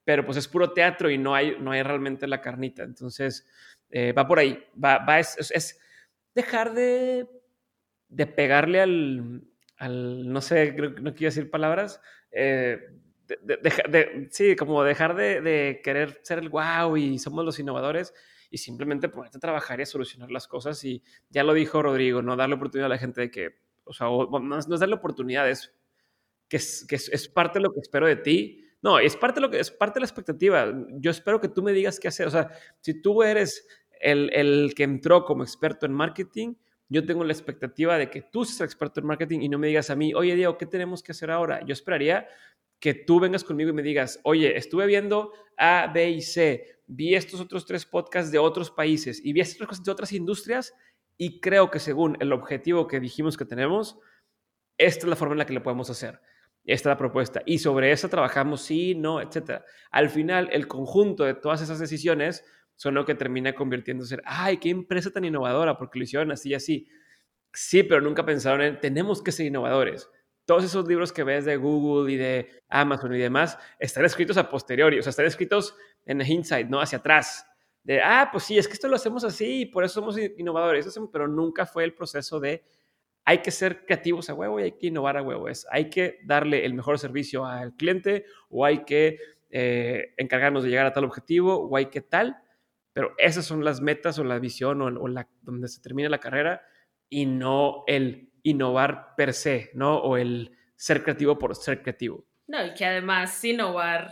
pero 0.05 0.25
pues 0.25 0.37
es 0.37 0.47
puro 0.47 0.71
teatro 0.71 1.09
y 1.09 1.17
no 1.17 1.35
hay, 1.35 1.57
no 1.59 1.71
hay 1.71 1.83
realmente 1.83 2.27
la 2.27 2.39
carnita. 2.39 2.83
Entonces, 2.83 3.45
eh, 3.89 4.13
va 4.13 4.25
por 4.25 4.39
ahí, 4.39 4.63
va, 4.81 4.99
va 4.99 5.19
es, 5.19 5.51
es, 5.51 5.77
dejar 6.33 6.73
de, 6.73 7.27
de 8.07 8.25
pegarle 8.25 8.79
al, 8.79 9.43
al, 9.79 10.31
no 10.31 10.39
sé, 10.39 10.71
no 10.71 11.13
quiero 11.13 11.27
decir 11.27 11.51
palabras, 11.51 11.99
eh, 12.31 12.79
sí, 14.29 14.55
como 14.55 14.81
dejar 14.85 15.13
de, 15.13 15.81
querer 15.83 16.21
ser 16.23 16.39
el 16.39 16.47
wow 16.47 16.95
y 16.95 17.19
somos 17.19 17.43
los 17.43 17.59
innovadores 17.59 18.13
y 18.49 18.59
simplemente 18.59 19.09
ponerte 19.09 19.39
a 19.39 19.41
trabajar 19.41 19.81
y 19.81 19.83
a 19.83 19.85
solucionar 19.85 20.31
las 20.31 20.47
cosas. 20.47 20.81
Y 20.85 21.03
ya 21.29 21.43
lo 21.43 21.53
dijo 21.53 21.81
Rodrigo, 21.81 22.21
no 22.21 22.37
darle 22.37 22.55
oportunidad 22.55 22.85
a 22.85 22.95
la 22.95 22.97
gente 22.97 23.19
de 23.19 23.29
que, 23.29 23.66
o 23.87 23.93
sea, 23.93 24.07
no, 24.07 24.39
no 24.39 24.57
es 24.57 24.67
darle 24.67 24.95
oportunidades, 24.95 25.73
que, 26.47 26.57
es, 26.57 26.85
que 26.87 26.95
es, 26.95 27.27
parte 27.27 27.59
de 27.59 27.63
lo 27.63 27.73
que 27.73 27.79
espero 27.79 28.07
de 28.07 28.15
ti. 28.17 28.63
No, 28.81 28.99
es 28.99 29.15
parte, 29.15 29.39
de 29.39 29.41
lo 29.41 29.49
que, 29.49 29.59
es 29.59 29.71
parte 29.71 29.95
de 29.95 30.01
la 30.01 30.05
expectativa. 30.05 30.73
Yo 30.99 31.11
espero 31.11 31.41
que 31.41 31.49
tú 31.49 31.61
me 31.61 31.73
digas 31.73 31.99
qué 31.99 32.07
hacer. 32.07 32.27
O 32.27 32.31
sea, 32.31 32.49
si 32.79 33.01
tú 33.01 33.23
eres 33.23 33.67
el, 33.99 34.29
el 34.33 34.73
que 34.75 34.83
entró 34.83 35.25
como 35.25 35.43
experto 35.43 35.85
en 35.85 35.93
marketing, 35.93 36.55
yo 36.89 37.05
tengo 37.05 37.23
la 37.23 37.33
expectativa 37.33 37.97
de 37.97 38.09
que 38.09 38.21
tú 38.21 38.45
seas 38.45 38.61
experto 38.61 38.99
en 38.99 39.07
marketing 39.07 39.41
y 39.41 39.49
no 39.49 39.59
me 39.59 39.67
digas 39.67 39.89
a 39.89 39.95
mí, 39.95 40.13
oye 40.13 40.35
Diego, 40.35 40.57
¿qué 40.57 40.65
tenemos 40.65 41.03
que 41.03 41.11
hacer 41.11 41.31
ahora? 41.31 41.65
Yo 41.65 41.73
esperaría 41.73 42.27
que 42.79 42.93
tú 42.93 43.19
vengas 43.19 43.43
conmigo 43.43 43.71
y 43.71 43.73
me 43.73 43.83
digas, 43.83 44.19
oye, 44.23 44.55
estuve 44.55 44.85
viendo 44.85 45.33
A, 45.57 45.91
B 45.93 46.11
y 46.11 46.21
C, 46.21 46.81
vi 46.85 47.15
estos 47.15 47.41
otros 47.41 47.65
tres 47.65 47.85
podcasts 47.85 48.31
de 48.31 48.37
otros 48.37 48.71
países 48.71 49.23
y 49.23 49.33
vi 49.33 49.41
estas 49.41 49.67
cosas 49.67 49.83
de 49.83 49.91
otras 49.91 50.13
industrias 50.13 50.73
y 51.17 51.39
creo 51.39 51.71
que 51.71 51.79
según 51.79 52.17
el 52.19 52.31
objetivo 52.31 52.87
que 52.87 52.99
dijimos 52.99 53.37
que 53.37 53.45
tenemos, 53.45 53.99
esta 54.77 55.05
es 55.05 55.09
la 55.09 55.15
forma 55.15 55.33
en 55.33 55.39
la 55.39 55.45
que 55.45 55.53
lo 55.53 55.63
podemos 55.63 55.89
hacer. 55.89 56.21
Esta 56.63 56.89
es 56.89 56.93
la 56.93 56.97
propuesta. 56.97 57.41
Y 57.45 57.59
sobre 57.59 57.91
esa 57.91 58.09
trabajamos 58.09 58.61
sí, 58.61 58.93
no, 58.93 59.21
etc. 59.21 59.61
Al 59.89 60.09
final, 60.09 60.49
el 60.51 60.67
conjunto 60.67 61.23
de 61.23 61.33
todas 61.33 61.61
esas 61.61 61.79
decisiones 61.79 62.45
son 62.75 62.93
lo 62.93 63.05
que 63.05 63.15
termina 63.15 63.53
convirtiéndose 63.53 64.15
en, 64.15 64.21
ay, 64.25 64.57
qué 64.57 64.69
empresa 64.69 65.09
tan 65.09 65.25
innovadora, 65.25 65.77
porque 65.77 65.97
lo 65.97 66.03
hicieron 66.03 66.31
así 66.31 66.49
y 66.49 66.53
así. 66.53 66.87
Sí, 67.53 67.83
pero 67.83 68.01
nunca 68.01 68.25
pensaron 68.25 68.61
en, 68.61 68.79
tenemos 68.79 69.23
que 69.23 69.31
ser 69.31 69.47
innovadores. 69.47 70.09
Todos 70.45 70.63
esos 70.63 70.87
libros 70.87 71.11
que 71.11 71.23
ves 71.23 71.45
de 71.45 71.57
Google 71.57 72.11
y 72.11 72.17
de 72.17 72.63
Amazon 72.69 73.13
y 73.15 73.17
demás 73.17 73.57
están 73.79 74.05
escritos 74.05 74.37
a 74.37 74.49
posteriori, 74.49 74.99
o 74.99 75.03
sea, 75.03 75.09
están 75.09 75.25
escritos 75.25 75.75
en 76.05 76.21
hindsight, 76.21 76.69
¿no? 76.69 76.79
Hacia 76.79 76.99
atrás. 76.99 77.45
De, 77.87 78.01
ah, 78.01 78.29
pues 78.31 78.43
sí, 78.43 78.57
es 78.57 78.67
que 78.67 78.73
esto 78.73 78.87
lo 78.87 78.97
hacemos 78.97 79.23
así 79.23 79.61
y 79.61 79.65
por 79.65 79.83
eso 79.83 79.95
somos 79.95 80.17
innovadores, 80.17 80.99
pero 81.11 81.27
nunca 81.27 81.65
fue 81.65 81.83
el 81.85 81.93
proceso 81.93 82.39
de, 82.39 82.63
hay 83.25 83.39
que 83.39 83.49
ser 83.49 83.85
creativos 83.85 84.29
a 84.29 84.33
huevo 84.33 84.59
y 84.59 84.63
hay 84.63 84.71
que 84.73 84.87
innovar 84.87 85.17
a 85.17 85.21
huevo. 85.21 85.47
Es, 85.47 85.65
hay 85.71 85.89
que 85.89 86.19
darle 86.23 86.65
el 86.65 86.73
mejor 86.73 86.99
servicio 86.99 87.45
al 87.45 87.73
cliente 87.75 88.25
o 88.49 88.65
hay 88.65 88.83
que 88.83 89.17
eh, 89.49 90.13
encargarnos 90.17 90.63
de 90.63 90.69
llegar 90.69 90.85
a 90.85 90.93
tal 90.93 91.05
objetivo 91.05 91.55
o 91.55 91.75
hay 91.77 91.87
que 91.87 92.01
tal 92.01 92.43
pero 92.97 93.13
esas 93.19 93.45
son 93.45 93.63
las 93.63 93.79
metas 93.79 94.17
o 94.17 94.23
la 94.23 94.39
visión 94.39 94.81
o, 94.81 94.89
donde 95.43 95.67
se 95.67 95.79
termina 95.83 96.09
la 96.09 96.17
carrera 96.17 96.63
y 97.07 97.27
no 97.27 97.83
el 97.85 98.31
innovar 98.41 99.13
per 99.15 99.35
se, 99.35 99.69
¿no? 99.75 99.99
O 99.99 100.17
el 100.17 100.57
ser 100.75 101.03
creativo 101.03 101.37
por 101.37 101.55
ser 101.55 101.83
creativo. 101.83 102.25
No, 102.47 102.65
y 102.65 102.73
que 102.73 102.87
además 102.87 103.43
innovar, 103.43 104.11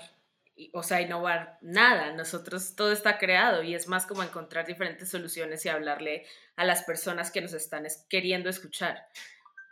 o 0.74 0.84
sea, 0.84 1.02
innovar 1.02 1.58
nada, 1.62 2.14
nosotros 2.14 2.76
todo 2.76 2.92
está 2.92 3.18
creado 3.18 3.64
y 3.64 3.76
es 3.76 3.88
más 3.88 4.06
como 4.06 4.24
encontrar 4.24 4.66
diferentes 4.66 5.10
soluciones 5.10 5.66
y 5.66 5.70
hablarle 5.70 6.26
a 6.56 6.66
las 6.66 6.84
personas 6.84 7.32
que 7.32 7.42
nos 7.42 7.54
están 7.54 7.86
queriendo 8.10 8.50
escuchar 8.50 9.06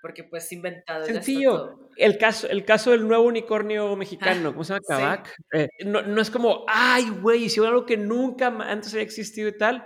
porque 0.04 0.26
pues 0.26 0.52
inventado. 0.52 1.06
Sencillo. 1.06 1.80
El 1.96 2.18
caso, 2.18 2.50
el 2.50 2.66
caso 2.66 2.92
del 2.92 3.08
nuevo 3.08 3.24
unicornio 3.24 3.96
mexicano, 3.96 4.52
¿cómo 4.52 4.66
se 4.66 4.74
llama? 4.74 4.86
Kavak. 4.86 5.34
Eh, 5.54 5.70
no, 5.86 6.02
no, 6.02 6.22
es 6.22 6.30
como, 6.30 6.66
ay, 6.68 7.10
güey, 7.10 7.46
hicieron 7.46 7.72
algo 7.72 7.86
que 7.86 7.96
nunca 7.96 8.48
antes 8.48 8.92
había 8.92 9.06
existido 9.06 9.48
y 9.48 9.58
tal, 9.58 9.86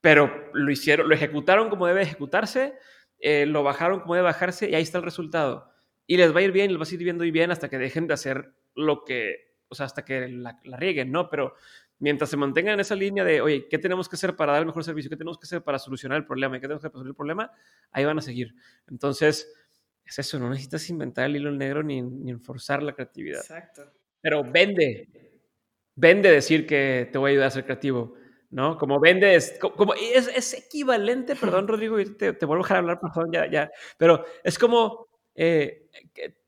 pero 0.00 0.52
lo 0.54 0.70
hicieron, 0.70 1.08
lo 1.08 1.16
ejecutaron 1.16 1.68
como 1.68 1.88
debe 1.88 2.02
ejecutarse, 2.02 2.74
eh, 3.18 3.44
lo 3.44 3.64
bajaron 3.64 4.02
como 4.02 4.14
debe 4.14 4.26
bajarse 4.26 4.70
y 4.70 4.76
ahí 4.76 4.84
está 4.84 4.98
el 4.98 5.04
resultado. 5.04 5.72
Y 6.06 6.16
les 6.16 6.32
va 6.32 6.38
a 6.38 6.42
ir 6.42 6.52
bien, 6.52 6.70
les 6.70 6.80
va 6.80 6.88
a 6.88 6.94
ir 6.94 7.02
viendo 7.02 7.24
y 7.24 7.32
bien 7.32 7.50
hasta 7.50 7.68
que 7.68 7.78
dejen 7.78 8.06
de 8.06 8.14
hacer 8.14 8.54
lo 8.76 9.04
que, 9.04 9.49
o 9.70 9.74
sea, 9.74 9.86
hasta 9.86 10.04
que 10.04 10.28
la, 10.28 10.58
la 10.64 10.76
rieguen, 10.76 11.10
¿no? 11.10 11.30
Pero 11.30 11.54
mientras 12.00 12.28
se 12.28 12.36
mantengan 12.36 12.74
en 12.74 12.80
esa 12.80 12.96
línea 12.96 13.24
de, 13.24 13.40
oye, 13.40 13.68
¿qué 13.68 13.78
tenemos 13.78 14.08
que 14.08 14.16
hacer 14.16 14.34
para 14.34 14.52
dar 14.52 14.62
el 14.62 14.66
mejor 14.66 14.82
servicio? 14.82 15.08
¿Qué 15.08 15.16
tenemos 15.16 15.38
que 15.38 15.44
hacer 15.44 15.62
para 15.62 15.78
solucionar 15.78 16.18
el 16.18 16.26
problema? 16.26 16.56
¿Qué 16.56 16.62
tenemos 16.62 16.80
que 16.80 16.86
hacer 16.86 16.92
para 16.92 17.02
resolver 17.02 17.12
el 17.12 17.16
problema? 17.16 17.52
Ahí 17.92 18.04
van 18.04 18.18
a 18.18 18.22
seguir. 18.22 18.54
Entonces, 18.88 19.52
es 20.04 20.18
eso, 20.18 20.38
no 20.38 20.50
necesitas 20.50 20.88
inventar 20.90 21.26
el 21.26 21.36
hilo 21.36 21.52
negro 21.52 21.82
ni, 21.82 22.02
ni 22.02 22.34
forzar 22.34 22.82
la 22.82 22.94
creatividad. 22.94 23.40
Exacto. 23.40 23.92
Pero 24.20 24.42
vende, 24.42 25.08
vende 25.94 26.30
decir 26.30 26.66
que 26.66 27.08
te 27.12 27.18
voy 27.18 27.30
a 27.30 27.32
ayudar 27.32 27.48
a 27.48 27.52
ser 27.52 27.64
creativo, 27.64 28.14
¿no? 28.50 28.76
Como 28.76 28.98
vende, 28.98 29.34
es, 29.34 29.58
como, 29.60 29.94
es, 29.94 30.26
es 30.28 30.54
equivalente, 30.54 31.36
perdón 31.40 31.68
Rodrigo, 31.68 31.96
te, 32.16 32.32
te, 32.32 32.46
vuelvo 32.46 32.64
a 32.64 32.66
dejar 32.66 32.78
hablar, 32.78 33.00
perdón, 33.00 33.30
ya, 33.30 33.48
ya, 33.48 33.70
pero 33.96 34.24
es 34.42 34.58
como, 34.58 35.06
eh, 35.34 35.88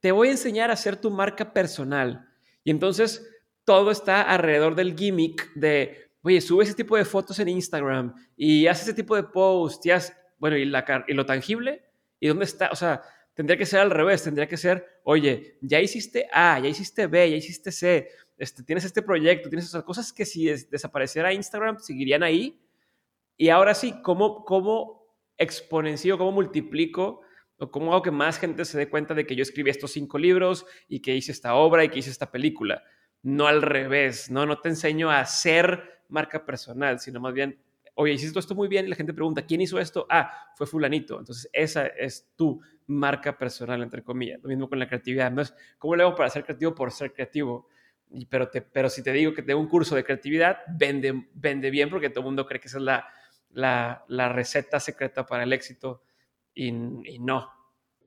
te 0.01 0.13
voy 0.13 0.29
a 0.29 0.33
enseñar 0.33 0.71
a 0.71 0.75
hacer 0.75 0.97
tu 0.97 1.11
marca 1.11 1.53
personal. 1.53 2.32
Y 2.65 2.71
entonces 2.71 3.29
todo 3.65 3.91
está 3.91 4.23
alrededor 4.23 4.75
del 4.75 4.97
gimmick 4.97 5.53
de, 5.55 6.11
oye, 6.23 6.41
sube 6.41 6.65
ese 6.65 6.75
tipo 6.75 6.97
de 6.97 7.05
fotos 7.05 7.39
en 7.39 7.49
Instagram 7.49 8.15
y 8.37 8.67
hace 8.67 8.85
ese 8.85 8.95
tipo 8.95 9.17
de 9.17 9.25
post 9.25 9.85
y 9.87 9.91
bueno, 10.39 10.57
y, 10.57 10.65
la, 10.65 11.05
y 11.07 11.15
lo 11.15 11.25
tangible, 11.25 11.85
¿y 12.19 12.29
dónde 12.29 12.45
está? 12.45 12.71
O 12.73 12.77
sea, 12.77 13.03
tendría 13.35 13.57
que 13.57 13.67
ser 13.67 13.81
al 13.81 13.91
revés, 13.91 14.25
tendría 14.25 14.49
que 14.49 14.57
ser, 14.57 14.85
oye, 15.05 15.59
ya 15.61 15.81
hiciste 15.81 16.29
A, 16.33 16.59
ya 16.59 16.69
hiciste 16.69 17.07
B, 17.07 17.31
ya 17.31 17.37
hiciste 17.37 17.71
C, 17.71 18.09
este, 18.37 18.65
tienes 18.65 18.85
este 18.85 19.03
proyecto, 19.03 19.49
tienes 19.49 19.67
esas 19.67 19.85
cosas 19.85 20.13
que 20.13 20.25
si 20.25 20.47
desapareciera 20.47 21.33
Instagram 21.33 21.79
seguirían 21.79 22.25
ahí. 22.25 22.61
Y 23.37 23.49
ahora 23.51 23.75
sí, 23.75 23.95
¿cómo, 24.03 24.45
cómo 24.45 25.07
exponencio, 25.39 26.19
cómo 26.19 26.33
multiplico 26.33 27.22
o 27.63 27.71
cómo 27.71 27.93
hago 27.93 28.03
que 28.03 28.11
más 28.11 28.39
gente 28.39 28.65
se 28.65 28.79
dé 28.79 28.89
cuenta 28.89 29.15
de 29.15 29.27
que 29.27 29.37
yo 29.37 29.43
escribí 29.43 29.71
estos 29.71 29.93
cinco 29.93 30.19
libros 30.19 30.67
y 30.89 31.01
que 31.01 31.15
hice 31.15 31.33
esta 31.33 31.55
obra 31.55 31.85
y 31.85 31.89
que 31.89 32.01
hice 32.01 32.11
esta 32.11 32.31
película? 32.31 32.83
no 33.23 33.47
al 33.47 33.63
revés, 33.63 34.31
¿no? 34.31 34.47
No 34.47 34.59
te 34.59 34.69
enseño 34.69 35.11
a 35.11 35.21
hacer 35.21 36.03
marca 36.09 36.45
personal, 36.45 36.99
sino 36.99 37.21
más 37.21 37.33
bien, 37.33 37.59
oye, 37.95 38.13
hiciste 38.13 38.39
esto 38.39 38.55
muy 38.55 38.69
bien 38.69 38.87
y 38.87 38.89
la 38.89 38.97
gente 38.97 39.15
pregunta, 39.15 39.47
¿quién 39.47 39.61
hizo 39.61 39.79
esto? 39.79 40.07
Ah, 40.11 40.53
fue 40.57 40.67
fulanito. 40.67 41.19
Entonces, 41.19 41.49
esa 41.53 41.87
es 41.87 42.29
tu 42.37 42.61
marca 42.87 43.39
personal, 43.39 43.83
entre 43.83 44.03
comillas. 44.03 44.43
Lo 44.43 44.49
mismo 44.49 44.69
con 44.69 44.79
la 44.79 44.89
creatividad. 44.89 45.29
Entonces, 45.29 45.57
¿cómo 45.79 45.95
le 45.95 46.03
hago 46.03 46.15
para 46.15 46.29
ser 46.31 46.45
creativo 46.45 46.75
por 46.75 46.91
ser 46.91 47.13
creativo? 47.13 47.69
Y, 48.11 48.27
pero, 48.27 48.49
te, 48.49 48.61
pero 48.61 48.91
si 48.91 49.03
te 49.03 49.13
digo 49.13 49.33
que 49.33 49.43
tengo 49.43 49.61
un 49.61 49.69
curso 49.69 49.95
de 49.95 50.05
creatividad, 50.05 50.59
vende, 50.69 51.29
vende 51.33 51.71
bien 51.71 51.89
porque 51.89 52.11
todo 52.11 52.21
el 52.21 52.27
mundo 52.27 52.45
cree 52.45 52.61
que 52.61 52.69
esa 52.69 52.79
es 52.79 52.85
la, 52.85 53.07
la, 53.51 54.05
la 54.09 54.29
receta 54.29 54.81
secreta 54.81 55.25
para 55.25 55.45
el 55.45 55.53
éxito 55.53 56.03
y, 56.55 56.69
y 56.69 57.19
no. 57.19 57.51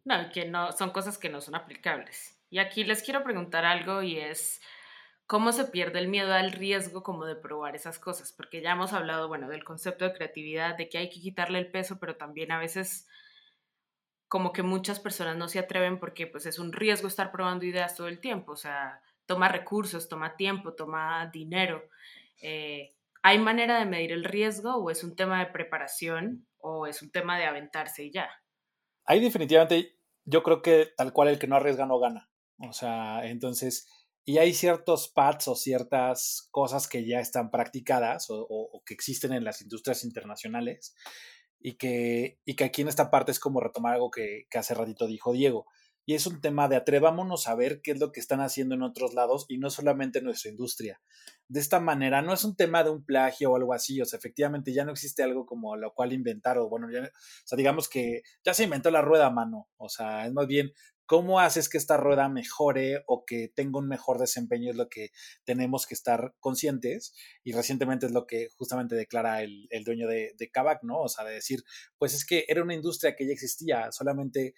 No, 0.03 0.29
que 0.31 0.45
no, 0.45 0.71
son 0.71 0.91
cosas 0.91 1.17
que 1.17 1.29
no 1.29 1.41
son 1.41 1.55
aplicables. 1.55 2.39
Y 2.49 2.59
aquí 2.59 2.83
les 2.83 3.01
quiero 3.01 3.23
preguntar 3.23 3.65
algo 3.65 4.03
y 4.03 4.19
es, 4.19 4.61
cómo 5.27 5.51
se 5.51 5.65
pierde 5.65 5.99
el 5.99 6.07
miedo 6.07 6.33
al 6.33 6.51
riesgo 6.51 7.03
como 7.03 7.25
de 7.25 7.35
probar 7.35 7.75
esas 7.75 7.99
cosas, 7.99 8.31
porque 8.31 8.61
ya 8.61 8.71
hemos 8.71 8.93
hablado, 8.93 9.27
bueno, 9.27 9.49
del 9.49 9.63
concepto 9.63 10.05
de 10.05 10.13
creatividad, 10.13 10.77
de 10.77 10.89
que 10.89 10.97
hay 10.97 11.09
que 11.09 11.19
quitarle 11.19 11.59
el 11.59 11.71
peso, 11.71 11.97
pero 11.99 12.15
también 12.15 12.51
a 12.51 12.59
veces 12.59 13.07
como 14.27 14.51
que 14.53 14.63
muchas 14.63 14.99
personas 14.99 15.37
no 15.37 15.47
se 15.47 15.59
atreven 15.59 15.99
porque 15.99 16.27
pues 16.27 16.45
es 16.45 16.59
un 16.59 16.73
riesgo 16.73 17.07
estar 17.07 17.31
probando 17.31 17.65
ideas 17.65 17.95
todo 17.95 18.07
el 18.07 18.19
tiempo, 18.19 18.53
o 18.53 18.57
sea, 18.57 19.01
toma 19.25 19.49
recursos, 19.49 20.09
toma 20.09 20.35
tiempo, 20.35 20.73
toma 20.73 21.27
dinero. 21.27 21.89
Eh, 22.41 22.93
¿Hay 23.21 23.39
manera 23.39 23.79
de 23.79 23.85
medir 23.85 24.11
el 24.11 24.23
riesgo 24.23 24.75
o 24.75 24.91
es 24.91 25.03
un 25.03 25.15
tema 25.15 25.39
de 25.39 25.51
preparación 25.51 26.45
o 26.65 26.87
es 26.87 27.01
un 27.01 27.11
tema 27.11 27.37
de 27.37 27.45
aventarse 27.45 28.03
y 28.03 28.11
ya? 28.11 28.29
Hay 29.05 29.19
definitivamente, 29.19 29.99
yo 30.23 30.41
creo 30.41 30.61
que 30.61 30.89
tal 30.97 31.13
cual 31.13 31.27
el 31.27 31.39
que 31.39 31.47
no 31.47 31.55
arriesga 31.55 31.85
no 31.85 31.99
gana. 31.99 32.29
O 32.57 32.73
sea, 32.73 33.25
entonces 33.25 33.87
y 34.27 34.39
hay 34.39 34.55
ciertos 34.55 35.07
pads 35.09 35.47
o 35.47 35.55
ciertas 35.55 36.47
cosas 36.49 36.87
que 36.87 37.05
ya 37.05 37.19
están 37.19 37.51
practicadas 37.51 38.25
o, 38.29 38.81
que 38.83 38.95
existen 38.95 39.33
en 39.33 39.43
las 39.43 39.61
industrias 39.61 40.03
internacionales 40.03 40.95
y 41.59 41.73
que, 41.73 42.39
y 42.43 42.55
que 42.55 42.63
aquí 42.63 42.81
en 42.81 42.87
esta 42.87 43.11
parte 43.11 43.31
es 43.31 43.39
como 43.39 43.59
retomar 43.59 43.93
algo 43.93 44.09
que 44.09 44.47
hace 44.55 44.73
ratito 44.73 45.05
dijo 45.05 45.31
Diego. 45.31 45.67
Y 46.05 46.13
es 46.13 46.27
un 46.27 46.41
tema 46.41 46.67
de 46.67 46.75
atrevámonos 46.75 47.47
a 47.47 47.55
ver 47.55 47.81
qué 47.81 47.91
es 47.91 47.99
lo 47.99 48.11
que 48.11 48.19
están 48.19 48.41
haciendo 48.41 48.75
en 48.75 48.83
otros 48.83 49.13
lados 49.13 49.45
y 49.47 49.57
no 49.57 49.69
solamente 49.69 50.19
en 50.19 50.25
nuestra 50.25 50.51
industria. 50.51 51.01
De 51.47 51.59
esta 51.59 51.79
manera, 51.79 52.21
no 52.21 52.33
es 52.33 52.43
un 52.43 52.55
tema 52.55 52.83
de 52.83 52.91
un 52.91 53.03
plagio 53.03 53.51
o 53.51 53.55
algo 53.55 53.73
así, 53.73 54.01
o 54.01 54.05
sea, 54.05 54.17
efectivamente 54.17 54.73
ya 54.73 54.85
no 54.85 54.91
existe 54.91 55.23
algo 55.23 55.45
como 55.45 55.75
lo 55.75 55.93
cual 55.93 56.13
inventar, 56.13 56.57
o 56.57 56.69
bueno, 56.69 56.87
o 56.87 57.09
sea, 57.45 57.55
digamos 57.57 57.89
que 57.89 58.21
ya 58.43 58.53
se 58.53 58.63
inventó 58.63 58.91
la 58.91 59.01
rueda 59.01 59.27
a 59.27 59.31
mano, 59.31 59.67
o 59.77 59.89
sea, 59.89 60.25
es 60.25 60.33
más 60.33 60.47
bien 60.47 60.71
cómo 61.05 61.39
haces 61.39 61.69
que 61.69 61.77
esta 61.77 61.97
rueda 61.97 62.29
mejore 62.29 63.03
o 63.07 63.25
que 63.25 63.51
tenga 63.53 63.79
un 63.79 63.87
mejor 63.87 64.17
desempeño 64.17 64.71
es 64.71 64.75
lo 64.75 64.89
que 64.89 65.11
tenemos 65.43 65.85
que 65.85 65.93
estar 65.93 66.33
conscientes 66.39 67.13
y 67.43 67.53
recientemente 67.53 68.07
es 68.07 68.11
lo 68.11 68.25
que 68.25 68.49
justamente 68.57 68.95
declara 68.95 69.43
el, 69.43 69.67
dueño 69.85 70.07
de, 70.07 70.33
de 70.37 70.49
Kavak, 70.49 70.83
¿no? 70.83 71.01
O 71.01 71.09
sea, 71.09 71.25
de 71.25 71.33
decir, 71.33 71.63
pues 71.97 72.13
es 72.13 72.25
que 72.25 72.45
era 72.47 72.63
una 72.63 72.73
industria 72.73 73.15
que 73.15 73.27
ya 73.27 73.33
existía, 73.33 73.91
solamente 73.91 74.55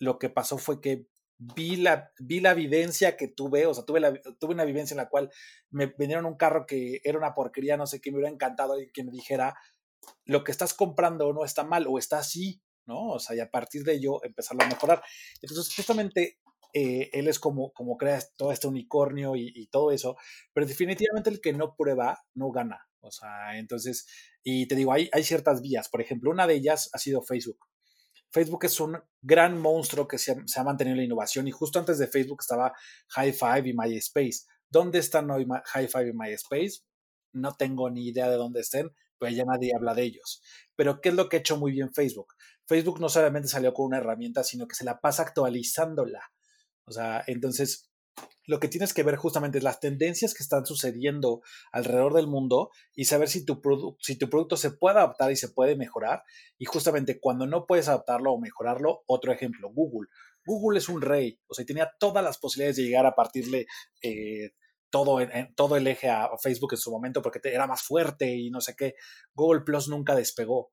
lo 0.00 0.18
que 0.18 0.30
pasó 0.30 0.58
fue 0.58 0.80
que 0.80 1.06
vi 1.38 1.76
la, 1.76 2.12
vi 2.18 2.40
la 2.40 2.54
vivencia 2.54 3.16
que 3.16 3.28
tuve, 3.28 3.66
o 3.66 3.72
sea, 3.72 3.84
tuve, 3.84 4.00
la, 4.00 4.12
tuve 4.38 4.54
una 4.54 4.64
vivencia 4.64 4.94
en 4.94 4.98
la 4.98 5.08
cual 5.08 5.30
me 5.70 5.86
vendieron 5.86 6.26
un 6.26 6.36
carro 6.36 6.66
que 6.66 7.00
era 7.04 7.16
una 7.16 7.34
porquería, 7.34 7.76
no 7.76 7.86
sé 7.86 8.00
qué, 8.00 8.10
me 8.10 8.18
hubiera 8.18 8.32
encantado 8.32 8.80
y 8.80 8.90
que 8.90 9.04
me 9.04 9.12
dijera, 9.12 9.54
lo 10.24 10.44
que 10.44 10.52
estás 10.52 10.74
comprando 10.74 11.32
no 11.32 11.44
está 11.44 11.64
mal 11.64 11.86
o 11.88 11.98
está 11.98 12.18
así, 12.18 12.60
¿no? 12.86 13.08
O 13.08 13.18
sea, 13.18 13.36
y 13.36 13.40
a 13.40 13.50
partir 13.50 13.84
de 13.84 13.94
ello 13.94 14.22
empezarlo 14.24 14.64
a 14.64 14.68
mejorar. 14.68 15.02
Entonces, 15.40 15.74
justamente 15.74 16.40
eh, 16.74 17.10
él 17.12 17.28
es 17.28 17.38
como, 17.38 17.72
como 17.72 17.96
crea 17.96 18.20
todo 18.36 18.52
este 18.52 18.66
unicornio 18.66 19.34
y, 19.36 19.66
todo 19.68 19.92
eso, 19.92 20.16
pero 20.52 20.66
definitivamente 20.66 21.30
el 21.30 21.40
que 21.40 21.52
no 21.52 21.74
prueba 21.74 22.22
no 22.34 22.50
gana. 22.50 22.86
O 23.00 23.10
sea, 23.10 23.58
entonces, 23.58 24.06
y 24.42 24.68
te 24.68 24.74
digo, 24.74 24.92
hay, 24.92 25.08
hay 25.12 25.24
ciertas 25.24 25.62
vías. 25.62 25.88
Por 25.88 26.02
ejemplo, 26.02 26.30
una 26.30 26.46
de 26.46 26.54
ellas 26.54 26.90
ha 26.92 26.98
sido 26.98 27.22
Facebook. 27.22 27.69
Facebook 28.32 28.64
es 28.64 28.78
un 28.80 28.98
gran 29.20 29.58
monstruo 29.58 30.06
que 30.06 30.18
se 30.18 30.32
ha, 30.32 30.64
mantenido 30.64 30.94
en 30.94 30.98
la 30.98 31.04
innovación 31.04 31.48
y 31.48 31.50
justo 31.50 31.78
antes 31.78 31.98
de 31.98 32.06
Facebook 32.06 32.38
estaba 32.40 32.72
High 33.08 33.32
Five 33.32 33.68
y 33.68 33.74
MySpace. 33.74 34.46
¿Dónde 34.68 35.00
están 35.00 35.30
hoy 35.30 35.46
High 35.64 35.88
Five 35.88 36.08
y 36.10 36.12
MySpace? 36.12 36.82
No 37.32 37.54
tengo 37.54 37.90
ni 37.90 38.08
idea 38.08 38.28
de 38.28 38.36
dónde 38.36 38.60
estén, 38.60 38.90
pues 39.18 39.34
ya 39.34 39.44
nadie 39.44 39.74
habla 39.74 39.94
de 39.94 40.04
ellos. 40.04 40.42
Pero 40.76 41.00
¿qué 41.00 41.10
es 41.10 41.14
lo 41.14 41.28
que 41.28 41.36
ha 41.36 41.40
hecho 41.40 41.56
muy 41.56 41.72
bien 41.72 41.92
Facebook? 41.92 42.34
Facebook 42.66 43.00
no 43.00 43.08
solamente 43.08 43.48
salió 43.48 43.74
con 43.74 43.86
una 43.86 43.98
herramienta, 43.98 44.44
sino 44.44 44.66
que 44.68 44.76
se 44.76 44.84
la 44.84 45.00
pasa 45.00 45.22
actualizándola. 45.22 46.22
O 46.84 46.92
sea, 46.92 47.24
entonces 47.26 47.89
lo 48.46 48.58
que 48.58 48.68
tienes 48.68 48.92
que 48.92 49.02
ver 49.02 49.16
justamente 49.16 49.58
es 49.58 49.64
las 49.64 49.80
tendencias 49.80 50.34
que 50.34 50.42
están 50.42 50.66
sucediendo 50.66 51.40
alrededor 51.72 52.14
del 52.14 52.26
mundo 52.26 52.70
y 52.94 53.04
saber 53.04 53.28
si 53.28 53.44
tu, 53.44 53.60
si 54.00 54.18
tu 54.18 54.28
producto 54.28 54.56
se 54.56 54.72
puede 54.72 54.98
adaptar 54.98 55.30
y 55.30 55.36
se 55.36 55.48
puede 55.48 55.76
mejorar. 55.76 56.24
Y 56.58 56.64
justamente 56.64 57.20
cuando 57.20 57.46
no 57.46 57.66
puedes 57.66 57.88
adaptarlo 57.88 58.32
o 58.32 58.40
mejorarlo, 58.40 59.04
otro 59.06 59.32
ejemplo, 59.32 59.70
Google. 59.72 60.08
Google 60.44 60.78
es 60.78 60.88
un 60.88 61.02
rey, 61.02 61.38
o 61.48 61.54
sea, 61.54 61.64
tenía 61.64 61.92
todas 61.98 62.24
las 62.24 62.38
posibilidades 62.38 62.76
de 62.76 62.84
llegar 62.84 63.06
a 63.06 63.14
partirle 63.14 63.66
eh, 64.02 64.52
todo, 64.90 65.18
todo 65.54 65.76
el 65.76 65.86
eje 65.86 66.08
a 66.08 66.30
Facebook 66.42 66.72
en 66.72 66.78
su 66.78 66.90
momento 66.90 67.22
porque 67.22 67.40
era 67.44 67.66
más 67.66 67.82
fuerte 67.82 68.34
y 68.34 68.50
no 68.50 68.60
sé 68.60 68.74
qué. 68.76 68.94
Google 69.34 69.62
Plus 69.62 69.88
nunca 69.88 70.14
despegó. 70.14 70.72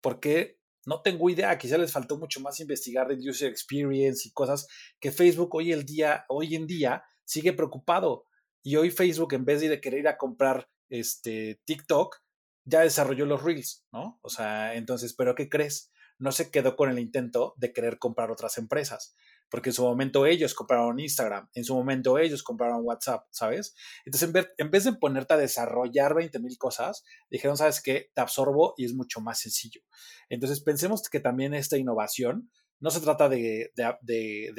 porque 0.00 0.58
No 0.86 1.02
tengo 1.02 1.28
idea, 1.28 1.58
quizá 1.58 1.76
les 1.76 1.92
faltó 1.92 2.16
mucho 2.16 2.40
más 2.40 2.60
investigar 2.60 3.08
de 3.08 3.28
user 3.28 3.50
experience 3.50 4.26
y 4.26 4.32
cosas 4.32 4.66
que 5.00 5.12
Facebook 5.12 5.54
hoy, 5.54 5.72
el 5.72 5.84
día, 5.84 6.24
hoy 6.28 6.54
en 6.54 6.66
día 6.66 7.04
sigue 7.24 7.52
preocupado. 7.52 8.24
Y 8.62 8.76
hoy 8.76 8.90
Facebook, 8.90 9.34
en 9.34 9.44
vez 9.44 9.60
de 9.60 9.80
querer 9.80 10.00
ir 10.00 10.08
a 10.08 10.16
comprar 10.16 10.68
este, 10.88 11.60
TikTok, 11.64 12.16
ya 12.64 12.80
desarrolló 12.80 13.26
los 13.26 13.42
Reels, 13.42 13.84
¿no? 13.92 14.18
O 14.22 14.28
sea, 14.28 14.74
entonces, 14.74 15.14
¿pero 15.14 15.34
qué 15.34 15.48
crees? 15.48 15.92
No 16.18 16.32
se 16.32 16.50
quedó 16.50 16.76
con 16.76 16.90
el 16.90 16.98
intento 16.98 17.54
de 17.56 17.72
querer 17.72 17.98
comprar 17.98 18.30
otras 18.30 18.56
empresas 18.56 19.14
porque 19.50 19.70
en 19.70 19.74
su 19.74 19.82
momento 19.84 20.26
ellos 20.26 20.54
compraron 20.54 20.98
Instagram, 20.98 21.48
en 21.54 21.64
su 21.64 21.74
momento 21.74 22.18
ellos 22.18 22.42
compraron 22.42 22.80
WhatsApp, 22.82 23.26
¿sabes? 23.30 23.74
Entonces, 24.04 24.30
en, 24.58 24.70
vez 24.70 24.84
de 24.84 24.92
ponerte 24.94 25.34
a 25.34 25.36
desarrollar 25.36 26.14
20 26.14 26.38
mil 26.40 26.58
cosas, 26.58 27.04
dijeron, 27.30 27.56
¿sabes 27.56 27.80
qué? 27.80 28.10
Te 28.14 28.20
absorbo 28.20 28.74
y 28.76 28.84
es 28.84 28.94
mucho 28.94 29.20
más 29.20 29.40
sencillo. 29.40 29.82
Entonces, 30.28 30.60
pensemos 30.62 31.02
que 31.08 31.20
también 31.20 31.54
esta 31.54 31.76
innovación 31.76 32.50
no 32.78 32.90
se 32.90 33.00
trata 33.00 33.28
de, 33.28 33.72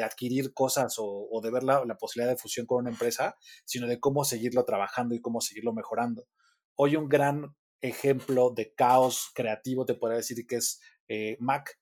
adquirir 0.04 0.54
cosas 0.54 0.96
o, 0.98 1.40
de 1.44 1.52
ver 1.52 1.64
la, 1.64 1.86
la, 1.86 1.98
posibilidad 1.98 2.32
de 2.32 2.38
fusión 2.38 2.66
con 2.66 2.80
una 2.80 2.90
empresa, 2.90 3.36
sino 3.66 3.88
de 3.88 4.00
cómo 4.00 4.24
seguirlo 4.24 4.66
trabajando 4.66 5.14
y 5.14 5.22
cómo 5.22 5.42
seguirlo 5.42 5.74
mejorando. 5.74 6.28
Hoy 6.76 6.96
un 6.96 7.10
gran 7.10 7.56
ejemplo 7.82 8.52
de 8.56 8.74
caos 8.74 9.30
creativo 9.34 9.86
te 9.86 9.94
podría 9.94 10.18
decir 10.18 10.46
que 10.48 10.56
es 10.56 10.82
eh, 11.08 11.38
Mac. 11.40 11.80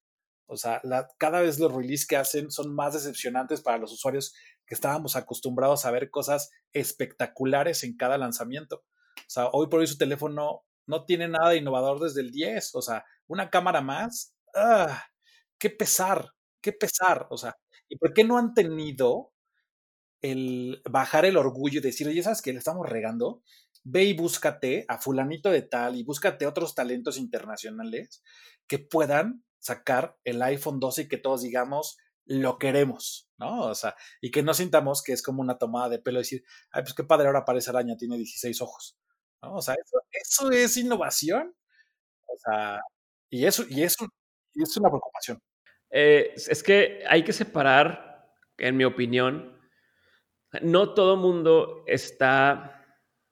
O 0.47 0.57
sea, 0.57 0.81
cada 1.17 1.41
vez 1.41 1.59
los 1.59 1.73
releases 1.73 2.07
que 2.07 2.17
hacen 2.17 2.51
son 2.51 2.73
más 2.75 2.93
decepcionantes 2.93 3.61
para 3.61 3.77
los 3.77 3.91
usuarios 3.91 4.33
que 4.65 4.75
estábamos 4.75 5.15
acostumbrados 5.15 5.85
a 5.85 5.91
ver 5.91 6.09
cosas 6.09 6.51
espectaculares 6.73 7.83
en 7.83 7.95
cada 7.97 8.17
lanzamiento. 8.17 8.83
O 9.17 9.29
sea, 9.29 9.47
hoy 9.51 9.67
por 9.67 9.79
hoy 9.79 9.87
su 9.87 9.97
teléfono 9.97 10.63
no 10.87 11.05
tiene 11.05 11.27
nada 11.27 11.49
de 11.51 11.57
innovador 11.57 11.99
desde 11.99 12.21
el 12.21 12.31
10. 12.31 12.75
O 12.75 12.81
sea, 12.81 13.05
una 13.27 13.49
cámara 13.49 13.81
más. 13.81 14.35
¡Ah! 14.55 15.03
¡Qué 15.59 15.69
pesar! 15.69 16.29
¡Qué 16.61 16.73
pesar! 16.73 17.27
O 17.29 17.37
sea, 17.37 17.55
¿y 17.89 17.97
por 17.97 18.13
qué 18.13 18.23
no 18.23 18.37
han 18.37 18.53
tenido 18.53 19.31
el 20.21 20.81
bajar 20.89 21.25
el 21.25 21.37
orgullo 21.37 21.79
y 21.79 21.83
decir, 21.83 22.07
oye, 22.07 22.23
¿sabes 22.23 22.41
que 22.41 22.51
le 22.53 22.59
estamos 22.59 22.87
regando? 22.89 23.43
Ve 23.83 24.05
y 24.05 24.13
búscate 24.13 24.85
a 24.87 24.97
fulanito 24.99 25.51
de 25.51 25.61
tal 25.61 25.95
y 25.95 26.03
búscate 26.03 26.47
otros 26.47 26.75
talentos 26.75 27.17
internacionales 27.17 28.23
que 28.67 28.79
puedan 28.79 29.44
sacar 29.65 30.15
el 30.23 30.41
iPhone 30.43 30.79
12 30.79 31.03
y 31.03 31.07
que 31.07 31.17
todos 31.17 31.41
digamos, 31.41 31.97
lo 32.25 32.59
queremos, 32.59 33.29
¿no? 33.37 33.65
O 33.65 33.75
sea, 33.75 33.95
y 34.21 34.29
que 34.29 34.43
no 34.43 34.53
sintamos 34.53 35.01
que 35.01 35.13
es 35.13 35.23
como 35.23 35.41
una 35.41 35.57
tomada 35.57 35.89
de 35.89 35.99
pelo 35.99 36.19
decir, 36.19 36.43
ay, 36.71 36.83
pues 36.83 36.93
qué 36.93 37.03
padre, 37.03 37.27
ahora 37.27 37.45
parece 37.45 37.71
araña, 37.71 37.97
tiene 37.97 38.17
16 38.17 38.61
ojos, 38.61 38.97
¿no? 39.41 39.55
O 39.55 39.61
sea, 39.61 39.75
eso, 40.11 40.51
es 40.51 40.77
innovación. 40.77 41.55
O 42.27 42.37
sea, 42.37 42.79
y 43.29 43.45
eso, 43.45 43.63
y 43.69 43.83
eso 43.83 44.05
y 44.53 44.63
es 44.63 44.77
una 44.77 44.89
preocupación. 44.89 45.41
Eh, 45.89 46.33
es 46.35 46.63
que 46.63 47.03
hay 47.07 47.23
que 47.23 47.33
separar, 47.33 48.29
en 48.57 48.77
mi 48.77 48.85
opinión, 48.85 49.59
no 50.61 50.93
todo 50.93 51.17
mundo 51.17 51.83
está 51.87 52.74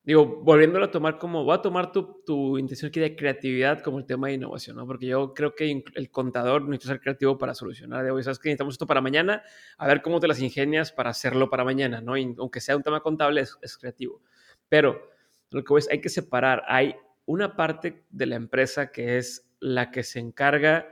digo, 0.04 0.26
volviéndolo 0.26 0.86
a 0.86 0.92
tomar 0.92 1.18
como, 1.18 1.46
voy 1.46 1.56
a 1.56 1.62
tomar 1.62 1.92
tu, 1.92 2.22
tu 2.26 2.58
intención 2.58 2.90
aquí 2.90 3.00
de 3.00 3.16
creatividad 3.16 3.82
como 3.82 4.00
el 4.00 4.06
tema 4.06 4.28
de 4.28 4.34
innovación, 4.34 4.76
¿no? 4.76 4.86
Porque 4.86 5.08
yo 5.08 5.34
creo 5.34 5.56
que 5.56 5.84
el 5.96 6.12
contador 6.12 6.64
necesita 6.64 6.94
ser 6.94 7.02
creativo 7.02 7.38
para 7.38 7.54
solucionar, 7.54 8.06
hoy, 8.12 8.24
¿sabes 8.24 8.40
que 8.40 8.50
Necesitamos 8.50 8.76
esto 8.76 8.86
para 8.86 9.00
mañana, 9.00 9.44
a 9.78 9.88
ver 9.88 10.02
cómo 10.02 10.20
te 10.20 10.28
las 10.28 10.42
ingenias 10.42 10.92
para 10.92 11.12
hacerlo 11.12 11.50
para 11.50 11.64
mañana, 11.64 12.02
¿no? 12.02 12.18
Y 12.18 12.36
aunque 12.38 12.60
sea 12.60 12.76
un 12.76 12.84
tema 12.84 13.00
contable, 13.00 13.42
es, 13.42 13.78
creativo. 13.78 14.22
Pero 14.68 15.10
lo 15.52 15.64
que 15.64 15.74
es, 15.78 15.90
hay 15.90 16.02
que 16.02 16.10
separar, 16.10 16.64
hay 16.68 16.96
una 17.26 17.56
parte 17.56 18.06
de 18.10 18.26
la 18.26 18.36
empresa 18.36 18.92
que 18.92 19.18
es 19.18 19.50
la 19.60 19.90
que 19.90 20.04
se 20.04 20.20
encarga 20.20 20.86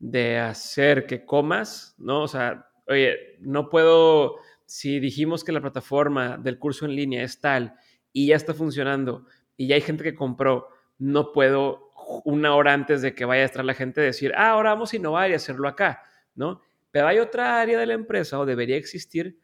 de 0.00 0.38
hacer 0.38 1.06
que 1.06 1.24
comas, 1.24 1.94
¿no? 1.98 2.22
O 2.22 2.28
sea, 2.28 2.68
oye, 2.88 3.36
no 3.40 3.68
puedo, 3.68 4.36
si 4.64 4.98
dijimos 4.98 5.44
que 5.44 5.52
la 5.52 5.60
plataforma 5.60 6.36
del 6.36 6.58
curso 6.58 6.84
en 6.84 6.96
línea 6.96 7.22
es 7.22 7.40
tal, 7.40 7.76
y 8.16 8.28
ya 8.28 8.36
está 8.36 8.54
funcionando 8.54 9.26
y 9.58 9.66
ya 9.66 9.74
hay 9.74 9.82
gente 9.82 10.02
que 10.02 10.14
compró, 10.14 10.70
no 10.96 11.32
puedo 11.32 11.90
una 12.24 12.54
hora 12.54 12.72
antes 12.72 13.02
de 13.02 13.14
que 13.14 13.26
vaya 13.26 13.42
a 13.42 13.44
estar 13.44 13.62
la 13.62 13.74
gente 13.74 14.00
decir, 14.00 14.32
ah, 14.34 14.52
ahora 14.52 14.70
vamos 14.70 14.90
a 14.90 14.96
innovar 14.96 15.30
y 15.30 15.34
hacerlo 15.34 15.68
acá, 15.68 16.02
¿no? 16.34 16.62
Pero 16.90 17.08
hay 17.08 17.18
otra 17.18 17.60
área 17.60 17.78
de 17.78 17.84
la 17.84 17.92
empresa 17.92 18.38
o 18.38 18.46
debería 18.46 18.78
existir 18.78 19.38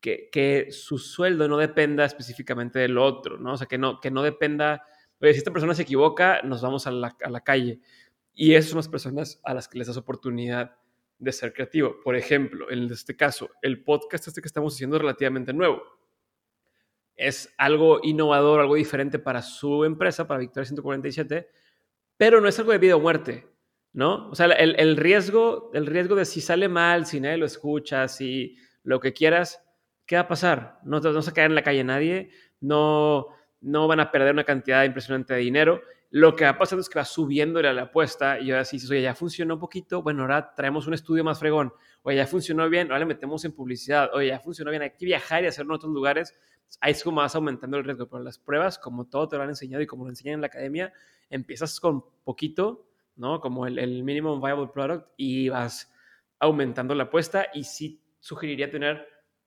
que, 0.00 0.28
que 0.30 0.68
su 0.70 0.98
sueldo 0.98 1.48
no 1.48 1.56
dependa 1.56 2.04
específicamente 2.04 2.78
del 2.78 2.96
otro, 2.96 3.38
¿no? 3.38 3.54
O 3.54 3.56
sea, 3.56 3.66
que 3.66 3.76
no, 3.76 3.98
que 3.98 4.12
no 4.12 4.22
dependa, 4.22 4.84
oye, 5.20 5.32
si 5.32 5.38
esta 5.38 5.50
persona 5.50 5.74
se 5.74 5.82
equivoca, 5.82 6.42
nos 6.42 6.62
vamos 6.62 6.86
a 6.86 6.92
la, 6.92 7.16
a 7.24 7.28
la 7.28 7.40
calle. 7.40 7.80
Y 8.34 8.54
esas 8.54 8.70
son 8.70 8.76
las 8.76 8.88
personas 8.88 9.40
a 9.42 9.52
las 9.52 9.66
que 9.66 9.78
les 9.78 9.88
das 9.88 9.96
oportunidad 9.96 10.76
de 11.18 11.32
ser 11.32 11.52
creativo. 11.52 11.96
Por 12.04 12.14
ejemplo, 12.14 12.70
en 12.70 12.84
este 12.84 13.16
caso, 13.16 13.50
el 13.62 13.82
podcast 13.82 14.28
este 14.28 14.40
que 14.40 14.46
estamos 14.46 14.74
haciendo 14.74 14.94
es 14.94 15.02
relativamente 15.02 15.52
nuevo 15.52 15.82
es 17.16 17.54
algo 17.58 18.00
innovador, 18.02 18.60
algo 18.60 18.74
diferente 18.74 19.18
para 19.18 19.42
su 19.42 19.84
empresa, 19.84 20.26
para 20.26 20.40
Victoria 20.40 20.66
147, 20.66 21.48
pero 22.16 22.40
no 22.40 22.48
es 22.48 22.58
algo 22.58 22.72
de 22.72 22.78
vida 22.78 22.96
o 22.96 23.00
muerte, 23.00 23.46
¿no? 23.92 24.28
O 24.30 24.34
sea, 24.34 24.46
el, 24.46 24.96
riesgo, 24.96 25.70
el 25.74 25.86
riesgo 25.86 26.14
de 26.14 26.24
si 26.24 26.40
sale 26.40 26.68
mal, 26.68 27.06
si 27.06 27.20
nadie 27.20 27.36
lo 27.36 27.46
escucha, 27.46 28.08
si 28.08 28.56
lo 28.82 29.00
que 29.00 29.12
quieras, 29.12 29.62
¿qué 30.06 30.16
va 30.16 30.22
a 30.22 30.28
pasar? 30.28 30.78
No, 30.84 31.00
no 31.00 31.22
se 31.22 31.32
cae 31.32 31.46
en 31.46 31.54
la 31.54 31.62
calle 31.62 31.84
nadie, 31.84 32.30
no, 32.60 33.28
no 33.60 33.88
van 33.88 34.00
a 34.00 34.10
perder 34.10 34.32
una 34.32 34.44
cantidad 34.44 34.84
impresionante 34.84 35.34
de 35.34 35.40
dinero. 35.40 35.82
Lo 36.10 36.36
que 36.36 36.44
va 36.44 36.58
pasando 36.58 36.82
es 36.82 36.88
que 36.88 36.98
va 36.98 37.04
subiendo 37.04 37.62
la, 37.62 37.82
apuesta 37.82 38.38
y 38.38 38.50
ahora 38.50 38.64
sí 38.64 38.78
ya 38.78 39.14
funcionó 39.14 39.54
un 39.54 39.60
poquito, 39.60 40.02
bueno, 40.02 40.22
ahora 40.22 40.52
traemos 40.54 40.86
un 40.86 40.94
estudio 40.94 41.24
más 41.24 41.38
fregón, 41.38 41.72
oye, 42.02 42.16
ya 42.16 42.26
funcionó 42.26 42.68
bien, 42.68 42.88
ahora 42.88 43.00
le 43.00 43.06
metemos 43.06 43.44
en 43.44 43.52
publicidad, 43.52 44.10
oye, 44.14 44.28
ya 44.28 44.40
funcionó 44.40 44.70
bien, 44.70 44.82
hay 44.82 44.90
que 44.90 45.04
viajar 45.04 45.44
y 45.44 45.46
hacerlo 45.46 45.74
en 45.74 45.76
otros 45.76 45.92
lugares 45.92 46.34
ahí 46.80 46.92
es 46.92 47.02
como 47.02 47.20
vas 47.20 47.34
aumentando 47.34 47.76
el 47.76 47.84
riesgo, 47.84 48.06
pero 48.08 48.22
las 48.22 48.38
pruebas, 48.38 48.78
como 48.78 49.06
todo 49.06 49.28
te 49.28 49.36
lo 49.36 49.42
han 49.42 49.50
enseñado 49.50 49.82
y 49.82 49.86
como 49.86 50.04
lo 50.04 50.10
enseñan 50.10 50.34
en 50.34 50.40
la 50.40 50.46
academia, 50.46 50.92
empiezas 51.28 51.78
con 51.80 52.04
poquito, 52.24 52.86
¿no? 53.16 53.40
Como 53.40 53.66
el, 53.66 53.78
el 53.78 54.02
minimum 54.04 54.40
viable 54.40 54.68
product 54.72 55.08
y 55.16 55.48
vas 55.48 55.92
aumentando 56.38 56.94
la 56.94 57.04
apuesta 57.04 57.46
y 57.52 57.64
sí 57.64 58.02
sugeriría 58.20 58.70
tener 58.70 59.06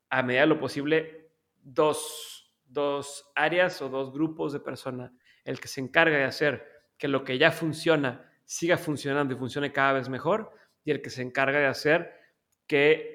a 0.09 0.23
medida 0.23 0.41
de 0.41 0.47
lo 0.47 0.59
posible 0.59 1.31
dos, 1.61 2.53
dos 2.65 3.31
áreas 3.35 3.81
o 3.81 3.89
dos 3.89 4.13
grupos 4.13 4.53
de 4.53 4.59
personas. 4.59 5.11
El 5.43 5.59
que 5.59 5.67
se 5.67 5.81
encarga 5.81 6.17
de 6.17 6.23
hacer 6.23 6.65
que 6.97 7.07
lo 7.07 7.23
que 7.23 7.37
ya 7.37 7.51
funciona 7.51 8.31
siga 8.45 8.77
funcionando 8.77 9.33
y 9.33 9.37
funcione 9.37 9.71
cada 9.71 9.93
vez 9.93 10.09
mejor 10.09 10.51
y 10.83 10.91
el 10.91 11.01
que 11.01 11.09
se 11.09 11.21
encarga 11.21 11.59
de 11.59 11.65
hacer 11.65 12.13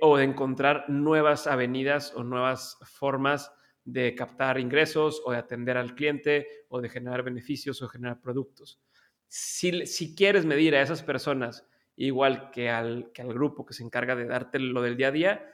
o 0.00 0.16
de 0.16 0.24
encontrar 0.24 0.88
nuevas 0.88 1.46
avenidas 1.46 2.12
o 2.14 2.22
nuevas 2.22 2.78
formas 2.84 3.52
de 3.84 4.14
captar 4.14 4.58
ingresos 4.58 5.22
o 5.24 5.32
de 5.32 5.38
atender 5.38 5.76
al 5.76 5.94
cliente 5.94 6.46
o 6.68 6.80
de 6.80 6.88
generar 6.88 7.22
beneficios 7.22 7.82
o 7.82 7.88
generar 7.88 8.20
productos. 8.20 8.80
Si, 9.26 10.14
quieres 10.14 10.44
medir 10.44 10.74
a 10.74 10.82
esas 10.82 11.02
personas 11.02 11.66
igual 11.96 12.50
que 12.50 12.70
al, 12.70 13.10
grupo 13.14 13.66
que 13.66 13.74
se 13.74 13.82
encarga 13.82 14.14
de 14.16 14.26
darte 14.26 14.58
lo 14.58 14.82
del 14.82 14.96
día 14.96 15.08
a 15.08 15.12
día, 15.12 15.46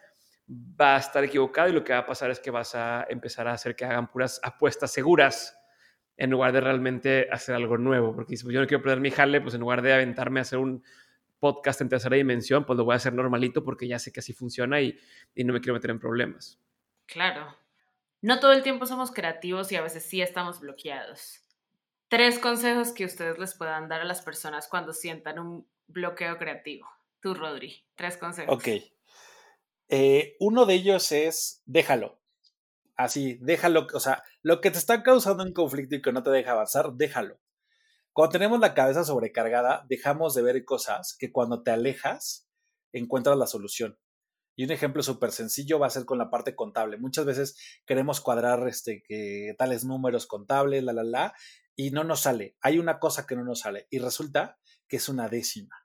va 0.49 0.97
a 0.97 0.99
estar 0.99 1.25
equivocado 1.25 1.69
y 1.69 1.73
lo 1.73 1.83
que 1.83 1.93
va 1.93 2.01
a 2.01 2.07
pasar 2.07 2.31
es 2.31 2.39
que 2.39 2.51
vas 2.51 2.75
a 2.75 3.07
empezar 3.09 3.49
a 3.49 3.53
hacer 3.53 3.75
que 3.75 3.85
hagan 3.85 4.11
puras 4.11 4.41
apuestas 4.43 4.93
seguras 4.93 5.59
en 6.17 6.31
lugar 6.31 6.53
de 6.53 6.61
realmente 6.61 7.29
hacer 7.31 7.55
algo 7.55 7.77
nuevo. 7.79 8.15
Porque 8.15 8.37
si 8.37 8.51
yo 8.51 8.61
no 8.61 8.67
quiero 8.67 8.83
perder 8.83 9.01
mi 9.01 9.11
jale, 9.11 9.41
pues 9.41 9.55
en 9.55 9.61
lugar 9.61 9.83
de 9.83 9.93
aventarme 9.93 10.41
a 10.41 10.43
hacer 10.43 10.59
un 10.59 10.83
podcast 11.39 11.81
en 11.81 11.89
tercera 11.89 12.17
dimensión, 12.17 12.65
pues 12.65 12.77
lo 12.77 12.85
voy 12.85 12.95
a 12.95 12.97
hacer 12.97 13.13
normalito 13.13 13.65
porque 13.65 13.89
ya 13.89 13.99
sé 13.99 14.13
que 14.13 14.21
así 14.21 14.33
funciona 14.33 14.81
y, 14.81 14.99
y 15.35 15.45
no 15.45 15.53
me 15.53 15.61
quiero 15.61 15.75
meter 15.75 15.91
en 15.91 15.99
problemas. 15.99 16.61
Claro, 17.07 17.57
no 18.23 18.41
todo 18.41 18.53
el 18.53 18.63
tiempo 18.63 18.87
somos 18.87 19.13
creativos 19.13 19.71
y 19.73 19.77
a 19.77 19.83
veces 19.83 20.05
sí 20.05 20.21
estamos 20.21 20.61
bloqueados. 20.61 21.43
Tres 22.09 22.39
consejos 22.39 22.93
que 22.93 23.05
ustedes 23.05 23.39
les 23.39 23.55
puedan 23.55 23.89
dar 23.89 24.01
a 24.01 24.05
las 24.05 24.23
personas 24.23 24.69
cuando 24.69 24.93
sientan 24.93 25.39
un 25.39 25.67
bloqueo 25.89 26.39
creativo. 26.39 26.89
Tú, 27.21 27.35
Rodri, 27.35 27.85
tres 27.95 28.17
consejos. 28.17 28.55
Ok. 28.55 28.69
Eh, 29.89 30.37
uno 30.41 30.67
de 30.67 30.75
ellos 30.75 31.13
es 31.13 31.63
déjalo. 31.67 32.19
Así, 32.97 33.39
déjalo. 33.41 33.87
O 33.93 34.01
sea, 34.01 34.25
lo 34.43 34.61
que 34.61 34.71
te 34.71 34.79
está 34.79 35.03
causando 35.03 35.43
un 35.43 35.53
conflicto 35.53 35.97
y 35.97 36.03
que 36.03 36.13
no 36.13 36.23
te 36.23 36.31
deja 36.31 36.53
avanzar, 36.53 36.93
déjalo. 36.93 37.39
Cuando 38.17 38.33
tenemos 38.33 38.61
la 38.61 38.73
cabeza 38.73 39.05
sobrecargada, 39.05 39.85
dejamos 39.91 40.35
de 40.35 40.41
ver 40.41 40.65
cosas 40.65 41.15
que 41.19 41.31
cuando 41.31 41.63
te 41.63 41.71
alejas, 41.71 42.49
encuentras 42.95 43.37
la 43.37 43.47
solución. 43.47 43.99
Y 44.57 44.65
un 44.65 44.71
ejemplo 44.71 45.03
súper 45.03 45.33
sencillo 45.33 45.79
va 45.79 45.89
a 45.89 45.91
ser 45.91 46.07
con 46.07 46.17
la 46.17 46.31
parte 46.31 46.55
contable. 46.55 46.97
Muchas 46.97 47.27
veces 47.27 47.59
queremos 47.85 48.23
cuadrar 48.23 48.67
este, 48.69 49.03
que 49.07 49.55
tales 49.59 49.85
números 49.85 50.27
contables, 50.27 50.83
la, 50.83 50.95
la, 50.95 51.05
la, 51.05 51.35
y 51.75 51.91
no 51.91 52.05
nos 52.05 52.21
sale. 52.21 52.57
Hay 52.63 52.79
una 52.79 53.01
cosa 53.01 53.27
que 53.27 53.37
no 53.37 53.45
nos 53.45 53.61
sale 53.61 53.87
y 53.91 53.99
resulta 53.99 54.59
que 54.89 54.97
es 54.97 55.11
una 55.11 55.29
décima. 55.29 55.77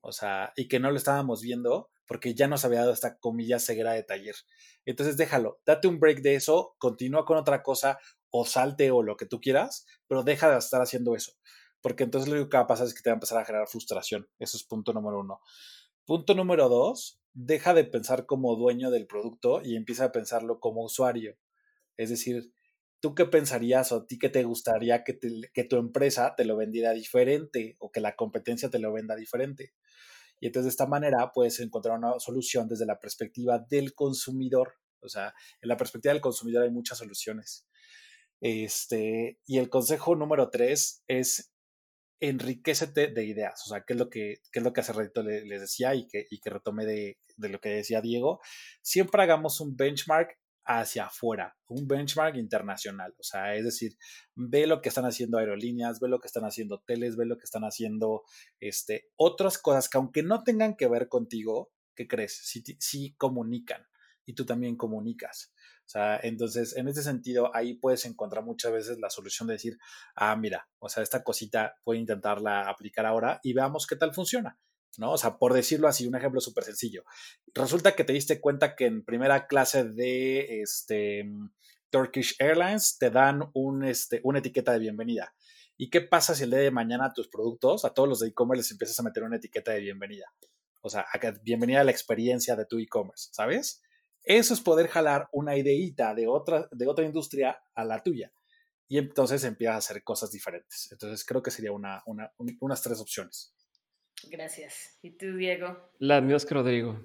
O 0.00 0.12
sea, 0.12 0.54
y 0.56 0.68
que 0.68 0.80
no 0.80 0.90
lo 0.90 0.96
estábamos 0.96 1.42
viendo 1.42 1.90
porque 2.06 2.34
ya 2.34 2.48
nos 2.48 2.64
había 2.64 2.80
dado 2.80 2.94
esta 2.94 3.18
comilla 3.18 3.58
ceguera 3.58 3.92
de 3.92 4.02
taller. 4.02 4.36
Entonces 4.86 5.18
déjalo, 5.18 5.60
date 5.66 5.88
un 5.88 6.00
break 6.00 6.22
de 6.22 6.36
eso, 6.36 6.74
continúa 6.78 7.26
con 7.26 7.36
otra 7.36 7.62
cosa 7.62 7.98
o 8.30 8.46
salte 8.46 8.90
o 8.90 9.02
lo 9.02 9.18
que 9.18 9.26
tú 9.26 9.42
quieras, 9.42 9.84
pero 10.06 10.22
deja 10.22 10.50
de 10.50 10.58
estar 10.58 10.80
haciendo 10.80 11.14
eso, 11.14 11.32
porque 11.80 12.04
entonces 12.04 12.32
lo 12.32 12.48
que 12.48 12.56
va 12.56 12.64
a 12.64 12.66
pasar 12.66 12.86
es 12.86 12.94
que 12.94 13.02
te 13.02 13.10
va 13.10 13.14
a 13.14 13.16
empezar 13.16 13.38
a 13.38 13.44
generar 13.44 13.68
frustración. 13.68 14.28
Eso 14.38 14.56
es 14.56 14.64
punto 14.64 14.92
número 14.92 15.20
uno. 15.20 15.40
Punto 16.04 16.34
número 16.34 16.68
dos, 16.68 17.20
deja 17.32 17.74
de 17.74 17.84
pensar 17.84 18.26
como 18.26 18.56
dueño 18.56 18.90
del 18.90 19.06
producto 19.06 19.60
y 19.62 19.76
empieza 19.76 20.06
a 20.06 20.12
pensarlo 20.12 20.60
como 20.60 20.82
usuario. 20.82 21.36
Es 21.96 22.10
decir, 22.10 22.52
¿tú 23.00 23.14
qué 23.14 23.26
pensarías 23.26 23.92
o 23.92 23.96
a 23.96 24.06
ti 24.06 24.18
qué 24.18 24.28
te 24.28 24.44
gustaría 24.44 25.04
que, 25.04 25.18
que 25.52 25.64
tu 25.64 25.76
empresa 25.76 26.34
te 26.36 26.44
lo 26.44 26.56
vendiera 26.56 26.92
diferente 26.92 27.76
o 27.78 27.90
que 27.90 28.00
la 28.00 28.16
competencia 28.16 28.70
te 28.70 28.78
lo 28.78 28.92
venda 28.92 29.16
diferente? 29.16 29.74
Y 30.40 30.46
entonces 30.46 30.66
de 30.66 30.70
esta 30.70 30.86
manera 30.86 31.32
puedes 31.32 31.60
encontrar 31.60 31.98
una 31.98 32.18
solución 32.18 32.68
desde 32.68 32.86
la 32.86 32.98
perspectiva 32.98 33.58
del 33.58 33.94
consumidor. 33.94 34.74
O 35.00 35.08
sea, 35.08 35.34
en 35.60 35.68
la 35.68 35.76
perspectiva 35.76 36.12
del 36.12 36.22
consumidor 36.22 36.64
hay 36.64 36.70
muchas 36.70 36.98
soluciones. 36.98 37.66
Este, 38.40 39.38
y 39.46 39.58
el 39.58 39.70
consejo 39.70 40.14
número 40.14 40.50
tres 40.50 41.02
es 41.08 41.52
enriquecete 42.20 43.08
de 43.08 43.24
ideas. 43.24 43.62
O 43.66 43.68
sea, 43.68 43.82
¿qué 43.86 43.92
es 43.94 43.98
lo 43.98 44.08
que, 44.08 44.40
qué 44.52 44.60
es 44.60 44.64
lo 44.64 44.72
que 44.72 44.80
hace 44.80 44.92
ratito 44.92 45.22
les 45.22 45.60
decía 45.60 45.94
y 45.94 46.06
que, 46.06 46.26
y 46.30 46.40
que 46.40 46.50
retomé 46.50 46.86
de, 46.86 47.18
de 47.36 47.48
lo 47.48 47.60
que 47.60 47.70
decía 47.70 48.00
Diego? 48.00 48.40
Siempre 48.82 49.22
hagamos 49.22 49.60
un 49.60 49.76
benchmark 49.76 50.38
hacia 50.66 51.06
afuera, 51.06 51.56
un 51.68 51.86
benchmark 51.86 52.36
internacional. 52.36 53.14
O 53.18 53.22
sea, 53.22 53.54
es 53.54 53.64
decir, 53.64 53.96
ve 54.34 54.66
lo 54.66 54.82
que 54.82 54.88
están 54.88 55.04
haciendo 55.04 55.38
aerolíneas, 55.38 56.00
ve 56.00 56.08
lo 56.08 56.18
que 56.18 56.26
están 56.26 56.44
haciendo 56.44 56.76
hoteles, 56.76 57.16
ve 57.16 57.24
lo 57.26 57.38
que 57.38 57.44
están 57.44 57.62
haciendo 57.62 58.24
este, 58.60 59.08
otras 59.16 59.58
cosas 59.58 59.88
que 59.88 59.98
aunque 59.98 60.22
no 60.22 60.42
tengan 60.42 60.76
que 60.76 60.88
ver 60.88 61.08
contigo, 61.08 61.72
¿qué 61.94 62.08
crees? 62.08 62.36
Sí, 62.44 62.62
sí 62.80 63.14
comunican 63.16 63.86
y 64.24 64.34
tú 64.34 64.44
también 64.44 64.76
comunicas. 64.76 65.52
O 65.86 65.88
sea, 65.88 66.18
entonces, 66.20 66.76
en 66.76 66.88
ese 66.88 67.04
sentido, 67.04 67.54
ahí 67.54 67.74
puedes 67.74 68.04
encontrar 68.06 68.44
muchas 68.44 68.72
veces 68.72 68.98
la 68.98 69.08
solución 69.08 69.46
de 69.46 69.54
decir, 69.54 69.78
ah, 70.16 70.34
mira, 70.34 70.68
o 70.80 70.88
sea, 70.88 71.04
esta 71.04 71.22
cosita 71.22 71.76
a 71.86 71.94
intentarla 71.94 72.68
aplicar 72.68 73.06
ahora 73.06 73.38
y 73.44 73.52
veamos 73.52 73.86
qué 73.86 73.94
tal 73.94 74.12
funciona. 74.12 74.58
¿no? 74.98 75.12
O 75.12 75.18
sea, 75.18 75.38
por 75.38 75.52
decirlo 75.52 75.86
así, 75.86 76.06
un 76.06 76.16
ejemplo 76.16 76.40
súper 76.40 76.64
sencillo. 76.64 77.04
Resulta 77.54 77.94
que 77.94 78.02
te 78.02 78.12
diste 78.12 78.40
cuenta 78.40 78.74
que 78.74 78.86
en 78.86 79.04
primera 79.04 79.46
clase 79.46 79.84
de 79.84 80.60
este, 80.62 81.24
Turkish 81.90 82.34
Airlines 82.40 82.98
te 82.98 83.10
dan 83.10 83.48
un, 83.54 83.84
este, 83.84 84.20
una 84.24 84.40
etiqueta 84.40 84.72
de 84.72 84.80
bienvenida. 84.80 85.34
¿Y 85.76 85.90
qué 85.90 86.00
pasa 86.00 86.34
si 86.34 86.44
el 86.44 86.50
de 86.50 86.70
mañana 86.70 87.06
a 87.06 87.12
tus 87.12 87.28
productos, 87.28 87.84
a 87.84 87.90
todos 87.90 88.08
los 88.08 88.20
de 88.20 88.28
e-commerce, 88.28 88.62
les 88.62 88.70
empiezas 88.72 88.98
a 88.98 89.02
meter 89.02 89.22
una 89.22 89.36
etiqueta 89.36 89.72
de 89.72 89.80
bienvenida? 89.80 90.26
O 90.80 90.88
sea, 90.88 91.06
bienvenida 91.42 91.82
a 91.82 91.84
la 91.84 91.90
experiencia 91.90 92.56
de 92.56 92.64
tu 92.64 92.78
e-commerce, 92.78 93.28
¿sabes? 93.32 93.82
Eso 94.26 94.54
es 94.54 94.60
poder 94.60 94.88
jalar 94.88 95.28
una 95.30 95.56
ideita 95.56 96.12
de 96.12 96.26
otra, 96.26 96.68
de 96.72 96.88
otra 96.88 97.04
industria 97.04 97.62
a 97.74 97.84
la 97.84 98.02
tuya. 98.02 98.32
Y 98.88 98.98
entonces 98.98 99.44
empiezas 99.44 99.74
a 99.76 99.78
hacer 99.78 100.02
cosas 100.02 100.32
diferentes. 100.32 100.90
Entonces 100.90 101.24
creo 101.24 101.42
que 101.42 101.52
sería 101.52 101.70
una, 101.70 102.02
una, 102.06 102.32
unas 102.60 102.82
tres 102.82 103.00
opciones. 103.00 103.54
Gracias. 104.28 104.98
¿Y 105.00 105.16
tú, 105.16 105.36
Diego? 105.36 105.90
Las 106.00 106.22
mías 106.24 106.44
que 106.44 106.54
Rodrigo. 106.54 107.00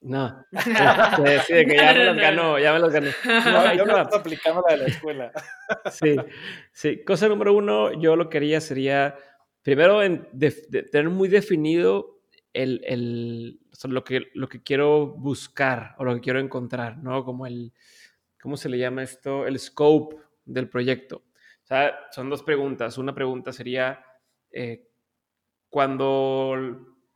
No. 0.00 0.46
Sí, 1.46 1.54
de 1.54 1.66
que 1.66 1.76
ya 1.76 1.92
me 1.92 2.04
los 2.04 2.16
ganó, 2.16 2.58
ya 2.58 2.72
me 2.72 2.78
los 2.78 2.92
ganó. 2.92 3.10
No, 3.24 3.74
yo 3.74 3.84
no 3.84 4.02
estoy 4.02 4.20
aplicando 4.20 4.62
la 4.68 4.76
de 4.76 4.82
la 4.82 4.86
escuela. 4.86 5.32
Sí, 5.90 6.16
sí. 6.72 7.04
Cosa 7.04 7.28
número 7.28 7.52
uno, 7.52 7.92
yo 8.00 8.14
lo 8.14 8.28
que 8.28 8.38
haría 8.38 8.60
sería, 8.60 9.16
primero, 9.62 10.02
en 10.04 10.28
tener 10.92 11.10
muy 11.10 11.28
definido 11.28 12.19
el, 12.52 12.82
el 12.84 13.60
lo, 13.84 14.04
que, 14.04 14.30
lo 14.34 14.48
que 14.48 14.62
quiero 14.62 15.06
buscar 15.06 15.94
o 15.98 16.04
lo 16.04 16.14
que 16.14 16.20
quiero 16.20 16.40
encontrar, 16.40 16.98
¿no? 16.98 17.24
Como 17.24 17.46
el, 17.46 17.72
¿cómo 18.40 18.56
se 18.56 18.68
le 18.68 18.78
llama 18.78 19.02
esto? 19.02 19.46
El 19.46 19.58
scope 19.58 20.16
del 20.44 20.68
proyecto. 20.68 21.16
O 21.16 21.66
sea, 21.66 21.94
son 22.10 22.28
dos 22.28 22.42
preguntas. 22.42 22.98
Una 22.98 23.14
pregunta 23.14 23.52
sería, 23.52 24.04
eh, 24.50 24.88
cuando 25.68 26.56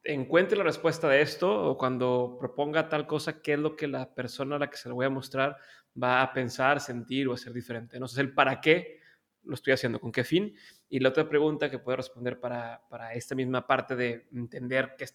encuentre 0.05 0.59
la 0.59 0.65
respuesta 0.65 1.09
de 1.09 1.23
esto 1.23 1.71
o 1.71 1.79
cuando 1.79 2.37
proponga 2.39 2.89
tal 2.89 3.07
cosa, 3.07 3.41
qué 3.41 3.55
es 3.55 3.59
lo 3.59 3.75
que 3.75 3.89
la 3.89 4.15
persona 4.15 4.57
a 4.57 4.59
la 4.59 4.71
que 4.71 4.77
se 4.77 4.89
lo 4.89 4.95
voy 4.95 5.07
a 5.07 5.11
mostrar 5.11 5.57
va 6.01 6.23
a 6.23 6.33
pensar, 6.33 6.81
sentir 6.81 7.27
o 7.27 7.33
hacer 7.33 7.53
diferente. 7.53 7.99
No 7.99 8.07
sé 8.07 8.21
el 8.21 8.35
para 8.35 8.61
qué 8.61 9.01
lo 9.45 9.55
estoy 9.55 9.73
haciendo, 9.73 10.01
con 10.01 10.13
qué 10.13 10.25
fin. 10.25 10.55
Y 10.89 11.01
la 11.01 11.11
otra 11.11 11.29
pregunta 11.29 11.71
que 11.71 11.79
puedo 11.79 11.97
responder 11.97 12.41
para, 12.41 12.81
esta 13.15 13.35
misma 13.35 13.67
parte 13.67 13.97
de 13.97 14.27
entender 14.33 14.95
qué, 14.99 15.07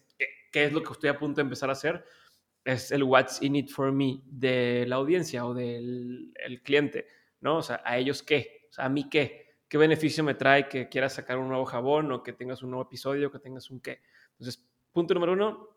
qué, 0.50 0.64
es 0.64 0.72
lo 0.72 0.82
que 0.82 0.92
estoy 0.92 1.10
a 1.10 1.18
punto 1.18 1.36
de 1.36 1.42
empezar 1.42 1.68
a 1.68 1.72
hacer 1.72 2.04
es 2.64 2.92
el 2.92 3.02
what's 3.02 3.40
in 3.42 3.56
it 3.56 3.70
for 3.70 3.90
me 3.90 4.20
de 4.26 4.84
la 4.86 4.96
audiencia 4.96 5.46
o 5.46 5.54
del 5.54 6.32
el 6.44 6.62
cliente, 6.62 7.06
¿no? 7.40 7.58
O 7.58 7.62
sea, 7.62 7.80
a 7.84 7.96
ellos 7.96 8.22
qué, 8.22 8.66
o 8.68 8.72
sea, 8.72 8.84
a 8.84 8.88
mí 8.88 9.08
qué 9.08 9.50
qué 9.70 9.78
beneficio 9.78 10.24
me 10.24 10.34
trae 10.34 10.68
que 10.68 10.88
quieras 10.88 11.14
sacar 11.14 11.38
un 11.38 11.48
nuevo 11.48 11.64
jabón 11.64 12.10
o 12.10 12.24
que 12.24 12.32
tengas 12.32 12.60
un 12.64 12.70
nuevo 12.70 12.82
episodio, 12.82 13.30
que 13.30 13.38
tengas 13.38 13.70
un 13.70 13.80
qué. 13.80 14.02
Entonces, 14.32 14.68
punto 14.90 15.14
número 15.14 15.32
uno, 15.32 15.68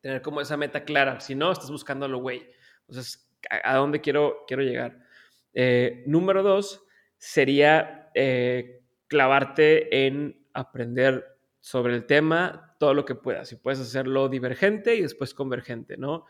tener 0.00 0.22
como 0.22 0.40
esa 0.40 0.56
meta 0.56 0.84
clara. 0.84 1.20
Si 1.20 1.34
no, 1.34 1.52
estás 1.52 1.70
buscando 1.70 2.08
lo 2.08 2.18
güey. 2.18 2.48
Entonces, 2.88 3.30
¿a, 3.50 3.76
dónde 3.76 4.00
quiero, 4.00 4.44
quiero 4.46 4.62
llegar? 4.62 5.04
Eh, 5.52 6.02
número 6.06 6.42
dos 6.42 6.85
sería 7.18 8.10
eh, 8.14 8.82
clavarte 9.06 10.06
en 10.06 10.46
aprender 10.52 11.24
sobre 11.60 11.94
el 11.94 12.06
tema 12.06 12.76
todo 12.78 12.94
lo 12.94 13.04
que 13.04 13.14
puedas. 13.14 13.48
Si 13.48 13.56
puedes 13.56 13.80
hacerlo 13.80 14.28
divergente 14.28 14.94
y 14.96 15.02
después 15.02 15.34
convergente, 15.34 15.96
¿no? 15.96 16.26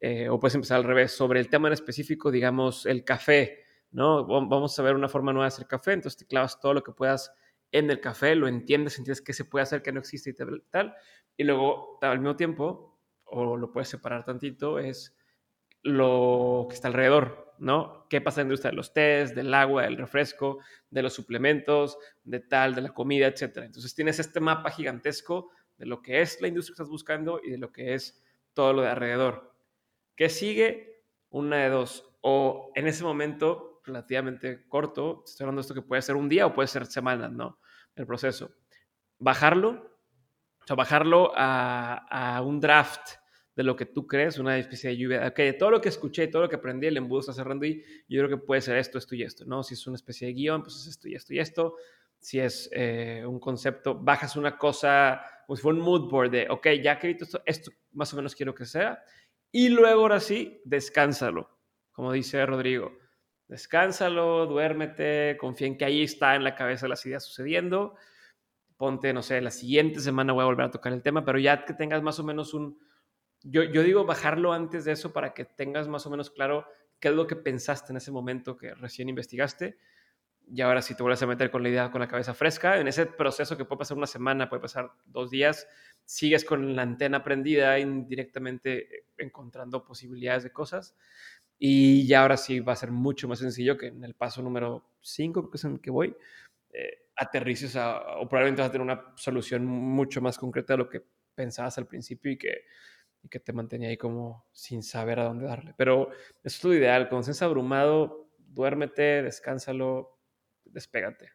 Eh, 0.00 0.28
o 0.28 0.40
puedes 0.40 0.54
empezar 0.54 0.78
al 0.78 0.84
revés. 0.84 1.12
Sobre 1.12 1.40
el 1.40 1.48
tema 1.48 1.68
en 1.68 1.74
específico, 1.74 2.30
digamos, 2.30 2.86
el 2.86 3.04
café 3.04 3.62
¿no? 3.92 4.24
Vamos 4.24 4.78
a 4.78 4.82
ver 4.82 4.94
una 4.94 5.08
forma 5.08 5.32
nueva 5.32 5.44
de 5.44 5.48
hacer 5.48 5.66
café, 5.66 5.92
entonces 5.92 6.18
te 6.18 6.26
clavas 6.26 6.58
todo 6.58 6.74
lo 6.74 6.82
que 6.82 6.92
puedas 6.92 7.32
en 7.70 7.90
el 7.90 8.00
café, 8.00 8.34
lo 8.34 8.48
entiendes, 8.48 8.98
entiendes 8.98 9.22
qué 9.22 9.32
se 9.32 9.44
puede 9.44 9.62
hacer, 9.62 9.82
qué 9.82 9.92
no 9.92 10.00
existe 10.00 10.30
y 10.30 10.34
tal, 10.70 10.94
y 11.36 11.44
luego 11.44 11.98
al 12.00 12.18
mismo 12.18 12.36
tiempo, 12.36 12.98
o 13.24 13.56
lo 13.56 13.70
puedes 13.70 13.88
separar 13.88 14.24
tantito, 14.24 14.78
es 14.78 15.14
lo 15.82 16.66
que 16.68 16.74
está 16.74 16.88
alrededor, 16.88 17.54
¿no? 17.58 18.06
¿Qué 18.08 18.20
pasa 18.20 18.40
en 18.40 18.46
la 18.46 18.50
industria 18.50 18.70
de 18.70 18.76
los 18.76 18.92
tés, 18.92 19.34
del 19.34 19.52
agua, 19.52 19.82
del 19.82 19.96
refresco, 19.96 20.58
de 20.90 21.02
los 21.02 21.12
suplementos, 21.12 21.98
de 22.24 22.40
tal, 22.40 22.74
de 22.74 22.82
la 22.82 22.94
comida, 22.94 23.26
etcétera? 23.26 23.66
Entonces 23.66 23.94
tienes 23.94 24.18
este 24.18 24.40
mapa 24.40 24.70
gigantesco 24.70 25.50
de 25.78 25.86
lo 25.86 26.02
que 26.02 26.20
es 26.20 26.40
la 26.40 26.48
industria 26.48 26.72
que 26.72 26.82
estás 26.82 26.90
buscando 26.90 27.40
y 27.42 27.50
de 27.50 27.58
lo 27.58 27.72
que 27.72 27.94
es 27.94 28.22
todo 28.52 28.72
lo 28.72 28.82
de 28.82 28.88
alrededor. 28.88 29.54
¿Qué 30.14 30.28
sigue? 30.28 31.04
Una 31.30 31.56
de 31.56 31.70
dos. 31.70 32.08
O 32.20 32.70
en 32.74 32.86
ese 32.86 33.02
momento 33.02 33.80
relativamente 33.84 34.66
corto, 34.68 35.24
estoy 35.26 35.44
hablando 35.44 35.60
de 35.60 35.62
esto 35.62 35.74
que 35.74 35.82
puede 35.82 36.02
ser 36.02 36.16
un 36.16 36.28
día 36.28 36.46
o 36.46 36.54
puede 36.54 36.68
ser 36.68 36.86
semanas, 36.86 37.32
¿no? 37.32 37.58
El 37.96 38.06
proceso. 38.06 38.52
Bajarlo, 39.18 39.98
o 40.60 40.66
sea, 40.66 40.76
bajarlo 40.76 41.32
a, 41.34 42.36
a 42.36 42.42
un 42.42 42.60
draft 42.60 43.21
de 43.54 43.62
lo 43.62 43.76
que 43.76 43.86
tú 43.86 44.06
crees, 44.06 44.38
una 44.38 44.58
especie 44.58 44.90
de 44.90 44.96
lluvia. 44.96 45.26
Ok, 45.26 45.36
de 45.36 45.52
todo 45.52 45.70
lo 45.70 45.80
que 45.80 45.88
escuché, 45.88 46.26
todo 46.28 46.42
lo 46.42 46.48
que 46.48 46.56
aprendí, 46.56 46.86
el 46.86 46.96
embudo 46.96 47.20
está 47.20 47.32
cerrando 47.32 47.66
y 47.66 47.82
yo 48.08 48.24
creo 48.24 48.28
que 48.28 48.44
puede 48.44 48.60
ser 48.60 48.76
esto, 48.78 48.98
esto 48.98 49.14
y 49.14 49.22
esto, 49.22 49.44
¿no? 49.44 49.62
Si 49.62 49.74
es 49.74 49.86
una 49.86 49.96
especie 49.96 50.28
de 50.28 50.34
guion, 50.34 50.62
pues 50.62 50.76
es 50.76 50.86
esto 50.86 51.08
y 51.08 51.14
esto 51.14 51.34
y 51.34 51.38
esto. 51.38 51.76
Si 52.18 52.38
es 52.38 52.70
eh, 52.72 53.24
un 53.26 53.40
concepto, 53.40 53.94
bajas 53.94 54.36
una 54.36 54.56
cosa, 54.56 55.22
como 55.46 55.56
si 55.56 55.62
fuera 55.62 55.78
un 55.78 55.84
mood 55.84 56.10
board 56.10 56.30
de, 56.30 56.46
ok, 56.48 56.68
ya 56.82 56.98
que 56.98 57.10
esto, 57.10 57.42
esto 57.44 57.72
más 57.92 58.12
o 58.12 58.16
menos 58.16 58.34
quiero 58.34 58.54
que 58.54 58.64
sea. 58.64 59.02
Y 59.50 59.68
luego 59.68 60.02
ahora 60.02 60.20
sí, 60.20 60.60
descánsalo, 60.64 61.50
como 61.92 62.12
dice 62.12 62.44
Rodrigo 62.46 63.02
descánsalo, 63.52 64.46
duérmete, 64.46 65.36
confía 65.38 65.66
en 65.66 65.76
que 65.76 65.84
ahí 65.84 66.02
está 66.02 66.34
en 66.34 66.42
la 66.42 66.54
cabeza 66.54 66.88
las 66.88 67.04
ideas 67.04 67.22
sucediendo. 67.22 67.94
Ponte, 68.78 69.12
no 69.12 69.22
sé, 69.22 69.42
la 69.42 69.50
siguiente 69.50 70.00
semana 70.00 70.32
voy 70.32 70.42
a 70.42 70.46
volver 70.46 70.66
a 70.66 70.70
tocar 70.70 70.92
el 70.94 71.02
tema, 71.02 71.22
pero 71.22 71.38
ya 71.38 71.64
que 71.66 71.74
tengas 71.74 72.02
más 72.02 72.18
o 72.18 72.24
menos 72.24 72.54
un... 72.54 72.78
Yo, 73.44 73.62
yo 73.64 73.82
digo 73.82 74.04
bajarlo 74.04 74.52
antes 74.52 74.84
de 74.84 74.92
eso 74.92 75.12
para 75.12 75.34
que 75.34 75.44
tengas 75.44 75.88
más 75.88 76.06
o 76.06 76.10
menos 76.10 76.30
claro 76.30 76.66
qué 77.00 77.08
es 77.08 77.14
lo 77.14 77.26
que 77.26 77.36
pensaste 77.36 77.92
en 77.92 77.96
ese 77.96 78.12
momento 78.12 78.56
que 78.56 78.74
recién 78.74 79.08
investigaste. 79.08 79.76
Y 80.54 80.60
ahora 80.60 80.82
si 80.82 80.94
te 80.94 81.02
vuelves 81.02 81.22
a 81.22 81.26
meter 81.26 81.50
con 81.50 81.62
la 81.62 81.68
idea 81.68 81.90
con 81.90 82.00
la 82.00 82.08
cabeza 82.08 82.34
fresca, 82.34 82.78
en 82.78 82.88
ese 82.88 83.06
proceso 83.06 83.56
que 83.56 83.64
puede 83.64 83.80
pasar 83.80 83.96
una 83.96 84.06
semana, 84.06 84.48
puede 84.48 84.60
pasar 84.62 84.92
dos 85.06 85.30
días, 85.30 85.66
sigues 86.04 86.44
con 86.44 86.76
la 86.76 86.82
antena 86.82 87.22
prendida, 87.24 87.78
indirectamente 87.78 89.06
encontrando 89.16 89.84
posibilidades 89.84 90.44
de 90.44 90.52
cosas. 90.52 90.96
Y 91.58 92.06
ya 92.06 92.22
ahora 92.22 92.36
sí 92.36 92.60
va 92.60 92.72
a 92.72 92.76
ser 92.76 92.90
mucho 92.90 93.28
más 93.28 93.38
sencillo 93.38 93.76
que 93.78 93.86
en 93.86 94.04
el 94.04 94.14
paso 94.14 94.42
número 94.42 94.90
5, 95.00 95.50
que 95.50 95.56
es 95.56 95.64
en 95.64 95.74
el 95.74 95.80
que 95.80 95.90
voy, 95.90 96.16
eh, 96.72 97.06
aterrices 97.16 97.76
o 97.76 98.28
probablemente 98.28 98.62
vas 98.62 98.68
a 98.68 98.72
tener 98.72 98.84
una 98.84 99.12
solución 99.16 99.64
mucho 99.64 100.20
más 100.20 100.38
concreta 100.38 100.74
de 100.74 100.78
lo 100.78 100.88
que 100.88 101.04
pensabas 101.34 101.78
al 101.78 101.86
principio 101.86 102.32
y 102.32 102.36
que, 102.38 102.64
y 103.22 103.28
que 103.28 103.40
te 103.40 103.52
mantenía 103.52 103.88
ahí 103.88 103.96
como 103.96 104.46
sin 104.52 104.82
saber 104.82 105.20
a 105.20 105.24
dónde 105.24 105.46
darle. 105.46 105.74
Pero 105.76 106.10
eso 106.42 106.56
es 106.58 106.64
lo 106.64 106.74
ideal. 106.74 107.08
Cuando 107.08 107.22
estés 107.22 107.42
abrumado, 107.42 108.28
duérmete, 108.38 109.22
descánsalo, 109.22 110.18
despégate. 110.64 111.30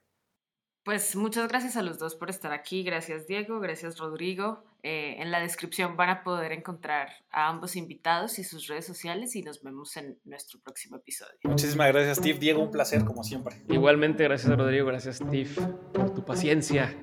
Pues 0.87 1.17
muchas 1.17 1.49
gracias 1.49 1.75
a 1.75 1.81
los 1.81 1.99
dos 1.99 2.15
por 2.15 2.29
estar 2.29 2.53
aquí. 2.53 2.81
Gracias 2.81 3.27
Diego, 3.27 3.59
gracias 3.59 3.97
Rodrigo. 3.97 4.63
Eh, 4.83 5.17
en 5.19 5.31
la 5.31 5.41
descripción 5.41 5.97
van 5.97 6.09
a 6.09 6.23
poder 6.23 6.53
encontrar 6.53 7.09
a 7.29 7.49
ambos 7.49 7.75
invitados 7.75 8.39
y 8.39 8.45
sus 8.45 8.67
redes 8.67 8.85
sociales 8.85 9.35
y 9.35 9.41
nos 9.41 9.61
vemos 9.61 9.97
en 9.97 10.17
nuestro 10.23 10.61
próximo 10.61 10.95
episodio. 10.95 11.33
Muchísimas 11.43 11.89
gracias 11.89 12.19
Steve. 12.19 12.39
Diego, 12.39 12.61
un 12.63 12.71
placer 12.71 13.03
como 13.03 13.25
siempre. 13.25 13.61
Igualmente, 13.67 14.23
gracias 14.23 14.57
Rodrigo, 14.57 14.87
gracias 14.87 15.17
Steve 15.17 15.49
por 15.93 16.13
tu 16.13 16.23
paciencia. 16.23 16.95